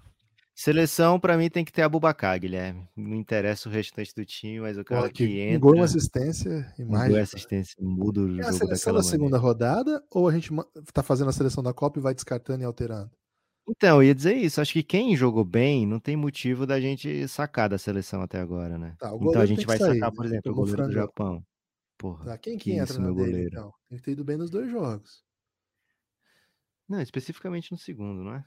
Seleção, 0.60 1.20
pra 1.20 1.38
mim, 1.38 1.52
tem 1.52 1.64
que 1.64 1.72
ter 1.72 1.84
a 1.84 1.90
Bubacar, 1.90 2.40
Guilherme. 2.40 2.90
Não 2.96 3.16
interessa 3.16 3.70
o 3.70 3.72
restante 3.72 4.12
do 4.16 4.26
time, 4.26 4.60
mas 4.60 4.76
o 4.76 4.84
cara 4.84 5.02
Porra, 5.02 5.14
que, 5.14 5.28
que 5.28 5.40
entra. 5.40 5.60
gol 5.60 5.76
uma 5.76 5.86
assistência 5.86 6.74
mais. 6.80 7.12
gol 7.12 7.22
assistência, 7.22 7.76
muda 7.80 8.22
o 8.22 8.24
É 8.24 8.40
a 8.40 8.52
jogo 8.52 8.58
seleção 8.58 8.68
daquela 8.68 8.98
da 8.98 9.04
maneira. 9.04 9.04
segunda 9.04 9.38
rodada 9.38 10.04
ou 10.10 10.28
a 10.28 10.34
gente 10.34 10.50
tá 10.92 11.04
fazendo 11.04 11.30
a 11.30 11.34
seleção 11.34 11.62
da 11.64 11.76
Copa 11.76 12.00
e 12.00 12.02
vai 12.02 12.16
descartando 12.16 12.64
e 12.64 12.66
alterando? 12.66 13.12
Então, 13.70 13.98
eu 14.02 14.08
ia 14.08 14.16
dizer 14.16 14.34
isso. 14.34 14.60
Acho 14.60 14.74
que 14.74 14.82
quem 14.82 15.16
jogou 15.16 15.46
bem 15.46 15.86
não 15.86 16.00
tem 16.00 16.16
motivo 16.16 16.66
da 16.66 16.80
gente 16.82 17.28
sacar 17.28 17.70
da 17.70 17.78
seleção 17.78 18.24
até 18.24 18.40
agora, 18.40 18.80
né? 18.80 18.96
Tá, 18.98 19.12
então 19.14 19.40
a 19.40 19.46
gente 19.46 19.64
vai 19.66 19.78
sair, 19.78 19.94
sacar, 20.00 20.10
né? 20.10 20.16
por 20.16 20.26
exemplo, 20.26 20.52
o 20.54 20.56
goleiro 20.56 20.88
do. 20.88 20.92
Japão. 20.92 21.44
Porra, 22.00 22.26
Tá, 22.26 22.38
quem 22.40 22.58
que, 22.58 22.64
que 22.64 22.72
entra 22.72 22.86
isso, 22.94 23.00
na 23.00 23.06
meu 23.08 23.16
dele, 23.16 23.28
goleiro. 23.32 23.50
então? 23.52 23.74
Tem 23.90 23.98
que 24.00 24.04
ter 24.04 24.12
ido 24.12 24.24
bem 24.24 24.38
nos 24.38 24.50
dois 24.50 24.72
jogos. 24.72 25.22
Não, 26.90 27.00
especificamente 27.02 27.72
no 27.72 27.78
segundo, 27.78 28.24
não 28.24 28.34
é? 28.34 28.44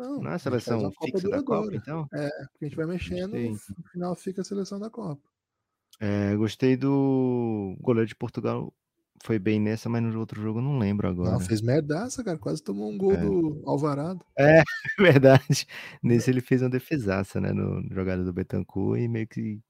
Não, 0.00 0.20
Não 0.22 0.30
é 0.30 0.34
a 0.34 0.38
seleção 0.38 0.80
Copa 0.92 1.06
fixa 1.06 1.28
da 1.28 1.38
Copa, 1.42 1.68
duradoura. 1.68 1.76
então? 1.76 2.08
É, 2.14 2.28
porque 2.52 2.64
a 2.64 2.68
gente 2.68 2.76
vai 2.76 2.86
mexendo, 2.86 3.30
Gostei, 3.32 3.50
no 3.76 3.84
final 3.92 4.14
fica 4.14 4.40
a 4.40 4.44
seleção 4.44 4.78
da 4.80 4.88
Copa. 4.90 5.20
É, 6.00 6.34
gostei 6.36 6.76
do 6.76 7.76
goleiro 7.80 8.08
de 8.08 8.14
Portugal. 8.16 8.72
Foi 9.22 9.38
bem 9.38 9.60
nessa, 9.60 9.86
mas 9.90 10.02
no 10.02 10.18
outro 10.18 10.40
jogo 10.40 10.60
eu 10.60 10.62
não 10.62 10.78
lembro 10.78 11.06
agora. 11.06 11.32
Não, 11.32 11.40
fez 11.40 11.60
merdaça, 11.60 12.24
cara. 12.24 12.38
Quase 12.38 12.62
tomou 12.62 12.90
um 12.90 12.96
gol 12.96 13.12
É. 13.12 13.16
do 13.18 13.62
Alvarado. 13.66 14.24
É 14.38 14.62
verdade. 14.98 15.66
Nesse 16.02 16.30
ele 16.30 16.40
fez 16.40 16.62
uma 16.62 16.70
defesaça, 16.70 17.38
né? 17.38 17.52
No, 17.52 17.82
no 17.82 17.94
jogada 17.94 18.24
do 18.24 18.32
Betancourt 18.32 18.98
e 18.98 19.06
meio 19.08 19.28
que 19.28 19.60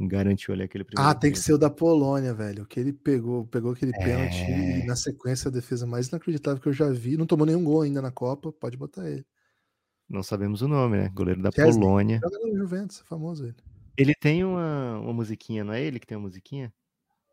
garantiu 0.00 0.54
ali 0.54 0.62
aquele 0.62 0.84
primeiro. 0.84 1.06
Ah, 1.10 1.14
tem 1.14 1.30
que 1.30 1.38
ser 1.38 1.52
o 1.52 1.58
da 1.58 1.68
Polônia, 1.68 2.32
velho. 2.32 2.62
O 2.62 2.66
que 2.66 2.80
ele 2.80 2.94
pegou, 2.94 3.46
pegou 3.46 3.72
aquele 3.72 3.92
pênalti 3.92 4.40
É. 4.40 4.78
e 4.80 4.86
na 4.86 4.96
sequência 4.96 5.48
a 5.48 5.52
defesa 5.52 5.86
mais 5.86 6.08
inacreditável 6.08 6.58
que 6.62 6.68
eu 6.68 6.72
já 6.72 6.88
vi. 6.90 7.18
Não 7.18 7.26
tomou 7.26 7.44
nenhum 7.46 7.62
gol 7.62 7.82
ainda 7.82 8.00
na 8.00 8.10
Copa, 8.10 8.50
pode 8.52 8.78
botar 8.78 9.06
ele. 9.10 9.26
Não 10.08 10.22
sabemos 10.22 10.62
o 10.62 10.68
nome, 10.68 10.96
né? 10.98 11.10
Goleiro 11.14 11.42
da 11.42 11.50
Chesney. 11.50 11.80
Polônia. 11.82 12.20
Joga 12.22 12.38
no 12.38 12.56
Juventus, 12.56 13.00
é 13.00 13.04
famoso 13.04 13.44
ele. 13.46 13.56
Ele 13.96 14.14
tem 14.14 14.44
uma, 14.44 14.98
uma 14.98 15.12
musiquinha, 15.12 15.64
não 15.64 15.72
é 15.72 15.82
ele 15.82 15.98
que 16.00 16.06
tem 16.06 16.16
uma 16.16 16.24
musiquinha? 16.26 16.72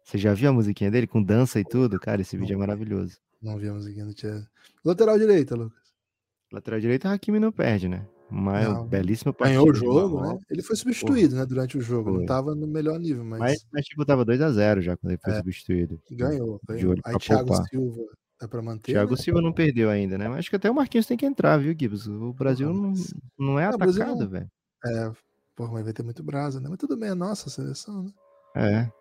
Você 0.03 0.17
já 0.17 0.33
viu 0.33 0.49
a 0.49 0.53
musiquinha 0.53 0.89
dele 0.91 1.07
com 1.07 1.21
dança 1.21 1.59
e 1.59 1.63
tudo? 1.63 1.99
Cara, 1.99 2.21
esse 2.21 2.37
vídeo 2.37 2.53
é 2.55 2.57
maravilhoso. 2.57 3.17
Não 3.41 3.57
vi 3.57 3.67
a 3.67 3.73
musiquinha 3.73 4.05
do 4.05 4.19
Chelsea. 4.19 4.47
Lateral 4.85 5.17
direita, 5.17 5.55
Lucas. 5.55 5.79
Lateral 6.51 6.79
direito, 6.79 7.07
Hakimi 7.07 7.39
não 7.39 7.51
perde, 7.51 7.87
né? 7.87 8.05
Mas 8.29 8.67
Não. 8.67 8.87
belíssima 8.87 9.33
partida. 9.33 9.59
Ganhou 9.59 9.71
o 9.71 9.75
jogo, 9.75 10.21
né? 10.21 10.39
Ele 10.49 10.61
foi 10.61 10.75
substituído, 10.75 11.35
né, 11.35 11.45
durante 11.45 11.77
o 11.77 11.81
jogo. 11.81 12.09
Não 12.11 12.17
Foi. 12.19 12.25
tava 12.25 12.55
no 12.55 12.65
melhor 12.65 12.97
nível, 12.99 13.25
mas, 13.25 13.39
Mas, 13.39 13.65
mas 13.73 13.85
tipo, 13.85 14.05
tava 14.05 14.25
2x0 14.25 14.81
já 14.81 14.95
quando 14.95 15.11
ele 15.11 15.21
foi 15.21 15.33
É. 15.33 15.37
substituído. 15.37 16.01
ganhou. 16.11 16.59
Ganhou. 16.67 16.95
Aí 17.03 17.17
Thiago 17.17 17.47
poupar. 17.47 17.67
Silva 17.67 18.01
pra 18.47 18.61
manter. 18.61 18.93
Thiago 18.93 19.11
né? 19.11 19.17
Silva 19.17 19.41
não 19.41 19.51
perdeu 19.53 19.89
ainda, 19.89 20.17
né? 20.17 20.27
Mas 20.27 20.39
acho 20.39 20.49
que 20.49 20.55
até 20.55 20.69
o 20.69 20.75
Marquinhos 20.75 21.05
tem 21.05 21.17
que 21.17 21.25
entrar, 21.25 21.57
viu, 21.57 21.75
Gibbs? 21.77 22.07
O 22.07 22.33
Brasil 22.33 22.73
não, 22.73 22.93
não 23.37 23.59
é 23.59 23.65
Ah, 23.65 23.69
atacado, 23.69 24.27
velho. 24.29 24.49
É, 24.85 25.11
porra, 25.55 25.73
mas 25.73 25.83
vai 25.83 25.93
ter 25.93 26.03
muito 26.03 26.23
brasa, 26.23 26.59
né? 26.59 26.67
Mas 26.69 26.77
tudo 26.79 26.97
bem, 26.97 27.09
é 27.09 27.13
nossa 27.15 27.49
seleção, 27.49 28.03
né? 28.03 28.11
É. 28.55 28.91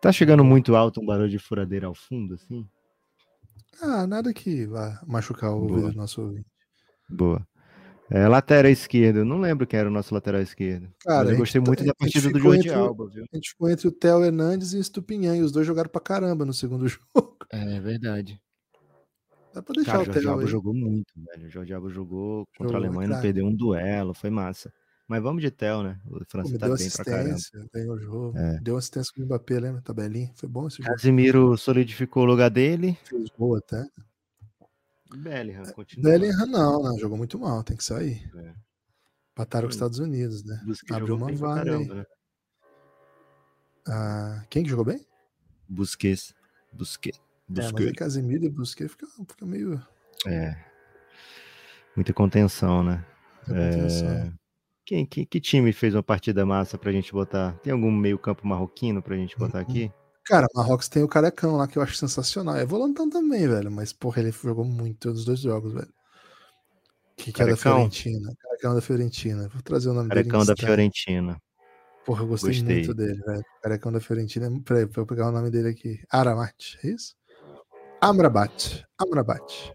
Tá 0.00 0.12
chegando 0.12 0.44
muito 0.44 0.76
alto 0.76 1.00
um 1.00 1.06
barulho 1.06 1.28
de 1.28 1.38
furadeira 1.38 1.86
ao 1.86 1.94
fundo, 1.94 2.34
assim? 2.34 2.66
Ah, 3.80 4.06
nada 4.06 4.32
que 4.32 4.66
vá 4.66 5.00
machucar 5.06 5.50
o 5.50 5.60
Boa. 5.60 5.70
ouvido 5.72 5.90
do 5.92 5.96
nosso 5.96 6.22
ouvinte. 6.22 6.46
Boa. 7.08 7.46
É, 8.10 8.26
lateral 8.26 8.70
esquerdo, 8.72 9.18
eu 9.18 9.24
não 9.24 9.38
lembro 9.38 9.66
quem 9.66 9.78
era 9.78 9.88
o 9.88 9.92
nosso 9.92 10.14
lateral 10.14 10.40
esquerdo. 10.40 10.88
Cara, 11.04 11.30
eu 11.30 11.36
gostei 11.36 11.60
tá- 11.60 11.66
muito 11.66 11.82
a 11.82 11.86
da 11.86 11.94
partida 11.94 12.30
do 12.30 12.38
Jordi 12.40 12.68
entre 12.68 12.72
Alba, 12.78 13.06
viu? 13.06 13.24
A 13.30 13.36
gente 13.36 13.50
ficou 13.50 13.68
entre 13.68 13.86
o 13.86 13.92
Theo 13.92 14.24
Hernandes 14.24 14.72
e 14.72 14.78
o 14.78 14.80
Estupinhan, 14.80 15.36
e 15.36 15.42
os 15.42 15.52
dois 15.52 15.66
jogaram 15.66 15.90
pra 15.90 16.00
caramba 16.00 16.44
no 16.46 16.54
segundo 16.54 16.86
jogo. 16.88 17.36
É 17.50 17.80
verdade. 17.80 18.40
Dá 19.58 19.62
pra 19.62 19.74
deixar 19.74 19.92
Cara, 19.92 19.98
o 19.98 20.02
o 20.02 20.04
Jordi 20.06 20.20
Theo 20.20 20.30
Alba 20.30 20.42
aí. 20.42 20.48
jogou 20.48 20.74
muito, 20.74 21.12
velho. 21.16 21.46
O 21.46 21.50
Jordi 21.50 21.74
Alba 21.74 21.90
jogou 21.90 22.46
contra 22.56 22.68
Jogou, 22.68 22.74
a 22.74 22.78
Alemanha, 22.78 23.08
não 23.08 23.20
perdeu 23.20 23.44
um 23.44 23.54
duelo, 23.54 24.14
foi 24.14 24.30
massa. 24.30 24.72
Mas 25.08 25.20
vamos 25.20 25.42
de 25.42 25.50
Theo, 25.50 25.82
né? 25.82 26.00
O 26.06 26.18
Pô, 26.18 26.24
França 26.28 26.52
me 26.52 26.58
tá 26.58 26.68
bem 26.68 26.90
pra 26.90 27.04
caramba. 27.04 27.36
ganhou 27.74 27.94
o 27.96 27.98
jogo. 27.98 28.38
É. 28.38 28.60
Deu 28.60 28.76
assistência 28.76 29.12
com 29.12 29.22
o 29.22 29.24
Mbappé, 29.24 29.58
lembra? 29.58 29.82
Tabelinha. 29.82 30.30
Foi 30.36 30.48
bom 30.48 30.68
esse 30.68 30.76
jogo. 30.76 30.90
Casimiro 30.90 31.56
solidificou 31.56 32.22
o 32.22 32.26
lugar 32.26 32.50
dele. 32.50 32.96
Fez 33.02 33.30
gol 33.36 33.56
até. 33.56 33.84
Bellingham 35.16 35.64
continua. 35.72 36.08
Bellingham 36.08 36.46
não, 36.46 36.82
não, 36.82 36.98
jogou 36.98 37.18
muito 37.18 37.36
mal, 37.36 37.64
tem 37.64 37.76
que 37.76 37.82
sair. 37.82 38.30
É. 38.36 38.54
Com 39.34 39.42
os 39.42 39.60
Sim. 39.60 39.68
Estados 39.70 39.98
Unidos, 39.98 40.44
né? 40.44 40.60
Abriu 40.92 41.16
uma 41.16 41.32
vaga 41.32 41.78
né? 41.80 42.06
Ah, 43.88 44.44
quem 44.50 44.62
que 44.62 44.70
jogou 44.70 44.84
bem? 44.84 45.04
Busquets. 45.68 46.32
Busquets. 46.72 47.27
É, 47.56 47.60
aí 47.60 47.72
Busquets. 47.72 47.92
Casemiro 47.92 48.44
e 48.44 48.48
Busquets 48.50 48.92
fica, 48.92 49.06
fica 49.28 49.46
meio... 49.46 49.80
É. 50.26 50.56
Muita 51.96 52.12
contenção, 52.12 52.82
né? 52.82 53.04
muita 53.46 53.70
contenção. 53.72 54.32
Quem, 54.84 55.04
que, 55.06 55.26
que 55.26 55.40
time 55.40 55.72
fez 55.72 55.94
uma 55.94 56.02
partida 56.02 56.46
massa 56.46 56.78
pra 56.78 56.92
gente 56.92 57.12
botar? 57.12 57.52
Tem 57.58 57.72
algum 57.72 57.90
meio-campo 57.90 58.46
marroquino 58.46 59.02
pra 59.02 59.16
gente 59.16 59.36
botar 59.38 59.58
Uhum. 59.58 59.64
aqui? 59.64 59.92
Cara, 60.24 60.46
Marrocos 60.54 60.88
tem 60.88 61.02
o 61.02 61.08
Carecão 61.08 61.56
lá 61.56 61.66
que 61.66 61.78
eu 61.78 61.82
acho 61.82 61.94
sensacional. 61.96 62.54
É 62.56 62.64
volantão 62.64 63.08
também, 63.08 63.48
velho. 63.48 63.70
Mas, 63.70 63.92
porra, 63.94 64.20
ele 64.20 64.30
jogou 64.30 64.64
muito 64.64 65.08
nos 65.08 65.24
dois 65.24 65.40
jogos, 65.40 65.72
velho. 65.72 65.92
Que, 67.16 67.32
que 67.32 67.42
é 67.42 67.46
da 67.46 67.50
Carecão? 67.52 67.72
Fiorentina. 67.90 68.34
Carecão 68.42 68.74
da 68.74 68.80
Fiorentina. 68.80 69.48
Vou 69.48 69.62
trazer 69.62 69.88
o 69.88 69.94
nome 69.94 70.08
Carecão 70.10 70.40
dele. 70.40 70.46
da 70.46 70.52
em 70.52 70.54
destaque. 70.54 70.66
Fiorentina. 70.66 71.42
Porra, 72.04 72.22
eu 72.22 72.28
gostei, 72.28 72.50
Gostei. 72.54 72.74
muito 72.76 72.94
dele, 72.94 73.20
velho. 73.22 73.42
Carecão 73.62 73.92
da 73.92 74.00
Fiorentina. 74.00 74.50
Peraí, 74.64 74.86
pra 74.86 75.02
eu 75.02 75.06
pegar 75.06 75.28
o 75.28 75.32
nome 75.32 75.50
dele 75.50 75.68
aqui. 75.70 76.00
Aramat, 76.10 76.76
é 76.84 76.88
isso? 76.88 77.14
Amrabat. 78.00 78.84
Amrabat. 78.98 79.72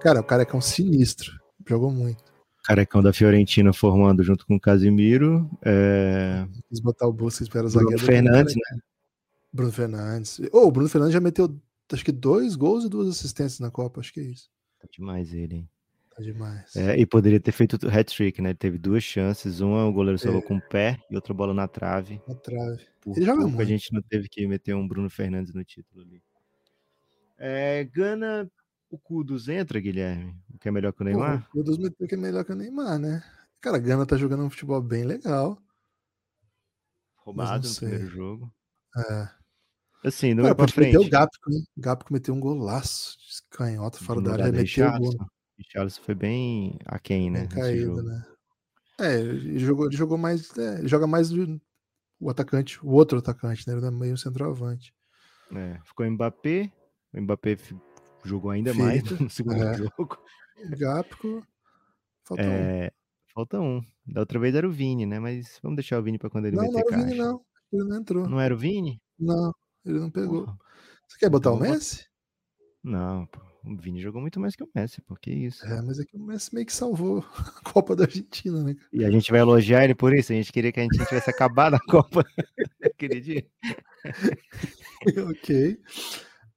Cara, 0.00 0.20
o 0.20 0.24
Carecão 0.24 0.60
sinistro. 0.60 1.32
Jogou 1.68 1.90
muito. 1.90 2.22
Carecão 2.64 3.02
da 3.02 3.12
Fiorentina 3.12 3.72
formando 3.72 4.22
junto 4.22 4.46
com 4.46 4.56
o 4.56 4.60
Casimiro. 4.60 5.50
É... 5.64 6.46
Quis 6.68 6.80
botar 6.80 7.06
o 7.06 7.12
Busquets 7.12 7.48
para 7.48 7.62
Bruno 7.62 7.70
zagueiro. 7.78 8.04
Fernandes, 8.04 8.54
né? 8.54 8.78
Bruno 9.52 9.72
Fernandes. 9.72 10.38
Ô, 10.52 10.66
o 10.66 10.70
Bruno 10.70 10.88
Fernandes 10.88 11.14
já 11.14 11.20
meteu, 11.20 11.54
acho 11.92 12.04
que 12.04 12.12
dois 12.12 12.54
gols 12.56 12.84
e 12.84 12.88
duas 12.88 13.08
assistências 13.08 13.60
na 13.60 13.70
Copa. 13.70 14.00
Acho 14.00 14.12
que 14.12 14.20
é 14.20 14.24
isso. 14.24 14.50
Tá 14.80 14.86
demais 14.92 15.32
ele, 15.32 15.56
hein? 15.56 15.70
Tá 16.14 16.22
demais. 16.22 16.76
É, 16.76 16.98
e 16.98 17.06
poderia 17.06 17.40
ter 17.40 17.52
feito 17.52 17.78
o 17.86 17.88
hat-trick, 17.88 18.42
né? 18.42 18.50
Ele 18.50 18.58
teve 18.58 18.76
duas 18.78 19.02
chances. 19.02 19.60
Uma 19.60 19.86
o 19.86 19.92
goleiro 19.92 20.18
salvou 20.18 20.40
É. 20.42 20.44
com 20.44 20.56
o 20.56 20.60
pé 20.68 20.98
e 21.10 21.14
outra 21.16 21.32
bola 21.32 21.54
na 21.54 21.66
trave. 21.66 22.20
Na 22.28 22.34
trave. 22.34 22.82
Por 23.00 23.16
Ele 23.16 23.24
joga 23.24 23.38
pouco 23.40 23.54
a 23.54 23.56
muito. 23.56 23.68
gente 23.68 23.92
não 23.92 24.02
teve 24.02 24.28
que 24.28 24.46
meter 24.46 24.74
um 24.74 24.86
Bruno 24.86 25.08
Fernandes 25.08 25.54
no 25.54 25.64
título 25.64 26.02
ali. 26.02 26.22
É, 27.38 27.84
Gana, 27.84 28.50
o 28.90 28.98
Kudos 28.98 29.48
entra, 29.48 29.80
Guilherme? 29.80 30.34
O 30.52 30.58
que 30.58 30.68
é 30.68 30.70
melhor 30.72 30.92
que 30.92 31.02
o 31.02 31.04
Neymar? 31.04 31.48
O 31.54 31.62
dos 31.62 31.78
meteu 31.78 32.06
que 32.08 32.14
é 32.14 32.18
melhor 32.18 32.44
que 32.44 32.52
o 32.52 32.56
Neymar, 32.56 32.98
né? 32.98 33.22
Cara, 33.60 33.78
Gana 33.78 34.04
tá 34.06 34.16
jogando 34.16 34.42
um 34.44 34.50
futebol 34.50 34.80
bem 34.82 35.04
legal. 35.04 35.60
Roubado 37.16 37.68
no 37.68 37.74
primeiro 37.74 38.08
jogo. 38.08 38.52
É. 38.96 39.28
Assim, 40.04 40.30
Cara, 40.30 40.42
meio 40.42 40.54
pra 40.56 40.66
pode 40.66 40.78
meter 40.80 40.96
o 40.96 41.00
frente. 41.00 41.10
Gapco, 41.10 41.52
hein? 41.52 41.64
O 41.76 41.80
Gapco 41.80 42.12
meteu 42.12 42.34
um 42.34 42.40
golaço. 42.40 43.16
de 43.18 43.56
Canhota 43.56 43.98
fora 43.98 44.20
da 44.20 44.32
área. 44.32 44.44
do 44.46 44.52
Remeteu 44.56 44.86
o 44.86 44.90
gol. 44.90 44.98
Richarlison. 44.98 45.26
Richarlison 45.58 46.02
foi 46.02 46.14
bem 46.14 46.78
aquém, 46.86 47.30
né? 47.30 47.40
Bem 47.40 47.48
caído, 47.48 48.02
né? 48.02 48.24
É, 49.00 49.20
ele 49.20 49.58
jogou, 49.58 49.86
ele 49.86 49.96
jogou 49.96 50.16
mais. 50.18 50.56
é, 50.56 50.78
ele 50.78 50.88
joga 50.88 51.06
mais 51.06 51.30
do- 51.30 51.60
o 52.20 52.30
atacante, 52.30 52.84
o 52.84 52.90
outro 52.90 53.18
atacante, 53.18 53.66
né? 53.68 53.76
Ele 53.76 53.86
é 53.86 53.90
meio 53.90 54.16
centroavante. 54.16 54.92
É, 55.52 55.80
ficou 55.84 56.06
o 56.06 56.10
Mbappé. 56.10 56.72
O 57.14 57.20
Mbappé 57.20 57.56
jogou 58.24 58.50
ainda 58.50 58.74
mais 58.74 59.06
Feito. 59.06 59.22
no 59.22 59.30
segundo 59.30 59.62
É. 59.62 59.74
jogo. 59.74 60.18
O 60.72 60.78
Gapco. 60.78 61.46
Falta 62.24 62.42
um. 62.42 62.46
É, 62.46 62.90
falta 63.34 63.60
um. 63.60 63.80
Da 64.06 64.20
outra 64.20 64.38
vez 64.38 64.54
era 64.54 64.66
o 64.68 64.72
Vini, 64.72 65.06
né? 65.06 65.18
Mas 65.18 65.58
vamos 65.62 65.76
deixar 65.76 65.98
o 65.98 66.02
Vini 66.02 66.18
pra 66.18 66.28
quando 66.30 66.46
ele 66.46 66.56
Não, 66.56 66.64
não 66.64 66.72
meter 66.72 66.80
era 66.80 66.86
o 66.86 66.90
caixa. 66.90 67.06
Vini, 67.06 67.18
não. 67.18 67.40
Ele 67.72 67.84
não 67.84 67.96
entrou. 67.98 68.28
Não 68.28 68.40
era 68.40 68.54
o 68.54 68.58
Vini? 68.58 69.00
Não, 69.18 69.52
ele 69.84 69.98
não 70.00 70.10
pegou. 70.10 70.44
Porra. 70.44 70.58
Você 71.06 71.18
quer 71.18 71.30
botar 71.30 71.52
o 71.52 71.58
Messi? 71.58 72.06
Não, 72.82 73.26
pô. 73.26 73.40
O 73.64 73.76
Vini 73.76 74.00
jogou 74.00 74.20
muito 74.20 74.38
mais 74.40 74.54
que 74.56 74.62
o 74.62 74.68
Messi, 74.74 75.02
pô. 75.02 75.14
Que 75.16 75.30
isso. 75.30 75.64
É, 75.66 75.82
mas 75.82 75.98
é 75.98 76.04
que 76.04 76.16
o 76.16 76.20
Messi 76.22 76.54
meio 76.54 76.66
que 76.66 76.72
salvou 76.72 77.18
a 77.64 77.70
Copa 77.72 77.94
da 77.96 78.04
Argentina, 78.04 78.62
né? 78.62 78.74
E 78.92 79.04
a 79.04 79.10
gente 79.10 79.30
vai 79.30 79.40
elogiar 79.40 79.84
ele 79.84 79.94
por 79.94 80.14
isso. 80.14 80.32
A 80.32 80.36
gente 80.36 80.52
queria 80.52 80.72
que 80.72 80.80
a 80.80 80.82
gente 80.82 80.96
tivesse 81.06 81.28
acabado 81.30 81.74
a 81.74 81.80
Copa 81.88 82.24
aquele 82.82 83.20
dia. 83.20 83.46
ok. 85.28 85.78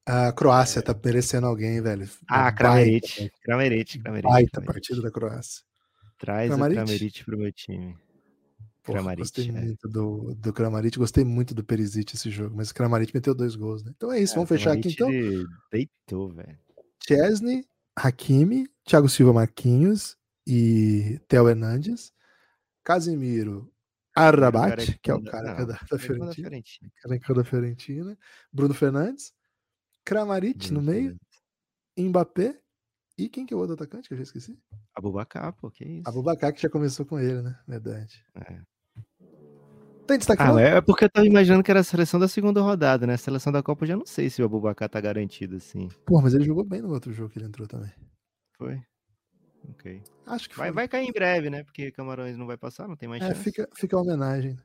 A 0.06 0.32
Croácia 0.32 0.82
tá 0.82 0.96
merecendo 1.04 1.48
alguém, 1.48 1.82
velho. 1.82 2.10
Ah, 2.28 2.44
Uma 2.44 2.52
Kramerite. 2.52 3.32
Kramerite, 3.44 4.00
Kramerite. 4.00 4.32
Baita 4.32 4.62
partida 4.62 5.02
da 5.02 5.12
Croácia. 5.12 5.64
Traz 6.18 6.50
Kramaric? 6.50 6.80
o 6.80 6.84
Kramerite 6.84 7.26
pro 7.26 7.38
meu 7.38 7.52
time. 7.52 7.98
Porra, 8.84 8.98
Kramaric, 8.98 9.22
gostei 9.22 9.50
é. 9.50 9.52
muito 9.52 9.88
do, 9.88 10.36
do 10.36 10.54
Kramaric, 10.54 10.98
gostei 10.98 11.24
muito 11.24 11.54
do 11.54 11.64
Perisic 11.64 12.16
esse 12.16 12.32
jogo, 12.32 12.56
mas 12.56 12.72
o 12.72 12.74
Kramaric 12.74 13.14
meteu 13.14 13.36
dois 13.36 13.56
gols, 13.56 13.84
né? 13.84 13.92
Então 13.96 14.12
é 14.12 14.20
isso, 14.20 14.34
É, 14.34 14.36
vamos 14.36 14.50
fechar 14.50 14.74
aqui 14.74 14.90
então. 14.90 15.10
Deitou, 15.72 16.34
velho. 16.34 16.58
Chesney, 17.08 17.64
Hakimi, 17.96 18.68
Thiago 18.84 19.08
Silva 19.08 19.34
Marquinhos 19.34 20.18
e 20.48 21.20
Theo 21.28 21.48
Hernandes, 21.48 22.12
Casimiro 22.84 23.72
Arrabat, 24.16 25.00
que 25.00 25.12
é 25.12 25.14
o 25.14 25.24
cara 25.24 25.64
da, 25.64 25.80
da 25.90 26.00
Fiorentina, 26.00 26.34
Fiorentina. 26.34 26.92
careca 27.02 27.34
da 27.34 27.44
Fiorentina, 27.44 28.18
Bruno 28.52 28.74
Fernandes, 28.74 29.34
Kramaric 30.06 30.72
no 30.72 30.82
meio. 30.82 31.16
Mbappé 31.98 32.60
e 33.18 33.30
quem 33.30 33.46
que 33.46 33.54
é 33.54 33.58
o 33.58 33.60
outro 33.60 33.76
atacante 33.76 34.08
que 34.08 34.14
eu 34.14 34.18
já 34.18 34.24
esqueci? 34.24 34.58
Abubacar, 34.96 35.54
pô, 35.54 35.70
que 35.70 35.84
isso. 35.84 36.10
Abubakar, 36.10 36.54
que 36.54 36.62
já 36.62 36.70
começou 36.70 37.06
com 37.06 37.20
ele, 37.20 37.42
né? 37.42 37.60
Verdade. 37.68 38.26
É. 38.36 38.62
Tem 40.08 40.18
destaque 40.18 40.42
Ah, 40.42 40.60
é 40.60 40.82
porque 40.82 41.06
eu 41.06 41.10
tava 41.10 41.28
imaginando 41.28 41.64
que 41.64 41.70
era 41.72 41.82
a 41.82 41.84
seleção 41.84 42.20
da 42.20 42.28
segunda 42.28 42.62
rodada, 42.62 43.06
né? 43.06 43.14
A 43.14 43.18
seleção 43.18 43.54
da 43.54 43.62
Copa 43.62 43.84
eu 43.84 43.90
já 43.90 43.96
não 43.98 44.06
sei 44.06 44.30
se 44.30 44.42
o 44.42 44.46
Abubacar 44.46 44.90
tá 44.90 45.00
garantido 45.00 45.56
assim. 45.58 45.88
Pô, 46.06 46.22
mas 46.22 46.34
ele 46.34 46.44
jogou 46.44 46.64
bem 46.66 46.82
no 46.82 46.90
outro 46.92 47.14
jogo 47.14 47.30
que 47.30 47.38
ele 47.40 47.46
entrou 47.46 47.68
também. 47.68 47.92
Foi? 48.58 48.82
Ok. 49.70 50.02
Acho 50.26 50.50
que 50.50 50.56
Vai, 50.56 50.70
foi. 50.70 50.76
vai 50.76 50.88
cair 50.88 51.08
em 51.08 51.12
breve, 51.12 51.50
né? 51.50 51.64
Porque 51.64 51.92
Camarões 51.92 52.36
não 52.36 52.48
vai 52.48 52.58
passar, 52.58 52.88
não 52.88 52.96
tem 52.96 53.08
mais 53.08 53.24
É, 53.24 53.28
chance. 53.28 53.44
fica, 53.44 53.70
fica 53.76 53.96
a 53.96 54.02
homenagem. 54.02 54.58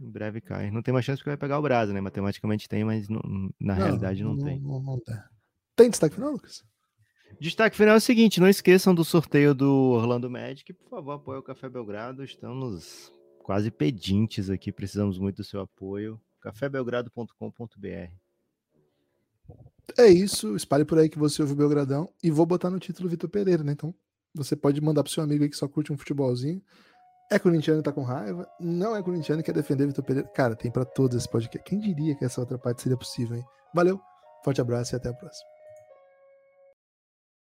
Em 0.00 0.10
breve 0.10 0.40
cai. 0.40 0.70
Não 0.70 0.82
tem 0.82 0.92
mais 0.92 1.04
chance 1.06 1.18
porque 1.20 1.30
vai 1.30 1.36
pegar 1.36 1.58
o 1.58 1.62
Brasil, 1.62 1.94
né? 1.94 2.00
Matematicamente 2.00 2.68
tem, 2.68 2.84
mas 2.84 3.08
não- 3.08 3.50
na 3.58 3.74
realidade 3.74 4.22
não, 4.22 4.36
tem. 4.36 4.60
Não, 4.60 4.80
não 4.80 5.00
dá. 5.06 5.28
Tem 5.74 5.88
destaque 5.90 6.14
final, 6.14 6.32
Lucas? 6.32 6.62
Destaque 7.40 7.76
final 7.76 7.94
é 7.94 7.98
o 7.98 8.00
seguinte: 8.00 8.40
não 8.40 8.48
esqueçam 8.48 8.94
do 8.94 9.04
sorteio 9.04 9.54
do 9.54 9.70
Orlando 9.70 10.30
Magic. 10.30 10.72
Por 10.74 10.88
favor, 10.90 11.12
apoie 11.12 11.38
o 11.38 11.42
Café 11.42 11.68
Belgrado. 11.68 12.22
Estamos 12.24 13.12
quase 13.42 13.70
pedintes 13.70 14.50
aqui, 14.50 14.70
precisamos 14.72 15.18
muito 15.18 15.36
do 15.36 15.44
seu 15.44 15.60
apoio. 15.60 16.20
cafébelgrado.com.br. 16.40 18.10
É 19.98 20.06
isso. 20.08 20.56
Espalhe 20.56 20.84
por 20.84 20.98
aí 20.98 21.08
que 21.08 21.18
você 21.18 21.40
ouve 21.42 21.54
o 21.54 21.56
Belgradão. 21.56 22.08
E 22.22 22.30
vou 22.30 22.44
botar 22.44 22.70
no 22.70 22.78
título 22.78 23.08
Vitor 23.08 23.30
Pereira, 23.30 23.62
né? 23.62 23.72
Então 23.72 23.94
você 24.34 24.54
pode 24.56 24.80
mandar 24.80 25.02
pro 25.02 25.12
seu 25.12 25.22
amigo 25.22 25.42
aí 25.44 25.50
que 25.50 25.56
só 25.56 25.66
curte 25.68 25.92
um 25.92 25.96
futebolzinho. 25.96 26.62
É 27.28 27.38
corintiano 27.40 27.80
e 27.80 27.82
tá 27.82 27.92
com 27.92 28.02
raiva? 28.02 28.48
Não 28.60 28.94
é 28.94 29.02
corintiano 29.02 29.40
e 29.40 29.44
quer 29.44 29.52
defender 29.52 29.86
Vitor 29.86 30.04
Pereira? 30.04 30.28
Cara, 30.28 30.54
tem 30.54 30.70
para 30.70 30.84
todos 30.84 31.16
esse 31.16 31.28
podcast. 31.28 31.64
Quem 31.64 31.80
diria 31.80 32.14
que 32.14 32.24
essa 32.24 32.40
outra 32.40 32.56
parte 32.56 32.82
seria 32.82 32.96
possível, 32.96 33.36
hein? 33.36 33.44
Valeu, 33.74 34.00
forte 34.44 34.60
abraço 34.60 34.94
e 34.94 34.96
até 34.96 35.08
a 35.08 35.14
próxima. 35.14 35.55